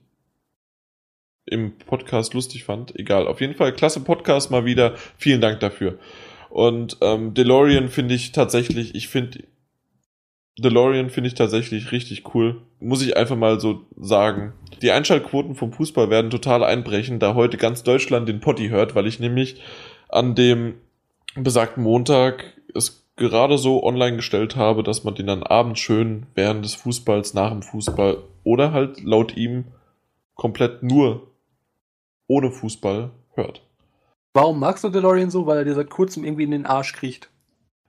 [1.46, 2.98] im Podcast lustig fand.
[2.98, 4.94] Egal, auf jeden Fall klasse Podcast mal wieder.
[5.18, 5.98] Vielen Dank dafür.
[6.50, 9.40] Und ähm, DeLorean finde ich tatsächlich, ich finde
[10.58, 12.62] DeLorean finde ich tatsächlich richtig cool.
[12.78, 14.52] Muss ich einfach mal so sagen.
[14.82, 19.06] Die Einschaltquoten vom Fußball werden total einbrechen, da heute ganz Deutschland den Potti hört, weil
[19.06, 19.60] ich nämlich
[20.08, 20.74] an dem
[21.34, 26.64] besagten Montag es gerade so online gestellt habe, dass man den dann abends schön während
[26.64, 29.64] des Fußballs, nach dem Fußball oder halt laut ihm
[30.34, 31.33] komplett nur
[32.26, 33.62] ohne Fußball hört.
[34.34, 35.46] Warum magst du DeLorean so?
[35.46, 37.30] Weil er dir seit kurzem irgendwie in den Arsch kriecht.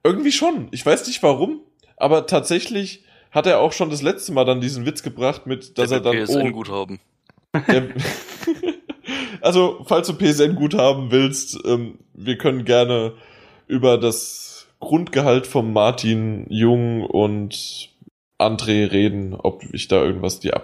[0.04, 0.68] Irgendwie schon.
[0.72, 1.62] Ich weiß nicht warum,
[1.98, 5.90] aber tatsächlich hat er auch schon das letzte Mal dann diesen Witz gebracht mit, dass
[5.90, 7.00] der er dann PSN gut haben.
[7.68, 7.90] Der,
[9.42, 13.14] also, falls du PSN gut haben willst, ähm, wir können gerne
[13.68, 17.90] über das Grundgehalt von Martin Jung und
[18.40, 20.56] André reden, ob ich da irgendwas dir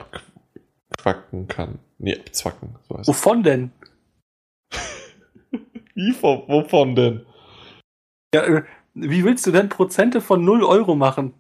[0.92, 1.80] abquacken kann.
[1.98, 3.08] Nee, abzwacken, so heißt.
[3.08, 3.72] Wovon denn?
[5.96, 7.26] Wie, von- wovon denn?
[8.34, 8.64] Ja, äh,
[8.94, 11.34] wie willst du denn Prozente von 0 Euro machen?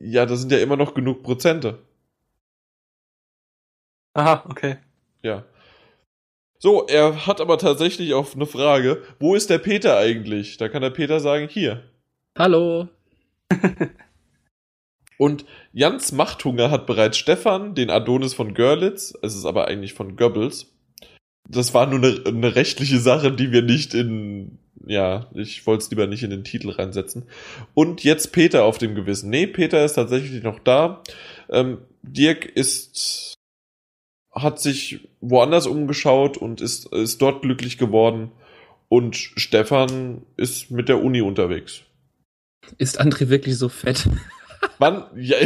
[0.00, 1.82] Ja, das sind ja immer noch genug Prozente.
[4.14, 4.76] Aha, okay.
[5.22, 5.44] Ja.
[6.58, 10.56] So, er hat aber tatsächlich auf eine Frage, wo ist der Peter eigentlich?
[10.56, 11.90] Da kann der Peter sagen, hier.
[12.38, 12.88] Hallo.
[15.18, 20.16] Und Jans Machthunger hat bereits Stefan, den Adonis von Görlitz, es ist aber eigentlich von
[20.16, 20.72] Goebbels.
[21.48, 25.90] Das war nur eine, eine rechtliche Sache, die wir nicht in ja, ich wollte es
[25.90, 27.24] lieber nicht in den Titel reinsetzen.
[27.74, 29.30] Und jetzt Peter auf dem Gewissen.
[29.30, 31.02] Nee, Peter ist tatsächlich noch da.
[31.50, 33.34] Ähm, Dirk ist,
[34.32, 38.30] hat sich woanders umgeschaut und ist, ist dort glücklich geworden.
[38.88, 41.82] Und Stefan ist mit der Uni unterwegs.
[42.78, 44.08] Ist André wirklich so fett?
[44.78, 45.04] Wann?
[45.16, 45.36] Ja,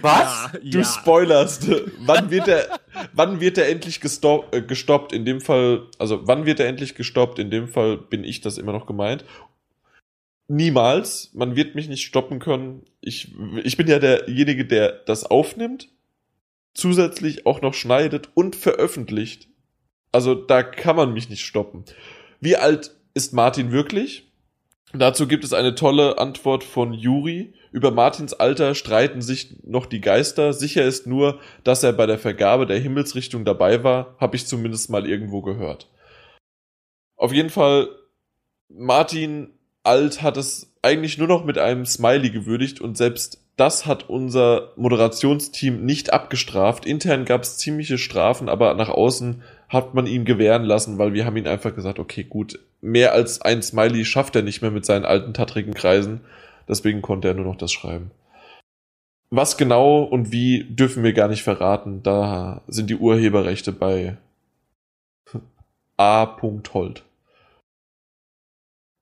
[0.00, 0.50] Was?
[0.62, 1.68] Ja, du spoilerst.
[2.00, 2.80] Wann wird er,
[3.12, 5.12] wann wird er endlich gestoppt, äh, gestoppt?
[5.12, 7.38] In dem Fall, also wann wird er endlich gestoppt?
[7.38, 9.24] In dem Fall bin ich das immer noch gemeint.
[10.48, 11.30] Niemals.
[11.34, 12.84] Man wird mich nicht stoppen können.
[13.00, 15.88] Ich, ich bin ja derjenige, der das aufnimmt,
[16.74, 19.48] zusätzlich auch noch schneidet und veröffentlicht.
[20.10, 21.84] Also da kann man mich nicht stoppen.
[22.40, 24.27] Wie alt ist Martin wirklich?
[24.94, 27.52] Dazu gibt es eine tolle Antwort von Juri.
[27.72, 30.54] Über Martins Alter streiten sich noch die Geister.
[30.54, 34.88] Sicher ist nur, dass er bei der Vergabe der Himmelsrichtung dabei war, habe ich zumindest
[34.88, 35.90] mal irgendwo gehört.
[37.16, 37.88] Auf jeden Fall,
[38.68, 39.50] Martin
[39.82, 44.72] Alt hat es eigentlich nur noch mit einem Smiley gewürdigt und selbst das hat unser
[44.76, 46.86] Moderationsteam nicht abgestraft.
[46.86, 51.26] Intern gab es ziemliche Strafen, aber nach außen hat man ihn gewähren lassen, weil wir
[51.26, 54.86] haben ihn einfach gesagt, okay, gut, mehr als ein Smiley schafft er nicht mehr mit
[54.86, 56.20] seinen alten tattrigen Kreisen.
[56.68, 58.10] Deswegen konnte er nur noch das schreiben.
[59.30, 62.02] Was genau und wie dürfen wir gar nicht verraten.
[62.02, 64.16] Da sind die Urheberrechte bei
[65.98, 66.36] A.
[66.72, 67.04] Holt.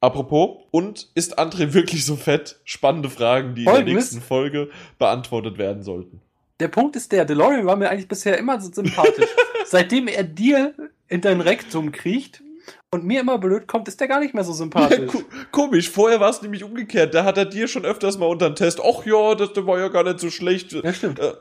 [0.00, 2.60] Apropos, und ist André wirklich so fett?
[2.64, 4.04] Spannende Fragen, die in der Folgendes.
[4.04, 6.20] nächsten Folge beantwortet werden sollten.
[6.60, 9.28] Der Punkt ist der, DeLorean war mir eigentlich bisher immer so sympathisch.
[9.68, 10.74] Seitdem er dir
[11.08, 12.42] in dein Rektum kriecht
[12.90, 15.06] und mir immer blöd kommt, ist der gar nicht mehr so sympathisch.
[15.12, 15.22] Ko-
[15.52, 17.14] Komisch, vorher war es nämlich umgekehrt.
[17.14, 19.88] Da hat er dir schon öfters mal unter den Test, ach ja, das, war ja
[19.88, 20.72] gar nicht so schlecht.
[20.72, 21.18] Ja, stimmt.
[21.18, 21.32] Äh,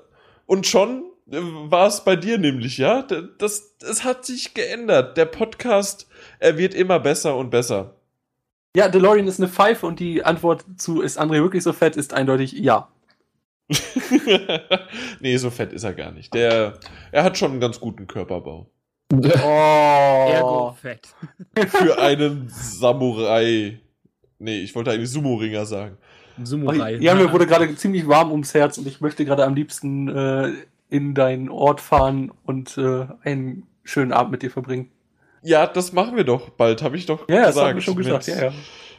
[0.45, 3.01] Und schon äh, war es bei dir nämlich, ja?
[3.37, 5.17] Das, das hat sich geändert.
[5.17, 6.07] Der Podcast,
[6.39, 7.95] er wird immer besser und besser.
[8.75, 12.13] Ja, DeLorean ist eine Pfeife und die Antwort zu, ist André wirklich so fett, ist
[12.13, 12.89] eindeutig ja.
[15.19, 16.33] nee, so fett ist er gar nicht.
[16.33, 16.73] Der,
[17.11, 18.69] er hat schon einen ganz guten Körperbau.
[19.11, 20.71] Ergo Oh.
[20.73, 21.07] fett.
[21.69, 23.79] Für einen Samurai.
[24.39, 25.97] Nee, ich wollte eigentlich Sumo-Ringer sagen.
[26.43, 26.95] Samurai.
[26.95, 30.51] Ja, mir wurde gerade ziemlich warm ums Herz und ich möchte gerade am liebsten äh,
[30.89, 34.91] in deinen Ort fahren und äh, einen schönen Abend mit dir verbringen.
[35.43, 37.67] Ja, das machen wir doch bald, habe ich doch Ja, das gesagt.
[37.67, 38.27] haben wir schon gesagt.
[38.27, 38.53] Mit Ja, ja.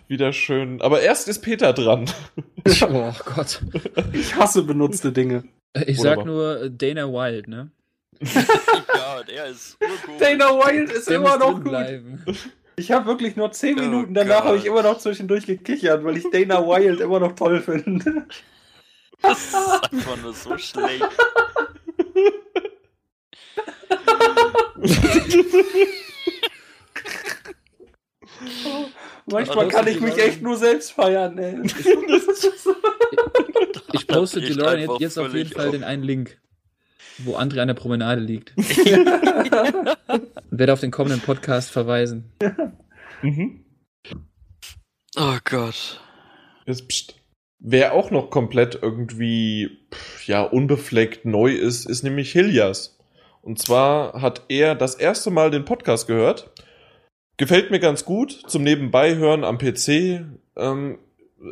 [0.08, 0.80] Wieder schön.
[0.82, 2.10] Aber erst ist Peter dran.
[2.82, 3.60] Oh Gott.
[4.12, 5.44] Ich hasse benutzte Dinge.
[5.86, 6.26] Ich sag Wunderbar.
[6.26, 7.70] nur äh, Dana Wild, ne?
[8.20, 10.20] ja, der ist urgut.
[10.20, 11.64] Dana Wild ist Der immer muss noch gut.
[11.64, 12.24] bleiben.
[12.74, 16.16] Ich habe wirklich nur 10 Oh Minuten danach habe ich immer noch zwischendurch gekichert, weil
[16.16, 18.26] ich Dana Wild immer noch toll finde.
[19.22, 21.04] Das ist einfach nur so schlecht.
[29.26, 31.56] Manchmal kann ich mich die echt nur selbst feiern, ey.
[33.92, 35.72] Ich poste DeLorean einfach jetzt auf jeden Fall auf.
[35.72, 36.38] den einen Link,
[37.18, 38.56] wo André an der Promenade liegt.
[38.56, 38.68] Und
[40.50, 42.32] werde auf den kommenden Podcast verweisen.
[45.16, 46.00] Oh Gott.
[46.66, 47.14] Jetzt, pst.
[47.58, 49.78] Wer auch noch komplett irgendwie,
[50.26, 52.98] ja, unbefleckt neu ist, ist nämlich Hilias.
[53.40, 56.50] Und zwar hat er das erste Mal den Podcast gehört.
[57.36, 60.24] Gefällt mir ganz gut zum Nebenbeihören am PC.
[60.56, 60.98] Ähm,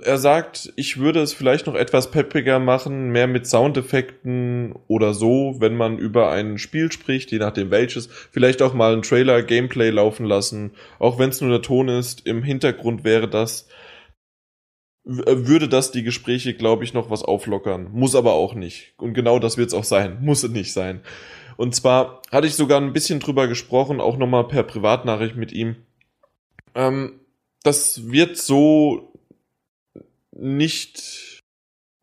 [0.03, 5.57] er sagt, ich würde es vielleicht noch etwas peppiger machen, mehr mit Soundeffekten oder so,
[5.59, 8.07] wenn man über ein Spiel spricht, je nachdem welches.
[8.07, 12.27] Vielleicht auch mal einen Trailer, Gameplay laufen lassen, auch wenn es nur der Ton ist.
[12.27, 13.69] Im Hintergrund wäre das
[15.07, 17.91] äh, würde das die Gespräche, glaube ich, noch was auflockern.
[17.93, 18.95] Muss aber auch nicht.
[18.97, 20.19] Und genau das wird es auch sein.
[20.23, 21.03] Muss es nicht sein.
[21.57, 25.77] Und zwar hatte ich sogar ein bisschen drüber gesprochen, auch nochmal per Privatnachricht mit ihm.
[26.75, 27.21] Ähm,
[27.63, 29.13] das wird so
[30.33, 31.41] nicht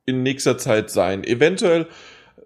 [0.05, 1.23] in nächster Zeit sein.
[1.23, 1.87] Eventuell,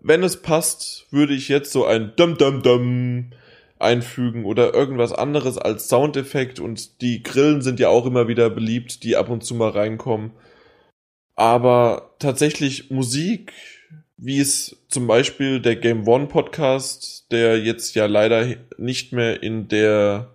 [0.02, 3.32] wenn es passt, würde ich jetzt so ein Dum Dum Dum
[3.78, 9.04] einfügen oder irgendwas anderes als Soundeffekt und die Grillen sind ja auch immer wieder beliebt,
[9.04, 10.32] die ab und zu mal reinkommen.
[11.36, 13.52] Aber tatsächlich Musik,
[14.18, 19.68] wie es zum Beispiel der Game One Podcast, der jetzt ja leider nicht mehr in
[19.68, 20.32] der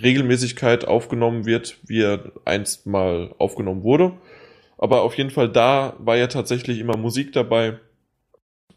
[0.00, 4.12] Regelmäßigkeit aufgenommen wird, wie er einst mal aufgenommen wurde.
[4.78, 7.78] Aber auf jeden Fall da war ja tatsächlich immer Musik dabei.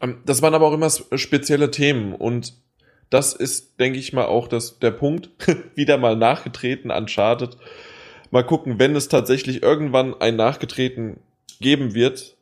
[0.00, 2.54] Ähm, Das waren aber auch immer spezielle Themen und
[3.10, 5.30] das ist, denke ich mal, auch das, der Punkt.
[5.74, 7.56] Wieder mal nachgetreten, Uncharted.
[8.30, 11.20] Mal gucken, wenn es tatsächlich irgendwann ein Nachgetreten
[11.60, 12.33] geben wird,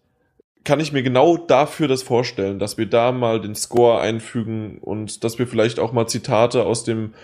[0.65, 5.25] kann ich mir genau dafür das vorstellen, dass wir da mal den Score einfügen und
[5.25, 7.15] dass wir vielleicht auch mal Zitate aus dem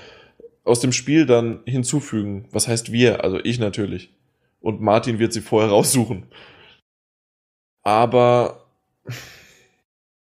[0.65, 2.47] aus dem Spiel dann hinzufügen.
[2.53, 3.25] Was heißt wir?
[3.25, 4.13] Also ich natürlich.
[4.61, 6.27] Und Martin wird sie vorher raussuchen.
[7.83, 8.67] Aber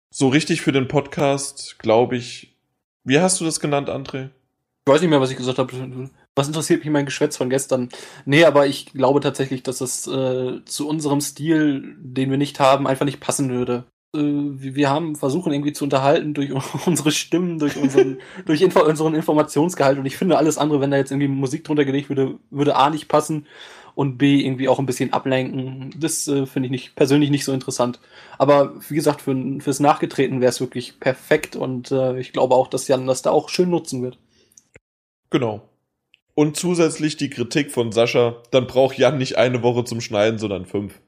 [0.10, 2.56] so richtig für den Podcast, glaube ich.
[3.04, 4.30] Wie hast du das genannt, André?
[4.86, 6.10] Ich weiß nicht mehr, was ich gesagt habe.
[6.36, 7.90] Was interessiert mich mein Geschwätz von gestern?
[8.26, 12.88] Nee, aber ich glaube tatsächlich, dass es äh, zu unserem Stil, den wir nicht haben,
[12.88, 13.86] einfach nicht passen würde.
[14.16, 16.52] Äh, wir haben versuchen irgendwie zu unterhalten durch
[16.88, 20.98] unsere Stimmen, durch unseren, durch Info unseren Informationsgehalt und ich finde alles andere, wenn da
[20.98, 23.46] jetzt irgendwie Musik drunter gelegt würde, würde A nicht passen
[23.96, 25.94] und B irgendwie auch ein bisschen ablenken.
[25.98, 28.00] Das äh, finde ich nicht, persönlich nicht so interessant.
[28.38, 32.68] Aber wie gesagt, für, fürs Nachgetreten wäre es wirklich perfekt und äh, ich glaube auch,
[32.68, 34.18] dass Jan das da auch schön nutzen wird.
[35.30, 35.62] Genau.
[36.36, 40.66] Und zusätzlich die Kritik von Sascha, dann braucht Jan nicht eine Woche zum Schneiden, sondern
[40.66, 41.00] fünf.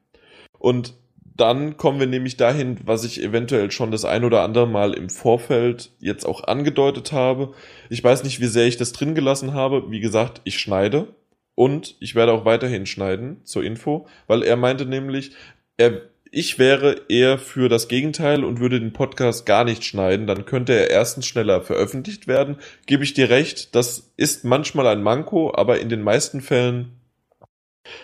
[0.60, 0.94] Und
[1.36, 5.10] dann kommen wir nämlich dahin, was ich eventuell schon das ein oder andere Mal im
[5.10, 7.54] Vorfeld jetzt auch angedeutet habe.
[7.90, 9.92] Ich weiß nicht, wie sehr ich das drin gelassen habe.
[9.92, 11.08] Wie gesagt, ich schneide.
[11.56, 15.32] Und ich werde auch weiterhin schneiden, zur Info, weil er meinte nämlich,
[15.78, 16.02] er,
[16.36, 20.28] ich wäre eher für das Gegenteil und würde den Podcast gar nicht schneiden.
[20.28, 22.58] Dann könnte er erstens schneller veröffentlicht werden.
[22.86, 27.00] Gebe ich dir recht, das ist manchmal ein Manko, aber in den meisten Fällen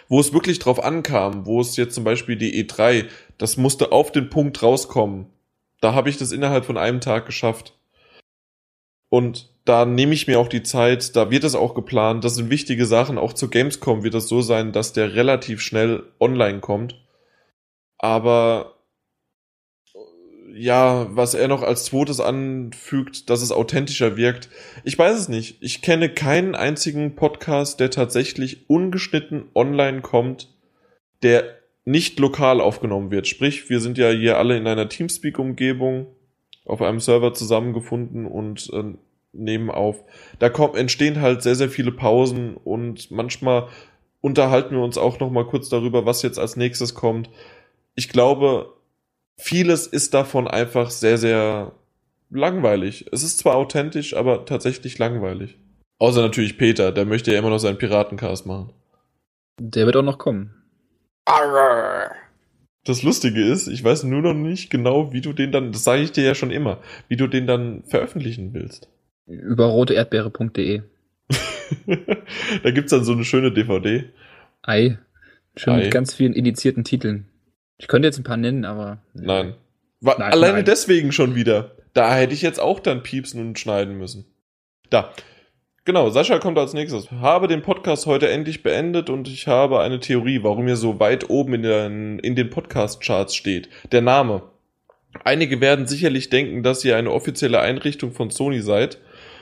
[0.08, 3.06] wo es wirklich drauf ankam, wo es jetzt zum Beispiel die E3,
[3.40, 5.26] das musste auf den Punkt rauskommen.
[5.80, 7.74] Da habe ich das innerhalb von einem Tag geschafft.
[9.10, 12.50] Und da nehme ich mir auch die Zeit, da wird es auch geplant, das sind
[12.50, 17.02] wichtige Sachen, auch zur Gamescom wird es so sein, dass der relativ schnell online kommt.
[18.02, 18.78] Aber
[20.54, 24.50] ja, was er noch als zweites anfügt, dass es authentischer wirkt.
[24.84, 25.58] Ich weiß es nicht.
[25.62, 30.50] Ich kenne keinen einzigen Podcast, der tatsächlich ungeschnitten online kommt,
[31.24, 31.44] der
[31.86, 33.28] nicht lokal aufgenommen wird.
[33.28, 36.08] Sprich, wir sind ja hier alle in einer Teamspeak-Umgebung
[36.66, 38.96] auf einem Server zusammengefunden und äh,
[39.34, 40.04] nehmen auf.
[40.40, 43.68] Da kommt, entstehen halt sehr, sehr viele Pausen und manchmal
[44.22, 47.30] unterhalten wir uns auch noch mal kurz darüber, was jetzt als nächstes kommt.
[47.96, 48.74] Ich glaube,
[49.38, 51.74] vieles ist davon einfach sehr, sehr
[52.30, 53.06] langweilig.
[53.12, 55.58] Es ist zwar authentisch, aber tatsächlich langweilig.
[56.00, 58.74] Außer natürlich Peter, der möchte ja immer noch seinen Piratencast machen.
[59.60, 60.56] Der wird auch noch kommen.
[62.84, 66.02] Das Lustige ist, ich weiß nur noch nicht genau, wie du den dann, das sage
[66.02, 68.90] ich dir ja schon immer, wie du den dann veröffentlichen willst.
[69.28, 70.82] Über roteerdbeere.de.
[72.64, 74.06] da gibt's dann so eine schöne DVD.
[74.64, 74.98] Ei.
[75.56, 75.84] Schon Ei.
[75.84, 77.28] mit ganz vielen indizierten Titeln.
[77.82, 79.00] Ich könnte jetzt ein paar nennen, aber.
[79.16, 79.56] Nein.
[80.02, 80.66] War, nein alleine nein.
[80.66, 81.72] deswegen schon wieder.
[81.94, 84.26] Da hätte ich jetzt auch dann piepsen und schneiden müssen.
[84.92, 85.12] Da.
[85.84, 87.10] Genau, Sascha kommt als nächstes.
[87.10, 91.32] Habe den Podcast heute endlich beendet und ich habe eine Theorie, warum ihr so weit
[91.32, 93.68] oben in den, in den Podcast-Charts steht.
[93.92, 94.44] Der Name.
[95.24, 99.00] Einige werden sicherlich denken, dass ihr eine offizielle Einrichtung von Sony seid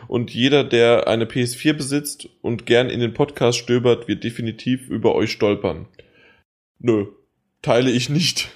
[0.07, 5.13] und jeder, der eine PS4 besitzt und gern in den Podcast stöbert, wird definitiv über
[5.13, 5.87] euch stolpern.
[6.79, 7.07] Nö,
[7.61, 8.49] teile ich nicht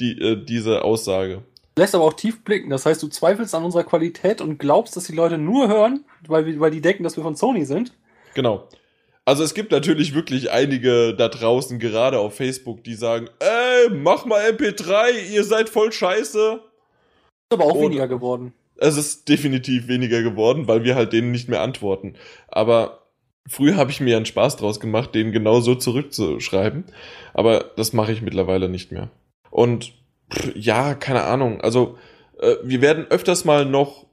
[0.00, 1.42] die, äh, diese Aussage.
[1.76, 2.70] Lässt aber auch tief blicken.
[2.70, 6.60] Das heißt, du zweifelst an unserer Qualität und glaubst, dass die Leute nur hören, weil,
[6.60, 7.92] weil die denken, dass wir von Sony sind.
[8.34, 8.68] Genau.
[9.24, 14.26] Also es gibt natürlich wirklich einige da draußen, gerade auf Facebook, die sagen, ey, mach
[14.26, 16.60] mal MP3, ihr seid voll scheiße.
[16.60, 18.52] Ist aber auch und weniger geworden.
[18.76, 22.16] Es ist definitiv weniger geworden, weil wir halt denen nicht mehr antworten.
[22.48, 23.03] Aber
[23.46, 26.84] Früher habe ich mir einen Spaß draus gemacht, den genau so zurückzuschreiben,
[27.34, 29.10] aber das mache ich mittlerweile nicht mehr.
[29.50, 29.92] Und
[30.32, 31.60] pff, ja, keine Ahnung.
[31.60, 31.98] Also
[32.40, 34.06] äh, wir werden öfters mal noch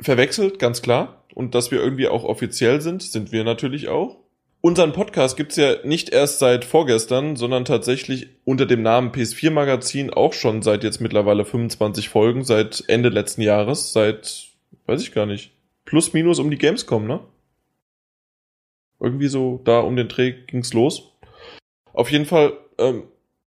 [0.00, 1.24] verwechselt, ganz klar.
[1.34, 4.16] Und dass wir irgendwie auch offiziell sind, sind wir natürlich auch.
[4.62, 10.12] Unseren Podcast gibt's ja nicht erst seit vorgestern, sondern tatsächlich unter dem Namen PS4 Magazin
[10.12, 14.48] auch schon seit jetzt mittlerweile 25 Folgen, seit Ende letzten Jahres, seit,
[14.86, 15.52] weiß ich gar nicht,
[15.84, 17.20] plus minus um die Gamescom, ne?
[19.00, 21.12] Irgendwie so da um den Dreh ging's los.
[21.92, 23.04] Auf jeden Fall, ähm,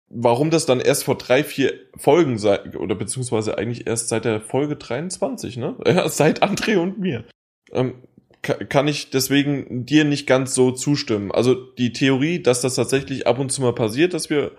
[0.08, 4.40] warum das dann erst vor drei, vier Folgen sei, oder beziehungsweise eigentlich erst seit der
[4.40, 5.76] Folge 23, ne?
[5.86, 7.24] Ja, seit André und mir.
[7.72, 7.94] Ähm,
[8.42, 11.32] kann ich deswegen dir nicht ganz so zustimmen.
[11.32, 14.52] Also die Theorie, dass das tatsächlich ab und zu mal passiert, dass wir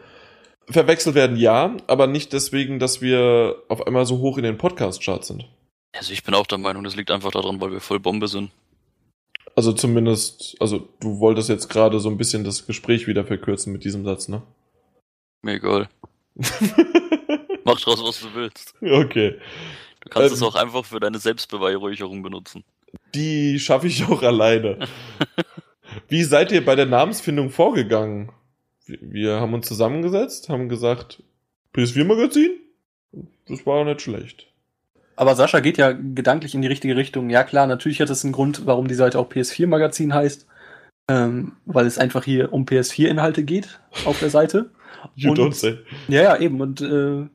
[0.70, 5.28] verwechselt werden, ja, aber nicht deswegen, dass wir auf einmal so hoch in den Podcast-Charts
[5.28, 5.48] sind.
[5.96, 8.52] Also ich bin auch der Meinung, das liegt einfach daran, weil wir voll Bombe sind.
[9.58, 13.84] Also zumindest, also du wolltest jetzt gerade so ein bisschen das Gespräch wieder verkürzen mit
[13.84, 14.44] diesem Satz, ne?
[15.42, 15.90] Mir egal.
[17.64, 18.76] Mach draus, was du willst.
[18.82, 19.40] Okay.
[20.02, 22.64] Du kannst ähm, es auch einfach für deine Selbstbeweihräucherung benutzen.
[23.16, 24.88] Die schaffe ich auch alleine.
[26.08, 28.32] Wie seid ihr bei der Namensfindung vorgegangen?
[28.86, 31.24] Wir haben uns zusammengesetzt, haben gesagt,
[31.74, 32.52] PS4-Magazin?
[33.48, 34.54] Das war nicht schlecht.
[35.18, 37.30] Aber Sascha geht ja gedanklich in die richtige Richtung.
[37.30, 40.48] Ja klar, natürlich hat es einen Grund, warum die Seite auch PS4-Magazin heißt.
[41.10, 44.70] Ähm, weil es einfach hier um PS4-Inhalte geht auf der Seite.
[45.16, 45.78] You Und- don't say.
[46.08, 46.60] Ja, ja, eben.
[46.62, 47.26] Und äh,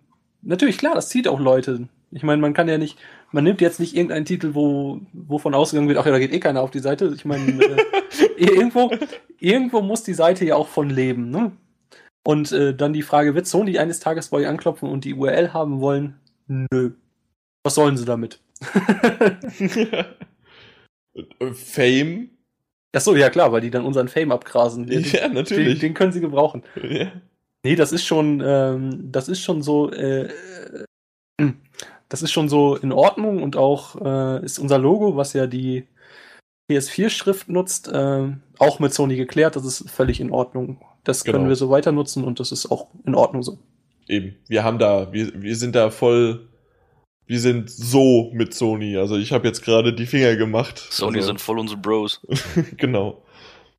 [0.42, 1.88] natürlich, klar, das zieht auch Leute.
[2.10, 2.98] Ich meine, man kann ja nicht,
[3.30, 6.40] man nimmt jetzt nicht irgendeinen Titel, wo wovon ausgegangen wird, ach ja, da geht eh
[6.40, 7.12] keiner auf die Seite.
[7.14, 7.76] Ich meine, äh,
[8.36, 8.90] irgendwo,
[9.38, 11.52] irgendwo muss die Seite ja auch von leben, ne?
[12.24, 15.52] Und äh, dann die Frage, wird Sony eines Tages bei euch anklopfen und die URL
[15.54, 16.20] haben wollen?
[16.46, 16.92] Nö.
[17.64, 18.40] Was sollen sie damit?
[21.54, 22.30] Fame?
[22.94, 24.86] Ach so, ja klar, weil die dann unseren Fame abgrasen.
[24.86, 25.78] Den, Ja, den, natürlich.
[25.80, 26.62] den können sie gebrauchen.
[26.82, 27.12] Ja.
[27.64, 30.28] Nee, das ist schon, ähm, das ist schon so, äh,
[31.38, 31.52] äh,
[32.08, 35.86] das ist schon so in Ordnung und auch äh, ist unser Logo, was ja die
[36.70, 38.28] PS4-Schrift nutzt, äh,
[38.58, 39.56] auch mit Sony geklärt.
[39.56, 40.80] Das ist völlig in Ordnung.
[41.04, 41.48] Das können Genau.
[41.50, 43.58] wir so weiter nutzen und das ist auch in Ordnung so.
[44.08, 44.36] Eben.
[44.48, 46.48] Wir haben da, wir, wir sind da voll,
[47.32, 48.98] wir sind so mit Sony.
[48.98, 50.78] Also ich habe jetzt gerade die Finger gemacht.
[50.78, 52.20] Sony also, sind voll unsere Bros.
[52.76, 53.22] genau.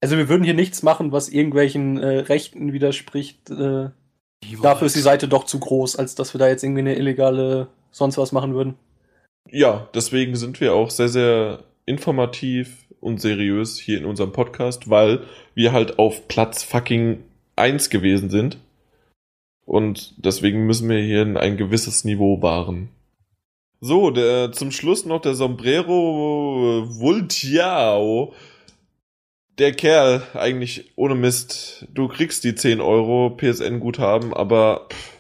[0.01, 3.51] Also wir würden hier nichts machen, was irgendwelchen äh, Rechten widerspricht.
[3.51, 3.91] Äh,
[4.63, 7.67] dafür ist die Seite doch zu groß, als dass wir da jetzt irgendwie eine illegale
[7.91, 8.73] sonst was machen würden.
[9.51, 15.27] Ja, deswegen sind wir auch sehr, sehr informativ und seriös hier in unserem Podcast, weil
[15.53, 17.23] wir halt auf Platz fucking
[17.55, 18.57] eins gewesen sind.
[19.63, 22.89] Und deswegen müssen wir hier ein gewisses Niveau wahren.
[23.85, 28.33] So, der, zum Schluss noch der Sombrero Vultiao.
[29.57, 35.17] Der Kerl, eigentlich ohne Mist, du kriegst die 10 Euro PSN-Guthaben, aber pff,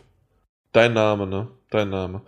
[0.71, 1.49] dein Name, ne?
[1.71, 2.21] Dein Name.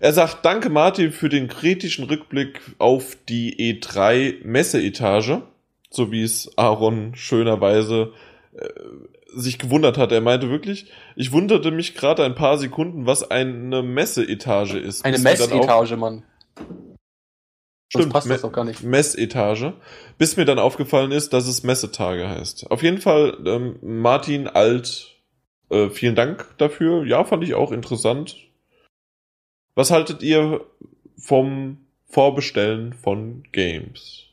[0.00, 5.40] Er sagt, danke Martin für den kritischen Rückblick auf die E3 Messeetage,
[5.88, 8.16] so wie es Aaron schönerweise äh,
[9.32, 10.12] sich gewundert hat.
[10.12, 15.04] Er meinte wirklich, ich wunderte mich gerade ein paar Sekunden, was eine Messeetage ist.
[15.04, 16.24] Eine Messetage, Mann.
[17.92, 18.82] Sonst Stimmt, passt Me- das auch gar nicht.
[18.82, 19.74] Messetage,
[20.18, 22.70] bis mir dann aufgefallen ist, dass es Messetage heißt.
[22.70, 25.16] Auf jeden Fall, ähm, Martin Alt,
[25.70, 27.04] äh, vielen Dank dafür.
[27.04, 28.36] Ja, fand ich auch interessant.
[29.74, 30.64] Was haltet ihr
[31.16, 34.29] vom Vorbestellen von Games?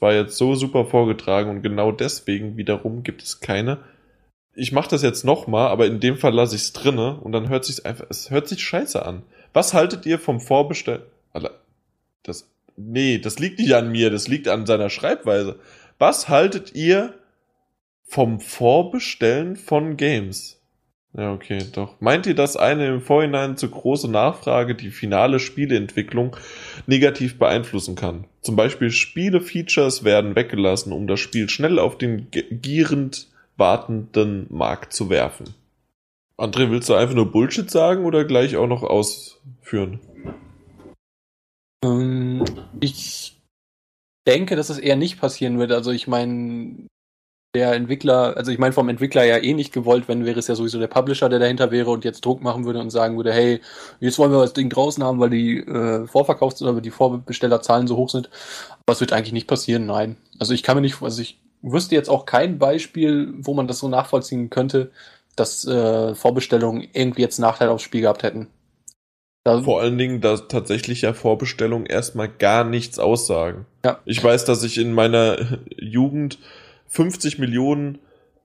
[0.00, 3.78] War jetzt so super vorgetragen und genau deswegen wiederum gibt es keine.
[4.54, 7.48] Ich mache das jetzt nochmal, aber in dem Fall lasse ich es drinne und dann
[7.48, 9.22] hört sich einfach, es hört sich scheiße an.
[9.52, 11.02] Was haltet ihr vom Vorbestellen?
[12.22, 12.48] Das
[12.80, 15.58] Nee, das liegt nicht an mir, das liegt an seiner Schreibweise.
[15.98, 17.18] Was haltet ihr
[18.04, 20.57] vom Vorbestellen von Games?
[21.14, 22.00] Ja, okay, doch.
[22.00, 26.36] Meint ihr, dass eine im Vorhinein zu große Nachfrage die finale Spieleentwicklung
[26.86, 28.24] negativ beeinflussen kann?
[28.42, 35.10] Zum Beispiel Spiele-Features werden weggelassen, um das Spiel schnell auf den gierend wartenden Markt zu
[35.10, 35.54] werfen.
[36.36, 39.98] André, willst du einfach nur Bullshit sagen oder gleich auch noch ausführen?
[41.84, 42.44] Ähm,
[42.80, 43.40] ich
[44.26, 45.72] denke, dass es eher nicht passieren wird.
[45.72, 46.86] Also ich meine,
[47.54, 50.54] der Entwickler, also ich meine vom Entwickler ja eh nicht gewollt, wenn wäre es ja
[50.54, 53.60] sowieso der Publisher, der dahinter wäre und jetzt Druck machen würde und sagen würde, hey,
[54.00, 57.96] jetzt wollen wir das Ding draußen haben, weil die äh, Vorverkaufs- oder die Vorbestellerzahlen so
[57.96, 58.28] hoch sind.
[58.70, 60.16] Aber es wird eigentlich nicht passieren, nein.
[60.38, 63.78] Also ich kann mir nicht, also ich wüsste jetzt auch kein Beispiel, wo man das
[63.78, 64.90] so nachvollziehen könnte,
[65.34, 68.48] dass äh, Vorbestellungen irgendwie jetzt Nachteil aufs Spiel gehabt hätten.
[69.44, 73.64] Da, Vor allen Dingen, dass tatsächlich ja Vorbestellungen erstmal gar nichts aussagen.
[73.84, 74.00] Ja.
[74.04, 76.38] Ich weiß, dass ich in meiner Jugend
[76.88, 77.98] 50 Millionen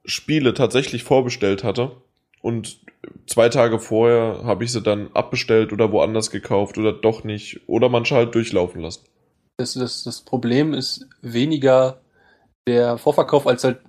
[0.06, 1.98] Spiele tatsächlich vorbestellt hatte.
[2.42, 2.80] Und
[3.26, 7.62] zwei Tage vorher habe ich sie dann abbestellt oder woanders gekauft oder doch nicht.
[7.68, 9.06] Oder manche halt durchlaufen lassen.
[9.58, 12.02] das, das, das Problem ist weniger
[12.68, 13.80] der Vorverkauf als halt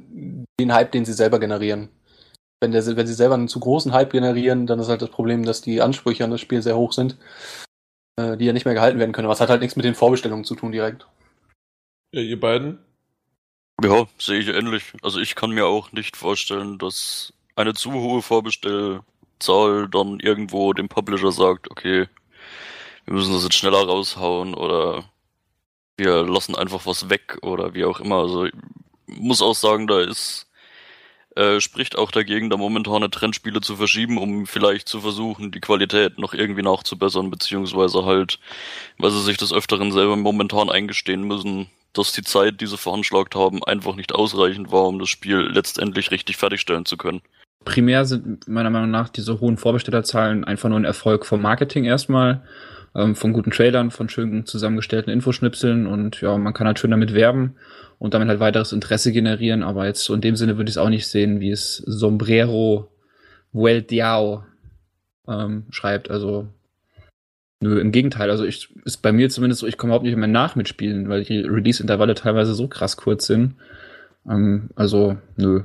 [0.60, 1.88] den Hype, den sie selber generieren.
[2.60, 5.44] Wenn, der, wenn sie selber einen zu großen Hype generieren, dann ist halt das Problem,
[5.44, 7.16] dass die Ansprüche an das Spiel sehr hoch sind,
[8.16, 9.28] äh, die ja nicht mehr gehalten werden können.
[9.28, 11.06] Was hat halt nichts mit den Vorbestellungen zu tun direkt.
[12.12, 12.78] Ja, ihr beiden?
[13.82, 14.84] Ja, sehe ich ähnlich.
[15.02, 20.88] Also ich kann mir auch nicht vorstellen, dass eine zu hohe Vorbestellzahl dann irgendwo dem
[20.88, 22.08] Publisher sagt, okay,
[23.04, 25.04] wir müssen das jetzt schneller raushauen oder
[25.96, 28.16] wir lassen einfach was weg oder wie auch immer.
[28.16, 28.54] Also ich
[29.06, 30.48] muss auch sagen, da ist
[31.36, 36.18] äh, spricht auch dagegen, da momentane Trendspiele zu verschieben, um vielleicht zu versuchen, die Qualität
[36.18, 38.38] noch irgendwie nachzubessern, beziehungsweise halt,
[38.98, 43.34] weil sie sich des Öfteren selber momentan eingestehen müssen, dass die Zeit, die sie veranschlagt
[43.34, 47.22] haben, einfach nicht ausreichend war, um das Spiel letztendlich richtig fertigstellen zu können.
[47.64, 52.42] Primär sind meiner Meinung nach diese hohen Vorbestellerzahlen einfach nur ein Erfolg vom Marketing erstmal,
[52.94, 57.14] ähm, von guten Trailern, von schön zusammengestellten Infoschnipseln und ja, man kann halt schön damit
[57.14, 57.56] werben
[57.98, 60.90] und damit halt weiteres Interesse generieren, aber jetzt in dem Sinne würde ich es auch
[60.90, 62.90] nicht sehen, wie es Sombrero
[63.52, 64.44] Vueltiao
[65.26, 66.10] ähm, schreibt.
[66.10, 66.48] Also
[67.60, 68.30] Nö, im Gegenteil.
[68.30, 71.08] Also ich ist bei mir zumindest so, ich komme überhaupt nicht mehr nach mit Spielen,
[71.08, 73.54] weil die Release-Intervalle teilweise so krass kurz sind.
[74.28, 75.62] Ähm, also, nö.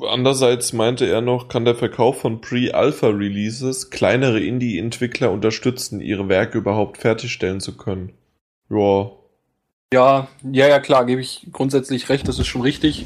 [0.00, 6.96] Andererseits meinte er noch, kann der Verkauf von Pre-Alpha-Releases kleinere Indie-Entwickler unterstützen, ihre Werke überhaupt
[6.96, 8.12] fertigstellen zu können.
[8.70, 9.10] Ja.
[9.92, 13.04] Ja, ja, ja, klar, gebe ich grundsätzlich recht, das ist schon richtig.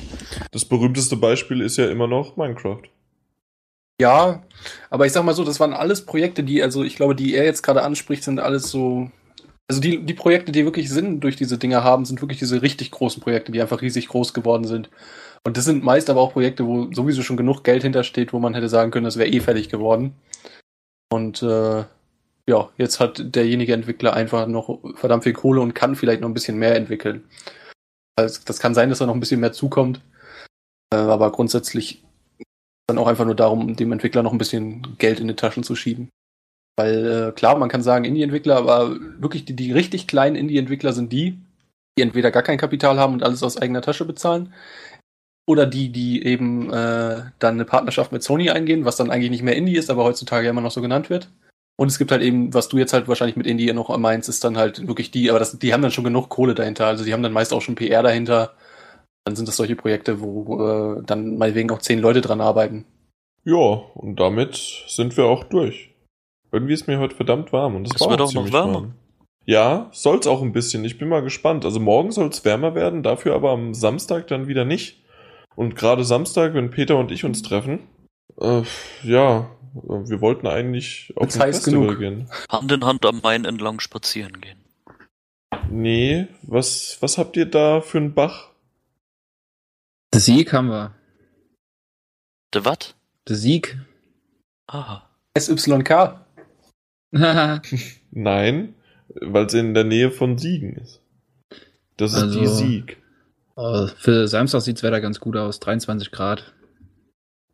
[0.53, 2.83] Das berühmteste Beispiel ist ja immer noch Minecraft.
[4.01, 4.43] Ja,
[4.91, 7.45] aber ich sag mal so, das waren alles Projekte, die, also ich glaube, die er
[7.45, 9.11] jetzt gerade anspricht, sind alles so.
[9.69, 12.93] Also die, die Projekte, die wirklich Sinn durch diese Dinge haben, sind wirklich diese richtig
[12.93, 14.91] großen Projekte, die einfach riesig groß geworden sind.
[15.45, 18.55] Und das sind meist aber auch Projekte, wo sowieso schon genug Geld hintersteht, wo man
[18.55, 20.15] hätte sagen können, das wäre eh fertig geworden.
[21.13, 21.85] Und äh,
[22.49, 26.35] ja, jetzt hat derjenige Entwickler einfach noch verdammt viel Kohle und kann vielleicht noch ein
[26.35, 27.25] bisschen mehr entwickeln.
[28.17, 30.01] Also das kann sein, dass da noch ein bisschen mehr zukommt.
[30.93, 32.06] Äh, aber grundsätzlich
[32.87, 35.75] dann auch einfach nur darum, dem Entwickler noch ein bisschen Geld in die Taschen zu
[35.75, 36.09] schieben.
[36.77, 41.13] Weil äh, klar, man kann sagen Indie-Entwickler, aber wirklich die, die richtig kleinen Indie-Entwickler sind
[41.13, 41.39] die,
[41.99, 44.53] die entweder gar kein Kapital haben und alles aus eigener Tasche bezahlen,
[45.49, 49.43] oder die, die eben äh, dann eine Partnerschaft mit Sony eingehen, was dann eigentlich nicht
[49.43, 51.31] mehr Indie ist, aber heutzutage ja immer noch so genannt wird.
[51.79, 54.43] Und es gibt halt eben, was du jetzt halt wahrscheinlich mit Indie noch meinst, ist
[54.45, 56.87] dann halt wirklich die, aber das, die haben dann schon genug Kohle dahinter.
[56.87, 58.55] Also die haben dann meist auch schon PR dahinter
[59.27, 62.85] dann sind das solche Projekte, wo äh, dann meinetwegen auch zehn Leute dran arbeiten.
[63.45, 63.57] Ja,
[63.95, 65.91] und damit sind wir auch durch.
[66.53, 68.75] Irgendwie ist mir heute verdammt warm und es war wird auch auch noch ziemlich wärmer.
[68.75, 68.95] warm.
[69.45, 70.85] Ja, soll's auch ein bisschen.
[70.85, 71.65] Ich bin mal gespannt.
[71.65, 75.03] Also morgen soll's wärmer werden, dafür aber am Samstag dann wieder nicht.
[75.57, 77.81] Und gerade Samstag, wenn Peter und ich uns treffen,
[78.41, 78.63] äh,
[79.03, 81.99] ja, wir wollten eigentlich auf Wird's ein Festival genug.
[81.99, 82.31] gehen.
[82.49, 84.59] Hand in Hand am Main entlang spazieren gehen.
[85.69, 88.51] Nee, was, was habt ihr da für einen Bach?
[90.13, 90.95] Der Sieg haben wir.
[92.55, 92.95] Der wat?
[93.29, 93.77] Der Sieg.
[94.67, 95.09] Aha.
[95.39, 96.21] SYK.
[98.11, 98.75] Nein,
[99.21, 101.01] weil sie in der Nähe von Siegen ist.
[101.97, 103.03] Das ist Also- die Sieg.
[103.59, 105.61] Oh, für Samstag sieht's Wetter ganz gut aus.
[105.61, 106.53] 23 Grad.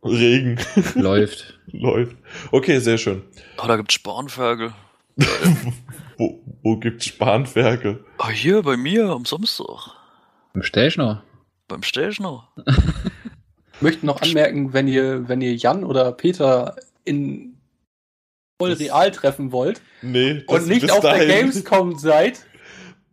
[0.04, 0.58] Regen
[0.96, 1.60] Läuft.
[1.68, 2.16] läuft.
[2.50, 3.22] Okay, sehr schön.
[3.62, 4.72] Oh, da gibt's Spanferkel.
[6.18, 8.04] Wo, wo gibt's Spanferkel?
[8.18, 9.90] Ah, hier bei mir am Samstag.
[10.54, 11.22] Im Stäschner.
[11.72, 12.48] Beim Stäschner.
[13.80, 17.56] möchte noch anmerken, wenn ihr, wenn ihr Jan oder Peter in
[18.60, 22.46] voll real treffen wollt Nee, und nicht auf der dahin- Gamescom seid,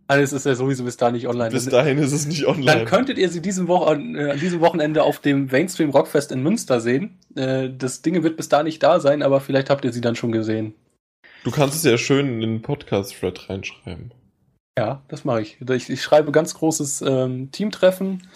[0.07, 1.51] alles ist ja sowieso bis da nicht online.
[1.51, 2.65] Bis Dann- dahin ist es nicht online.
[2.65, 6.43] Dann könntet ihr sie diesen Woche, äh, an diesem Wochenende auf dem Mainstream Rockfest in
[6.43, 7.17] Münster sehen.
[7.35, 10.15] Äh, das Ding wird bis da nicht da sein, aber vielleicht habt ihr sie dann
[10.15, 10.73] schon gesehen.
[11.45, 14.11] du kannst es ja schön in den Podcast-Thread reinschreiben.
[14.77, 15.57] Ja, das mache ich.
[15.69, 18.27] Ich, ich schreibe ganz großes ähm, Teamtreffen.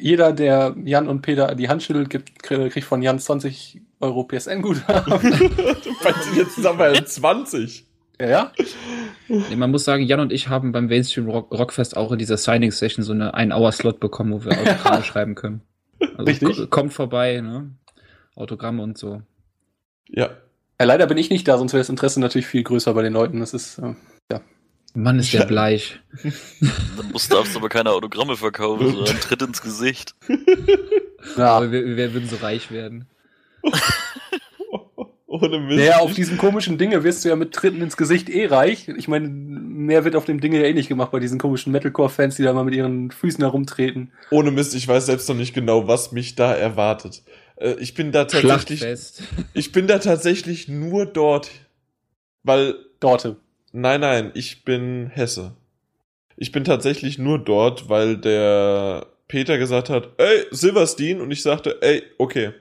[0.00, 5.20] Jeder, der Jan und Peter die Hand schüttelt, gibt, kriegt von Jan 20 Euro PSN-Guthaben.
[5.30, 7.84] Dir jetzt zusammen bei 20.
[8.20, 8.52] ja, ja.
[9.28, 12.36] Nee, man muss sagen, Jan und ich haben beim Mainstream Rock Rockfest auch in dieser
[12.36, 15.62] Signing-Session so eine 1-Hour-Slot bekommen, wo wir Autogramme schreiben können.
[16.00, 16.56] Also Richtig.
[16.58, 17.70] ko- Kommt vorbei, ne?
[18.36, 19.22] Autogramme und so.
[20.08, 20.30] Ja.
[20.78, 23.12] Ja, leider bin ich nicht da, sonst wäre das Interesse natürlich viel größer bei den
[23.12, 23.40] Leuten.
[23.40, 23.94] Das ist, äh,
[24.94, 25.46] Mann, ist der Ja.
[25.46, 26.00] bleich.
[26.96, 30.14] Dann musst, darfst du aber keine Autogramme verkaufen, so ein Tritt ins Gesicht.
[31.36, 31.56] ja.
[31.56, 33.06] Aber wir, wir würden so reich werden.
[35.26, 35.78] Ohne Mist.
[35.78, 38.88] Naja, auf diesen komischen Dinge wirst du ja mit Tritten ins Gesicht eh reich.
[38.88, 42.34] Ich meine, mehr wird auf dem Dinge ja eh nicht gemacht bei diesen komischen Metalcore-Fans,
[42.34, 44.10] die da mal mit ihren Füßen herumtreten.
[44.32, 47.22] Ohne Mist, ich weiß selbst noch nicht genau, was mich da erwartet.
[47.56, 49.22] Äh, Ich bin da tatsächlich, Schlachtfest.
[49.54, 51.50] ich bin da tatsächlich nur dort,
[52.42, 53.36] weil Dorte.
[53.72, 55.52] Nein, nein, ich bin Hesse.
[56.36, 61.78] Ich bin tatsächlich nur dort, weil der Peter gesagt hat, ey, Silverstein, und ich sagte,
[61.82, 62.52] ey, okay.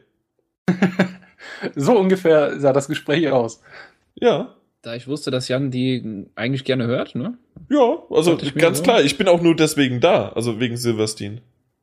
[1.76, 3.62] So ungefähr sah das Gespräch aus.
[4.16, 7.38] Ja, Da ich wusste, dass Jan die eigentlich gerne hört, ne?
[7.70, 8.84] ja, also ganz so.
[8.84, 11.42] klar, ich bin auch nur deswegen da, also wegen Silverstein.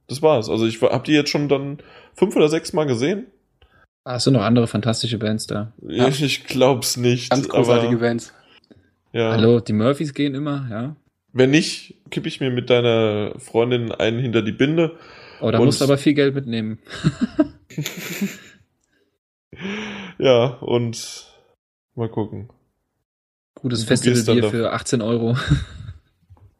[0.09, 0.49] Das war's.
[0.49, 1.79] Also ich hab die jetzt schon dann
[2.15, 3.27] fünf oder sechs Mal gesehen.
[4.05, 5.73] Ah, es sind noch andere fantastische Bands da.
[5.83, 6.09] Ja.
[6.09, 7.31] Ich, ich glaub's nicht.
[7.31, 8.33] Ganz großartige aber, Bands.
[9.17, 9.33] Ja.
[9.33, 10.97] Hallo, die Murphys gehen immer, ja.
[11.33, 14.97] Wenn nicht, kipp ich mir mit deiner Freundin einen hinter die Binde.
[15.41, 16.79] Oh, da musst du aber viel Geld mitnehmen.
[20.19, 21.27] Ja, und
[21.95, 22.49] mal gucken.
[23.55, 25.37] Gutes Festivalbier für 18 Euro.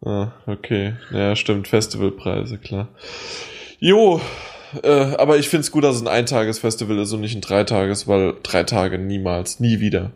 [0.05, 0.95] Ah, okay.
[1.11, 1.69] Ja, stimmt.
[1.69, 2.89] Festivalpreise, klar.
[3.79, 4.21] Jo,
[4.83, 8.35] äh, aber ich find's gut, dass es ein Eintagesfestival ist und nicht ein Dreitages, weil
[8.43, 10.13] drei Tage niemals, nie wieder.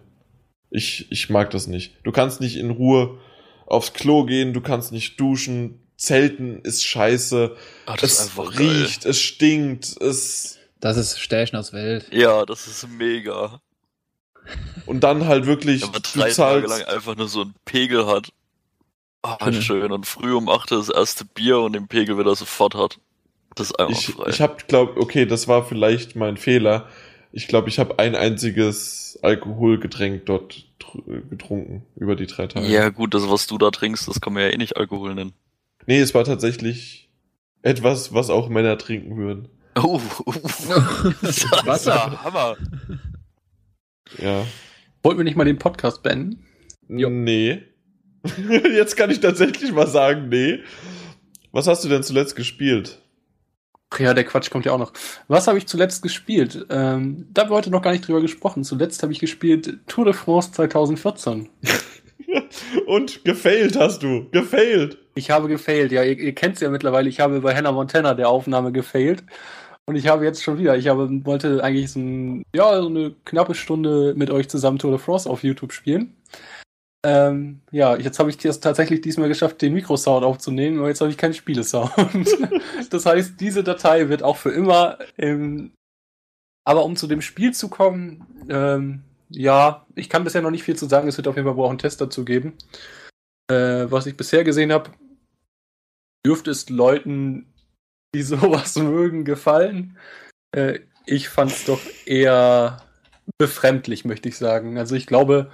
[0.71, 1.95] Ich, ich mag das nicht.
[2.05, 3.19] Du kannst nicht in Ruhe
[3.67, 7.57] aufs Klo gehen, du kannst nicht duschen, Zelten ist scheiße,
[7.87, 8.69] Ah, das ist es einfach geil.
[8.69, 10.59] riecht, es stinkt, es...
[10.81, 12.07] Das ist Stärchen aus Welt.
[12.11, 13.61] Ja, das ist mega.
[14.87, 18.07] Und dann halt wirklich, Wenn man du drei Tage lang einfach nur so einen Pegel
[18.07, 18.33] hat.
[19.23, 19.63] Ah, Schön.
[19.63, 19.93] schön.
[19.93, 22.99] Und früh um 8 das erste Bier und den Pegel wieder sofort hat.
[23.55, 24.31] Das ist einfach ich, frei.
[24.31, 26.89] ich hab, glaub, okay, das war vielleicht mein Fehler.
[27.33, 32.67] Ich glaube, ich habe ein einziges Alkoholgetränk dort tr- getrunken über die drei Tage.
[32.67, 35.33] ja, gut, das, was du da trinkst, das kann man ja eh nicht Alkohol nennen.
[35.87, 37.09] Nee, es war tatsächlich
[37.63, 39.49] etwas, was auch Männer trinken würden.
[39.77, 40.33] Oh, oh.
[41.23, 42.23] ist Wasser.
[42.25, 42.57] Hammer.
[44.19, 44.45] Ja.
[45.03, 46.45] Wollten wir nicht mal den Podcast beenden?
[46.89, 47.09] Jo.
[47.09, 47.63] Nee.
[48.75, 50.59] Jetzt kann ich tatsächlich mal sagen, nee.
[51.53, 53.01] Was hast du denn zuletzt gespielt?
[53.93, 54.93] Ach ja, der Quatsch kommt ja auch noch.
[55.27, 56.67] Was habe ich zuletzt gespielt?
[56.71, 58.63] Ähm, da haben wir heute noch gar nicht drüber gesprochen.
[58.63, 61.49] Zuletzt habe ich gespielt Tour de France 2014.
[62.87, 64.29] Und gefailt hast du.
[64.31, 64.99] Gefailt.
[65.17, 65.91] Ich habe gefailt.
[65.91, 67.09] Ja, ihr, ihr kennt es ja mittlerweile.
[67.09, 69.25] Ich habe bei Hannah Montana der Aufnahme gefailt.
[69.87, 70.77] Und ich habe jetzt schon wieder.
[70.77, 74.93] Ich habe, wollte eigentlich so, ein, ja, so eine knappe Stunde mit euch zusammen Tour
[74.93, 76.15] de France auf YouTube spielen.
[77.03, 81.11] Ähm, ja, jetzt habe ich es tatsächlich diesmal geschafft, den Mikrosound aufzunehmen, aber jetzt habe
[81.11, 82.29] ich keinen Spielesound.
[82.91, 85.73] das heißt, diese Datei wird auch für immer im.
[86.67, 90.77] Aber um zu dem Spiel zu kommen, ähm, ja, ich kann bisher noch nicht viel
[90.77, 91.09] zu sagen.
[91.09, 92.55] Es wird auf jeden Fall wohl auch einen Test dazu geben.
[93.51, 94.91] Äh, was ich bisher gesehen habe,
[96.25, 97.47] dürfte es Leuten,
[98.15, 99.97] die sowas mögen, gefallen.
[100.55, 102.83] Äh, ich fand es doch eher
[103.39, 104.77] befremdlich, möchte ich sagen.
[104.77, 105.51] Also ich glaube,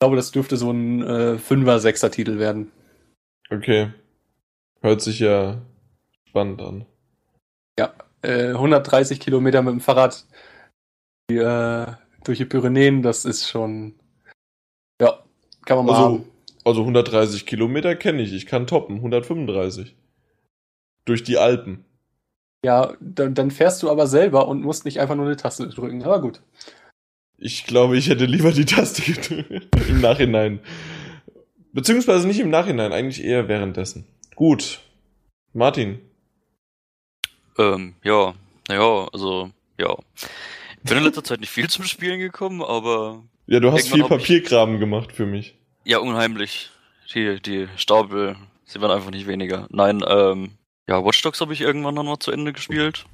[0.00, 2.70] glaube, das dürfte so ein äh, Fünfer, Sechser Titel werden.
[3.50, 3.92] Okay.
[4.80, 5.60] Hört sich ja
[6.26, 6.86] spannend an.
[8.22, 10.26] Äh, 130 Kilometer mit dem Fahrrad
[11.30, 11.86] die, äh,
[12.24, 13.94] durch die Pyrenäen, das ist schon,
[15.00, 15.22] ja,
[15.64, 16.24] kann man mal Also, haben.
[16.64, 18.32] also 130 Kilometer kenne ich.
[18.32, 18.96] Ich kann toppen.
[18.96, 19.96] 135.
[21.04, 21.84] Durch die Alpen.
[22.64, 26.02] Ja, dann, dann fährst du aber selber und musst nicht einfach nur eine Taste drücken.
[26.02, 26.42] Aber gut.
[27.38, 29.74] Ich glaube, ich hätte lieber die Taste gedrückt.
[29.88, 30.60] Im Nachhinein.
[31.72, 34.06] Beziehungsweise nicht im Nachhinein, eigentlich eher währenddessen.
[34.34, 34.80] Gut.
[35.52, 36.00] Martin.
[37.58, 38.34] Ähm, ja,
[38.68, 39.96] naja, also, ja.
[40.82, 44.02] Ich bin in letzter Zeit nicht viel zum Spielen gekommen, aber Ja, du hast viel
[44.02, 45.56] hab ich- Papierkram gemacht für mich.
[45.84, 46.70] ja, unheimlich.
[47.14, 48.36] Die, die Stapel,
[48.66, 49.66] sie werden einfach nicht weniger.
[49.70, 50.52] Nein, ähm,
[50.88, 53.06] ja, Watch Dogs habe ich irgendwann dann mal zu Ende gespielt.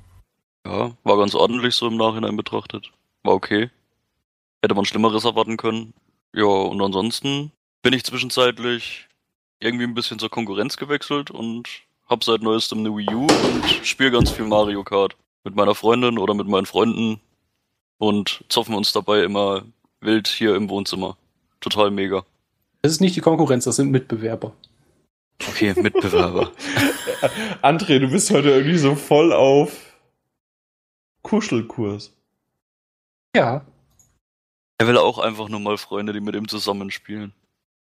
[0.66, 2.90] Ja, war ganz ordentlich so im Nachhinein betrachtet.
[3.22, 3.70] War okay.
[4.64, 5.92] Hätte man Schlimmeres erwarten können.
[6.34, 9.08] Ja, und ansonsten bin ich zwischenzeitlich
[9.60, 11.68] irgendwie ein bisschen zur Konkurrenz gewechselt und
[12.06, 15.16] hab seit neuestem eine Wii U und spiele ganz viel Mario Kart.
[15.44, 17.20] Mit meiner Freundin oder mit meinen Freunden
[17.98, 19.66] und zoffen uns dabei immer
[20.00, 21.18] wild hier im Wohnzimmer.
[21.60, 22.24] Total mega.
[22.80, 24.54] Das ist nicht die Konkurrenz, das sind Mitbewerber.
[25.46, 26.52] Okay, Mitbewerber.
[27.60, 29.94] André, du bist heute irgendwie so voll auf
[31.20, 32.14] Kuschelkurs.
[33.36, 33.66] Ja.
[34.78, 37.32] Er will auch einfach nur mal Freunde, die mit ihm zusammenspielen.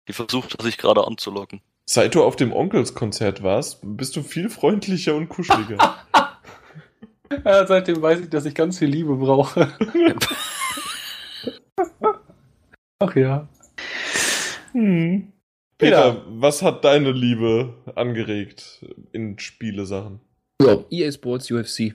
[0.08, 1.60] Die versucht er sich gerade anzulocken.
[1.86, 5.76] Seit du auf dem Onkelskonzert warst, bist du viel freundlicher und kuscheliger.
[7.44, 7.66] ja.
[7.66, 9.72] Seitdem weiß ich, dass ich ganz viel Liebe brauche.
[13.00, 13.48] Ach ja.
[14.72, 15.32] hm.
[15.78, 20.20] Peter, was hat deine Liebe angeregt in Spielesachen?
[20.60, 21.94] Ja, EA Sports UFC.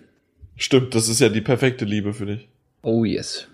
[0.55, 2.47] Stimmt, das ist ja die perfekte Liebe für dich.
[2.81, 3.47] Oh yes.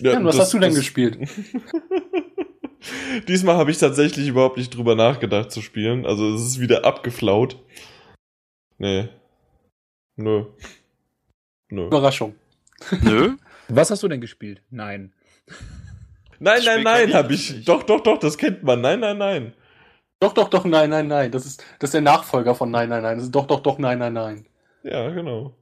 [0.00, 1.18] Ja, was das- hast du denn das- gespielt?
[3.28, 6.06] Diesmal habe ich tatsächlich überhaupt nicht drüber nachgedacht zu spielen.
[6.06, 7.58] Also es ist wieder abgeflaut.
[8.78, 9.08] Nee.
[10.16, 10.44] Nö.
[11.70, 11.86] Nö.
[11.86, 12.34] Überraschung.
[13.02, 13.36] Nö?
[13.68, 14.62] Was hast du denn gespielt?
[14.70, 15.12] Nein.
[16.38, 17.52] Nein, Das nein, nein, habe ich.
[17.52, 17.68] nicht.
[17.68, 18.80] Doch, doch, doch, das kennt man.
[18.80, 19.54] Nein, nein, nein.
[20.20, 21.30] Doch, doch, doch, nein, nein, nein.
[21.32, 23.16] Das ist, das ist der Nachfolger von Nein, nein, nein.
[23.16, 24.46] Das ist doch, doch, doch, nein, nein, nein.
[24.84, 25.56] Ja, genau.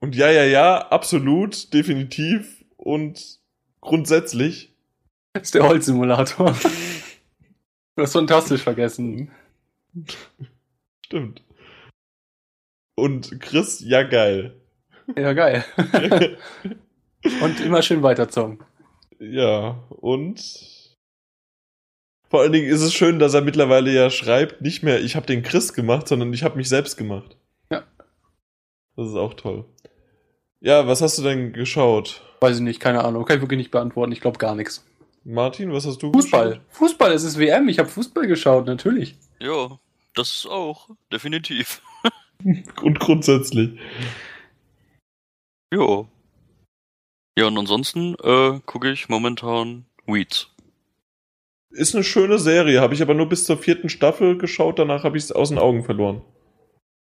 [0.00, 2.55] Und ja, ja, ja, absolut, definitiv
[2.86, 3.40] und
[3.80, 4.72] grundsätzlich.
[5.32, 6.56] Das ist der Holzsimulator.
[7.96, 9.32] Du hast fantastisch vergessen.
[11.04, 11.42] Stimmt.
[12.94, 14.60] Und Chris, ja, geil.
[15.16, 15.64] Ja, geil.
[17.42, 18.60] Und immer schön weiterzogen.
[19.18, 20.40] ja, und
[22.28, 25.26] vor allen Dingen ist es schön, dass er mittlerweile ja schreibt, nicht mehr, ich habe
[25.26, 27.36] den Chris gemacht, sondern ich habe mich selbst gemacht.
[27.68, 27.84] Ja.
[28.94, 29.64] Das ist auch toll.
[30.60, 32.22] Ja, was hast du denn geschaut?
[32.40, 33.24] Weiß ich nicht, keine Ahnung.
[33.24, 34.12] Kann ich wirklich nicht beantworten.
[34.12, 34.84] Ich glaube gar nichts.
[35.24, 36.48] Martin, was hast du Fußball.
[36.50, 36.62] geschaut?
[36.70, 37.68] Fußball, es ist WM.
[37.68, 39.16] Ich habe Fußball geschaut, natürlich.
[39.40, 39.78] Ja,
[40.14, 40.88] das auch.
[41.12, 41.82] Definitiv.
[42.82, 43.78] Und grundsätzlich.
[45.72, 46.08] Jo.
[47.38, 50.48] Ja, und ansonsten äh, gucke ich momentan Weeds.
[51.70, 55.18] Ist eine schöne Serie, habe ich aber nur bis zur vierten Staffel geschaut, danach habe
[55.18, 56.22] ich es aus den Augen verloren.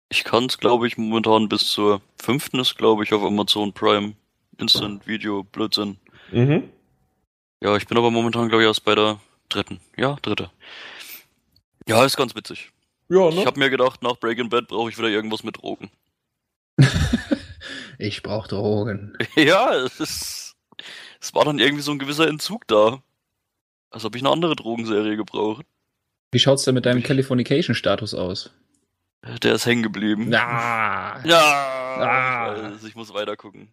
[0.09, 4.13] Ich kann es, glaube ich, momentan bis zur fünften ist, glaube ich, auf Amazon Prime.
[4.57, 5.97] Instant Video, Blödsinn.
[6.31, 6.69] Mhm.
[7.61, 9.19] Ja, ich bin aber momentan, glaube ich, erst bei der
[9.49, 9.79] dritten.
[9.95, 10.49] Ja, dritte.
[11.87, 12.71] Ja, ist ganz witzig.
[13.09, 13.45] Ja, Ich ne?
[13.45, 15.89] habe mir gedacht, nach Breaking Bad brauche ich wieder irgendwas mit Drogen.
[17.97, 19.17] ich brauche Drogen.
[19.35, 20.55] ja, es ist.
[21.19, 23.01] Es war dann irgendwie so ein gewisser Entzug da.
[23.89, 25.65] Als ob ich eine andere Drogenserie gebraucht.
[26.31, 28.51] Wie schaut's denn mit deinem Californication-Status aus?
[29.43, 30.31] Der ist hängen geblieben.
[30.31, 31.19] Ja.
[31.25, 31.39] Ja,
[31.99, 32.71] Ah.
[32.85, 33.69] ich, muss weiter gucken.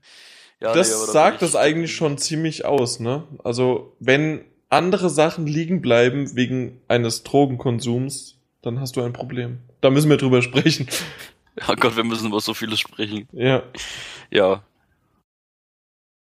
[0.61, 3.25] Ja, Das nee, sagt das eigentlich schon ziemlich aus, ne?
[3.45, 9.59] Also, wenn andere Sachen liegen bleiben wegen eines Drogenkonsums, dann hast du ein Problem.
[9.83, 10.89] Da müssen wir drüber sprechen.
[11.57, 13.29] Ja Gott, wir müssen über so vieles sprechen.
[13.31, 13.63] Ja.
[14.29, 14.65] Ja.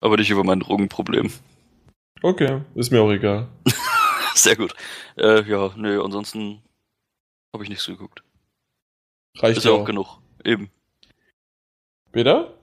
[0.01, 1.31] Aber nicht über mein Drogenproblem.
[2.21, 3.47] Okay, ist mir auch egal.
[4.35, 4.73] Sehr gut.
[5.15, 6.61] Äh, ja, nee, ansonsten
[7.53, 8.21] habe ich nichts geguckt.
[9.37, 10.19] Reicht Ist ja auch genug.
[10.43, 10.69] Eben.
[12.11, 12.53] Peter?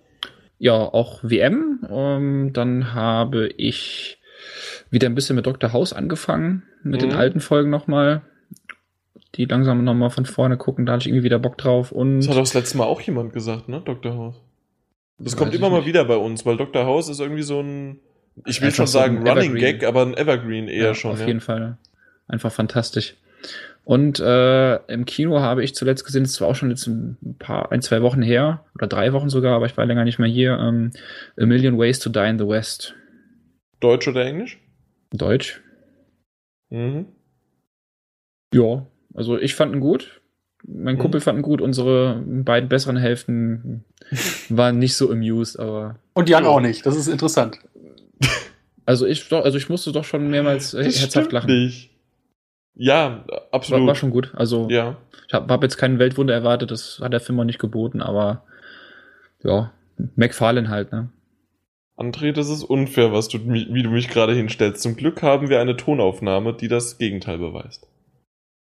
[0.59, 1.87] Ja, auch WM.
[1.91, 4.19] Ähm, dann habe ich
[4.91, 5.73] wieder ein bisschen mit Dr.
[5.73, 7.09] House angefangen, mit Mhm.
[7.11, 8.23] den alten Folgen nochmal.
[9.37, 11.93] Die langsam nochmal von vorne gucken, da hatte ich irgendwie wieder Bock drauf.
[11.93, 13.81] Und Das hat auch das letzte Mal auch jemand gesagt, ne?
[13.85, 14.15] Dr.
[14.15, 14.41] House.
[15.19, 16.85] Das Weiß kommt immer mal wieder bei uns, weil Dr.
[16.85, 18.01] House ist irgendwie so ein,
[18.47, 19.79] ich will Einfach schon so sagen Running Evergreen.
[19.79, 21.13] Gag, aber ein Evergreen eher ja, schon.
[21.13, 21.27] auf ja.
[21.27, 21.79] jeden Fall.
[22.27, 23.17] Einfach fantastisch.
[23.91, 27.73] Und äh, im Kino habe ich zuletzt gesehen, das war auch schon jetzt ein paar,
[27.73, 30.57] ein, zwei Wochen her, oder drei Wochen sogar, aber ich war länger nicht mehr hier,
[30.61, 30.93] ähm,
[31.37, 32.95] A Million Ways to Die in the West.
[33.81, 34.61] Deutsch oder Englisch?
[35.13, 35.61] Deutsch.
[36.71, 37.07] Mhm.
[38.55, 40.21] Ja, also ich fand ihn gut.
[40.65, 40.99] Mein Mhm.
[41.01, 41.61] Kumpel fand ihn gut.
[41.61, 43.83] Unsere beiden besseren Hälften
[44.51, 46.51] waren nicht so amused, aber Und Jan Ja.
[46.51, 46.87] auch nicht.
[46.87, 47.59] Das ist interessant.
[48.87, 51.51] also ich doch, also ich musste doch schon mehrmals äh, Das herzhaft stimmt lachen.
[51.65, 51.90] nicht.
[52.75, 53.87] Ja, War, absolut.
[53.87, 54.33] war schon gut.
[54.35, 54.97] Also Ja.
[55.27, 58.45] ich habe hab jetzt keinen Weltwunder erwartet, das hat der Film auch nicht geboten, aber
[59.43, 59.73] ja,
[60.17, 61.11] McFarlane halt, ne?
[61.97, 64.81] André, das ist unfair, was du, wie du mich gerade hinstellst.
[64.83, 67.87] Zum Glück haben wir eine Tonaufnahme, die das Gegenteil beweist.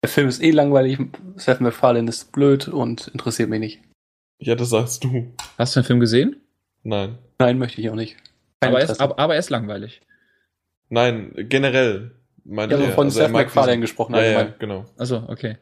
[0.03, 0.99] Der Film ist eh langweilig.
[1.35, 3.81] Seth MacFarlane ist blöd und interessiert mich nicht.
[4.39, 5.35] Ja, das sagst du.
[5.59, 6.37] Hast du den Film gesehen?
[6.83, 7.19] Nein.
[7.39, 8.17] Nein, möchte ich auch nicht.
[8.61, 10.01] Kein Aber er, ist, aber, aber er ist langweilig.
[10.89, 12.13] Nein, generell.
[12.49, 14.15] Meinte ja, von Also Seth MacFarlane gesprochen.
[14.15, 14.85] Ja, ja, genau.
[14.97, 15.57] Also, okay.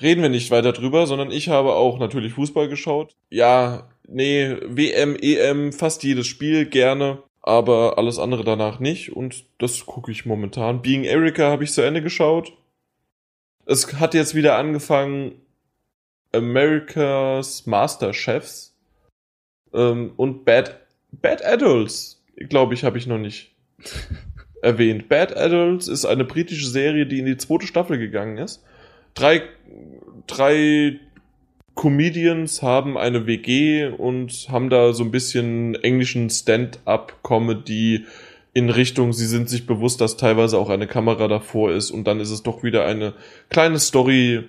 [0.00, 3.14] Reden wir nicht weiter drüber, sondern ich habe auch natürlich Fußball geschaut.
[3.30, 9.86] Ja, nee, WM, EM, fast jedes Spiel gerne, aber alles andere danach nicht und das
[9.86, 10.82] gucke ich momentan.
[10.82, 12.52] Being Erica habe ich zu Ende geschaut.
[13.64, 15.40] Es hat jetzt wieder angefangen
[16.32, 18.74] America's Master Chefs
[19.72, 20.80] ähm, und Bad,
[21.12, 23.54] Bad Adults, glaube ich, habe ich noch nicht
[24.62, 25.08] erwähnt.
[25.08, 28.62] Bad Adults ist eine britische Serie, die in die zweite Staffel gegangen ist.
[29.14, 29.42] Drei,
[30.26, 30.98] drei
[31.74, 38.06] Comedians haben eine WG und haben da so ein bisschen englischen Stand-up-Comedy
[38.54, 42.20] in Richtung, sie sind sich bewusst, dass teilweise auch eine Kamera davor ist und dann
[42.20, 43.14] ist es doch wieder eine
[43.48, 44.44] kleine Story,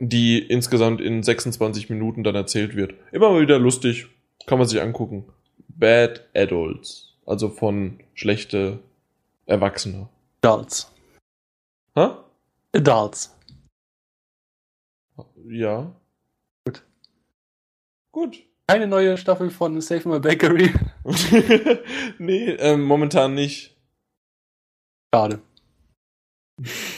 [0.00, 2.94] die insgesamt in 26 Minuten dann erzählt wird.
[3.12, 4.06] Immer mal wieder lustig,
[4.46, 5.24] kann man sich angucken.
[5.68, 8.80] Bad Adults, also von schlechte
[9.46, 10.08] Erwachsene.
[10.42, 10.92] Adults.
[11.94, 12.08] Hä?
[12.74, 13.36] Adults.
[15.46, 15.94] Ja.
[16.64, 16.82] Gut.
[18.12, 18.42] Gut.
[18.66, 20.72] Keine neue Staffel von Save My Bakery.
[22.18, 23.76] nee, ähm, momentan nicht.
[25.14, 25.42] Schade.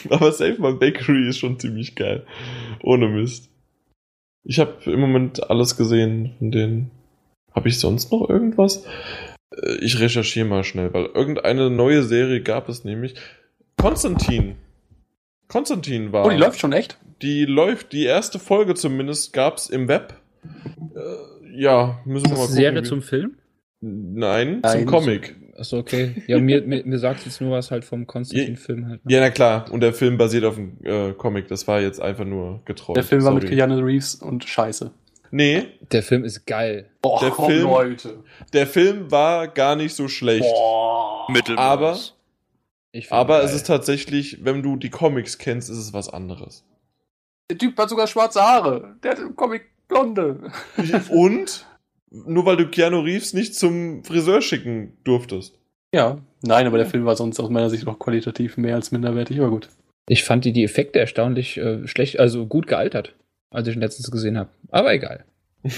[0.09, 2.25] Aber Save My Bakery ist schon ziemlich geil.
[2.83, 3.49] Ohne Mist.
[4.43, 6.91] Ich habe im Moment alles gesehen von denen.
[7.53, 8.85] Habe ich sonst noch irgendwas?
[9.51, 13.15] Äh, Ich recherchiere mal schnell, weil irgendeine neue Serie gab es nämlich.
[13.77, 14.55] Konstantin.
[15.47, 16.25] Konstantin war.
[16.25, 16.97] Oh, die läuft schon echt?
[17.21, 20.15] Die läuft, die erste Folge zumindest gab's im Web.
[20.95, 22.55] Äh, ja, müssen wir mal Das gucken.
[22.55, 23.35] Serie wie- zum Film?
[23.81, 25.35] Nein, Nein, zum Comic.
[25.57, 26.23] Achso, okay.
[26.27, 29.05] Ja, mir, mir, mir sagt jetzt nur was halt vom Konstantin-Film halt.
[29.05, 29.13] ne?
[29.13, 29.71] Ja, na klar.
[29.71, 31.47] Und der Film basiert auf dem äh, Comic.
[31.47, 32.97] Das war jetzt einfach nur getreut.
[32.97, 33.45] Der Film war mit.
[33.47, 34.91] Keanu Reeves und scheiße.
[35.35, 36.89] Nee, Der Film ist geil.
[37.01, 38.23] Boah, Der komm, Film- Leute.
[38.53, 40.43] der Film war gar nicht so schlecht.
[40.49, 41.29] Boah.
[41.29, 41.59] Mittelmaß.
[41.67, 41.99] Aber-
[43.09, 46.63] Aber es ist tatsächlich, wenn du die Comics kennst, ist es was anderes.
[47.51, 48.95] Der Typ hat sogar schwarze Haare.
[49.03, 50.51] Der hat im Comic blonde.
[51.09, 51.65] Und
[52.09, 55.59] nur weil du Keanu Reeves nicht zum Friseur schicken durftest.
[55.93, 56.19] Ja.
[56.43, 59.49] Nein, aber der Film war sonst aus meiner Sicht noch qualitativ mehr als minderwertig, aber
[59.49, 59.67] gut.
[60.07, 63.15] Ich fand die, die Effekte erstaunlich äh, schlecht, also gut gealtert,
[63.55, 64.49] als ich ihn letztens gesehen habe.
[64.69, 65.25] Aber egal.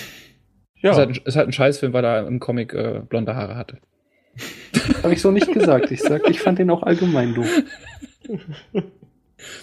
[0.79, 0.91] Ja.
[0.91, 3.79] Es, hat, ein- es hat ein Scheißfilm, weil er im Comic äh, blonde Haare hatte.
[5.01, 5.89] Habe ich so nicht gesagt.
[5.89, 7.49] Ich sag, ich fand den auch allgemein doof.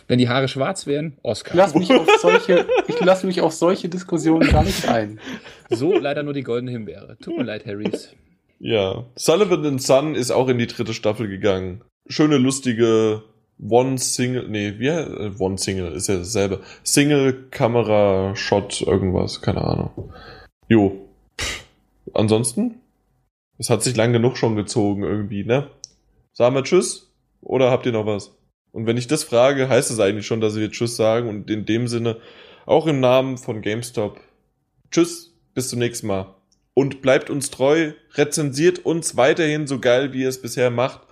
[0.09, 1.57] Wenn die Haare schwarz wären, Oscar.
[1.57, 5.19] lasse mich auf solche, ich lasse mich auf solche Diskussionen gar nicht ein.
[5.71, 7.17] So leider nur die goldene Himbeere.
[7.23, 8.15] Tut mir leid, Harrys.
[8.59, 9.05] Ja.
[9.17, 11.83] Sullivan and Son ist auch in die dritte Staffel gegangen.
[12.09, 13.23] Schöne, lustige
[13.59, 16.61] One-Single, nee, wie, äh, One-Single ist ja dasselbe.
[16.83, 20.13] Single-Kamera-Shot, irgendwas, keine Ahnung.
[20.69, 21.09] Jo.
[21.39, 21.65] Pff.
[22.13, 22.81] Ansonsten?
[23.59, 25.71] Es hat sich lang genug schon gezogen irgendwie, ne?
[26.33, 27.13] Sagen wir Tschüss?
[27.41, 28.37] Oder habt ihr noch was?
[28.73, 31.65] Und wenn ich das frage, heißt es eigentlich schon, dass wir Tschüss sagen und in
[31.65, 32.17] dem Sinne
[32.67, 34.21] auch im Namen von GameStop.
[34.91, 36.35] Tschüss, bis zum nächsten Mal.
[36.75, 41.04] Und bleibt uns treu, rezensiert uns weiterhin so geil, wie ihr es bisher macht.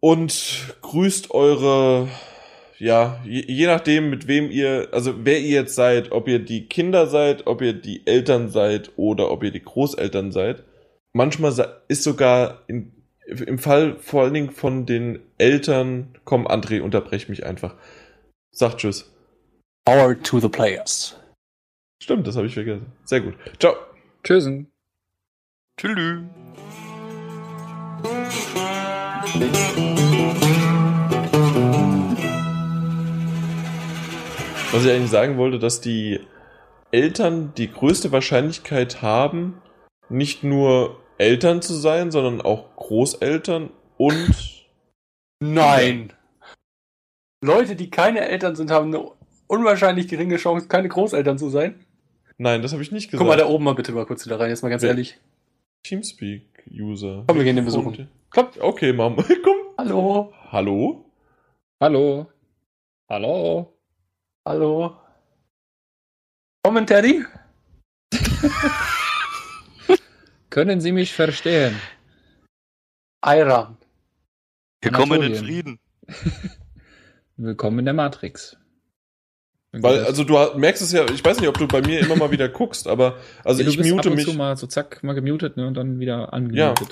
[0.00, 2.08] Und grüßt eure,
[2.78, 6.66] ja, je, je nachdem, mit wem ihr, also wer ihr jetzt seid, ob ihr die
[6.66, 10.62] Kinder seid, ob ihr die Eltern seid oder ob ihr die Großeltern seid.
[11.12, 11.52] Manchmal
[11.88, 12.92] ist sogar in,
[13.26, 17.74] im Fall vor allen Dingen von den Eltern, komm André, unterbrech mich einfach.
[18.52, 19.12] Sag Tschüss.
[19.84, 21.16] Power to the players.
[22.02, 22.86] Stimmt, das habe ich vergessen.
[23.04, 23.34] Sehr gut.
[23.58, 23.74] Ciao.
[24.22, 24.70] Tschüssen.
[25.76, 26.22] Tschüss.
[34.72, 36.20] Was ich eigentlich sagen wollte, dass die
[36.92, 39.60] Eltern die größte Wahrscheinlichkeit haben,
[40.08, 44.66] nicht nur Eltern zu sein, sondern auch Großeltern und
[45.40, 46.12] Nein.
[47.42, 49.10] Leute, die keine Eltern sind, haben eine
[49.46, 51.84] unwahrscheinlich geringe Chance, keine Großeltern zu sein.
[52.36, 53.20] nein, das habe ich nicht gesagt.
[53.20, 55.18] Guck mal da oben mal bitte mal kurz wieder rein, jetzt mal ganz Wer- ehrlich.
[56.68, 57.24] Teamspeak-User.
[57.26, 58.08] Komm, wir gehen den besuchen.
[58.30, 58.48] Komm.
[58.60, 59.16] Okay, Mom.
[59.44, 59.56] Komm.
[59.78, 60.32] Hallo.
[60.50, 61.10] Hallo?
[61.80, 62.30] Hallo.
[63.08, 63.74] Hallo.
[64.46, 64.96] Hallo.
[66.62, 67.24] Commentary?
[70.50, 71.76] Können Sie mich verstehen?
[73.24, 73.76] Iran.
[74.82, 75.34] Willkommen in.
[75.34, 75.78] Frieden.
[77.36, 78.56] Willkommen in der Matrix.
[79.82, 82.16] Weil, also du ha- merkst es ja, ich weiß nicht, ob du bei mir immer
[82.16, 84.26] mal wieder guckst, aber also ja, du ich bist mute ab und mich.
[84.26, 86.88] zu mal so zack, mal gemutet ne, und dann wieder angemutet.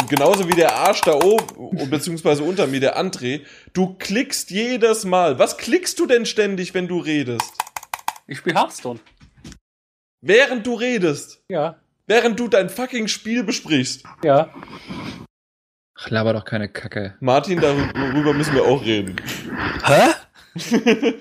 [0.00, 3.40] Und genauso wie der Arsch da oben, beziehungsweise unter mir, der André,
[3.72, 5.38] du klickst jedes Mal.
[5.40, 7.52] Was klickst du denn ständig, wenn du redest?
[8.28, 9.00] Ich spiele Hearthstone.
[10.20, 11.42] Während du redest.
[11.48, 11.76] Ja.
[12.06, 14.04] Während du dein fucking Spiel besprichst.
[14.22, 14.50] Ja.
[16.00, 17.16] Ach, laber doch keine Kacke.
[17.20, 19.16] Martin, darüber müssen wir auch reden.
[19.84, 20.10] Hä?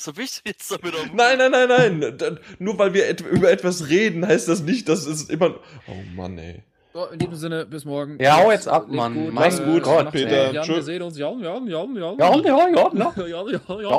[0.00, 1.12] Was hab ich jetzt damit auf?
[1.12, 2.38] Nein, nein, nein, nein.
[2.58, 5.56] Nur weil wir et über etwas reden, heißt das nicht, dass es immer.
[5.88, 6.62] Oh Mann, ey.
[6.94, 8.16] So, in diesem Sinne, bis morgen.
[8.18, 9.12] Ja, hau jetzt ab, Mann.
[9.14, 9.34] Gut.
[9.34, 10.52] Mach's Äh, gut, macht's Peter.
[10.52, 11.18] Jan, wir sehen uns.
[11.18, 12.14] Ja, ja, ja, ja.
[12.18, 12.90] Ja, ja, ja, ja.
[12.94, 13.90] Ja, ja, ja, ja.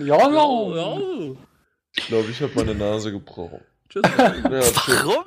[0.00, 0.98] Ja, ja, ja.
[0.98, 1.36] ja.
[1.96, 3.62] Ich glaube, ich habe meine Nase gebrochen.
[3.88, 4.02] Tschüss.
[4.04, 5.24] Warum?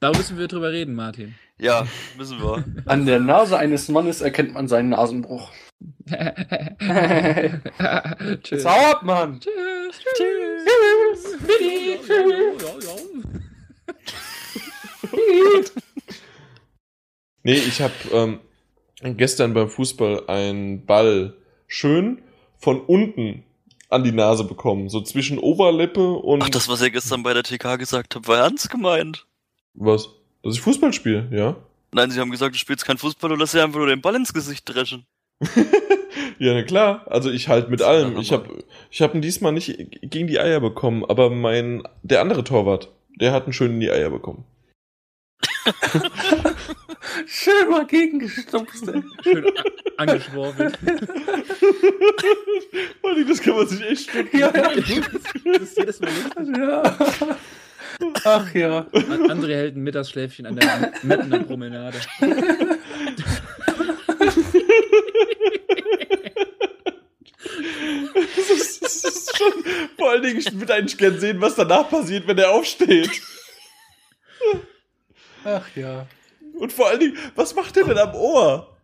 [0.00, 1.34] Da müssen wir drüber reden, Martin.
[1.58, 1.86] Ja,
[2.16, 2.64] müssen wir.
[2.86, 5.50] An der Nase eines Mannes erkennt man seinen Nasenbruch.
[8.42, 8.66] Tschüss.
[8.66, 9.40] Ab, Mann.
[9.40, 10.00] Tschüss.
[10.16, 11.38] Tschüss.
[11.46, 12.08] Tschüss.
[12.08, 12.16] Ja,
[17.42, 18.40] Nee, ich habe ähm,
[19.16, 21.36] gestern beim Fußball einen Ball
[21.66, 22.22] schön
[22.58, 23.44] von unten
[23.88, 24.88] an die Nase bekommen.
[24.88, 26.42] So zwischen Oberlippe und.
[26.42, 29.26] Ach, das, was ihr gestern bei der TK gesagt habt, war ernst gemeint.
[29.74, 30.10] Was?
[30.42, 31.56] Dass ich Fußball spiele, ja?
[31.92, 34.14] Nein, sie haben gesagt, du spielst kein Fußball und lässt dir einfach nur den Ball
[34.14, 35.04] ins Gesicht dreschen.
[36.38, 37.06] Ja, na klar.
[37.06, 38.18] Also ich halt mit allem.
[38.18, 42.44] Ich habe ich hab ihn diesmal nicht gegen die Eier bekommen, aber mein der andere
[42.44, 42.90] Torwart,
[43.20, 44.44] der hat einen schön in die Eier bekommen.
[47.26, 49.02] Schön mal gegengestupst, ey.
[49.22, 49.46] Schön
[49.96, 50.72] angeschworfen.
[53.02, 54.28] Mann, das kann man sich echt stimmen.
[54.32, 54.70] Ja, ja.
[54.74, 56.56] Das ist jedes Mal lustig.
[56.56, 56.82] ja.
[58.24, 58.86] Ach ja.
[58.92, 61.98] An- André hält ein Mittagsschläfchen an der mitten der Promenade.
[68.36, 69.52] Das ist, das ist schon,
[69.98, 73.10] vor allen Dingen, ich würde eigentlich gern sehen, was danach passiert, wenn er aufsteht.
[75.44, 76.06] Ach ja.
[76.58, 78.76] Und vor allen Dingen, was macht er denn am Ohr?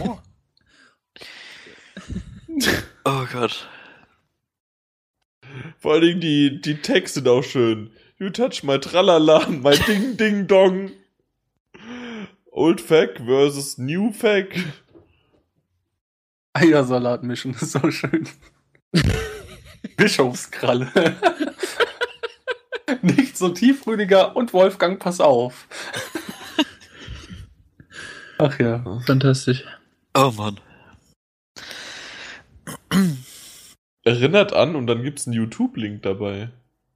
[0.00, 0.18] Oh.
[3.04, 3.68] Oh Gott.
[5.78, 7.90] Vor allen Dingen die, die Texte sind auch schön.
[8.18, 10.90] You touch my tralala, my ding ding dong.
[12.50, 14.54] Old Fack versus New Fack.
[16.52, 18.28] Eiersalat mischen, ist so schön.
[19.96, 20.90] Bischofskralle.
[23.02, 25.68] Nicht so tiefrüdiger und Wolfgang, pass auf.
[28.38, 29.00] Ach ja.
[29.06, 29.64] Fantastisch.
[30.14, 30.60] Oh Mann.
[34.04, 36.50] Erinnert an und dann gibt's einen YouTube-Link dabei.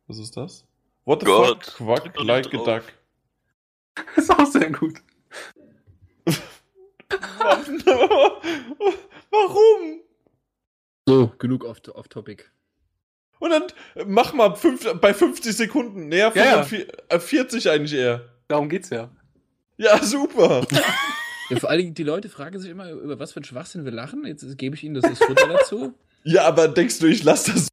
[0.06, 0.64] Was ist das?
[1.04, 1.64] What the Gott.
[1.64, 1.86] fuck?
[1.86, 2.84] Quack like a duck.
[4.16, 5.00] Ist auch sehr gut.
[9.30, 10.00] Warum?
[11.08, 12.44] So, genug off, off topic.
[13.38, 13.62] Und dann
[13.94, 16.08] äh, mach mal fünf, bei 50 Sekunden.
[16.08, 16.62] Nee, Ja, ja.
[16.62, 18.28] 45, äh, 40 eigentlich eher.
[18.48, 19.10] Darum geht's ja.
[19.76, 20.66] Ja, super.
[21.50, 23.90] Ja, vor allen Dingen, die Leute fragen sich immer, über was für ein Schwachsinn wir
[23.90, 24.26] lachen.
[24.26, 25.94] Jetzt gebe ich ihnen das, das Futter dazu.
[26.22, 27.68] Ja, aber denkst du, ich lass das.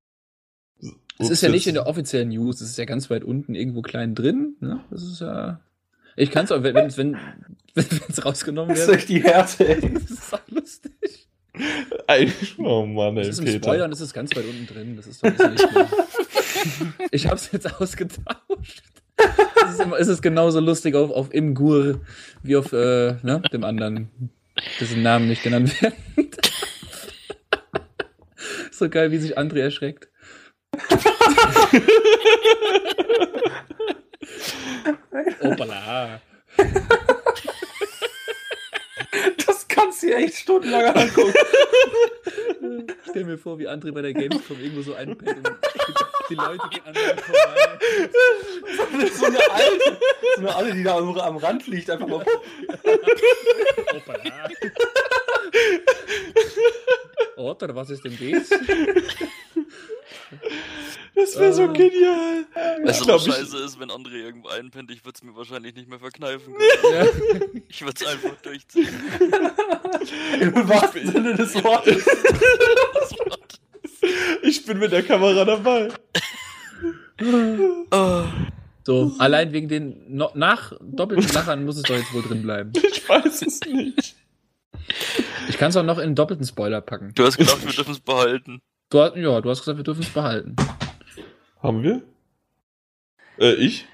[1.20, 3.82] Es ist ja nicht in der offiziellen News, es ist ja ganz weit unten irgendwo
[3.82, 4.56] klein drin.
[4.62, 4.82] Ne?
[4.90, 5.60] Das ist ja.
[6.16, 7.18] Ich kann es auch, wenn es wenn,
[8.24, 9.94] rausgenommen Das ist echt die Härte, ey.
[9.94, 11.25] Das ist auch lustig.
[12.08, 13.58] Eigentlich, oh Mann, ey, Das ist im Peter.
[13.58, 14.96] Spoiler und es ist ganz weit unten drin.
[14.96, 15.88] Das ist doch das nicht mehr.
[17.12, 18.82] Ich hab's jetzt ausgetauscht.
[19.18, 22.02] Es ist, immer, es ist genauso lustig auf, auf Imgur
[22.44, 24.10] wie auf äh, ne, dem anderen,
[24.80, 25.96] dessen Namen nicht genannt werden.
[28.72, 30.10] so geil, wie sich André erschreckt.
[35.42, 36.22] Opala.
[39.76, 41.34] Kannst dir echt stundenlang angucken.
[43.10, 45.58] Stell mir vor, wie André bei der Gamescom irgendwo so einpennt und
[46.30, 47.80] die Leute gehen an vorbei.
[49.14, 49.98] so eine alte,
[50.36, 52.26] so eine alte, die da am, Rand liegt, einfach mal.
[53.96, 54.50] Opala.
[57.36, 58.50] Oder was ist denn das?
[61.16, 61.68] Das wäre so Ah.
[61.68, 62.46] genial.
[62.84, 65.88] Weißt du, was scheiße ist, wenn André irgendwo einpennt, ich würde es mir wahrscheinlich nicht
[65.90, 66.94] mehr verkneifen können.
[66.94, 67.06] Ja.
[67.70, 68.88] Ich würde es einfach durchziehen.
[70.42, 72.06] Im wahrsten Sinne des Wortes.
[74.44, 75.90] Ich bin mit der Kamera dabei.
[77.92, 78.24] Oh.
[78.84, 82.72] So, allein wegen den no nach doppelten Lachern muss es doch jetzt wohl drin bleiben.
[82.76, 84.16] Ich weiß es nicht.
[85.50, 87.12] Ich kann es auch noch in einen doppelten Spoiler packen.
[87.16, 88.62] Du hast gedacht, wir dürfen es behalten.
[88.90, 90.56] Du, hast- ja, du hast gesagt, wir dürfen es behalten.
[91.62, 92.04] Haben wir?
[93.40, 93.88] Äh, ich?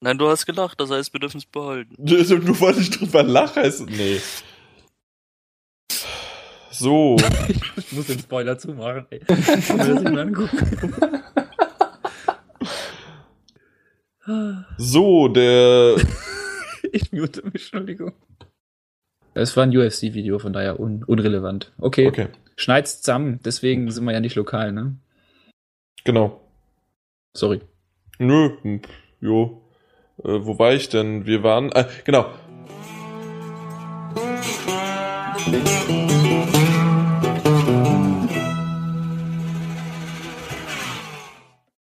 [0.00, 1.96] Nein, du hast gelacht, das heißt, wir dürfen es behalten.
[2.08, 4.20] Also, Nur weil ich drüber lache, heißt Nee.
[6.70, 7.16] So.
[7.76, 9.20] Ich muss den Spoiler zumachen, ey.
[9.28, 9.28] Ich
[9.70, 11.22] will das nicht mehr angucken.
[14.76, 15.96] So, der.
[16.92, 18.12] Ich mute mich, Entschuldigung.
[19.34, 21.72] Es war ein UFC-Video, von daher un unrelevant.
[21.78, 22.28] Okay, Okay,
[22.58, 24.96] schneid's zusammen, deswegen sind wir ja nicht lokal, ne?
[26.04, 26.40] genau.
[27.36, 27.60] Sorry.
[28.18, 28.50] Nö,
[29.20, 29.62] jo.
[30.24, 31.26] Äh, wo war ich denn?
[31.26, 31.70] Wir waren.
[31.72, 32.32] Äh, genau.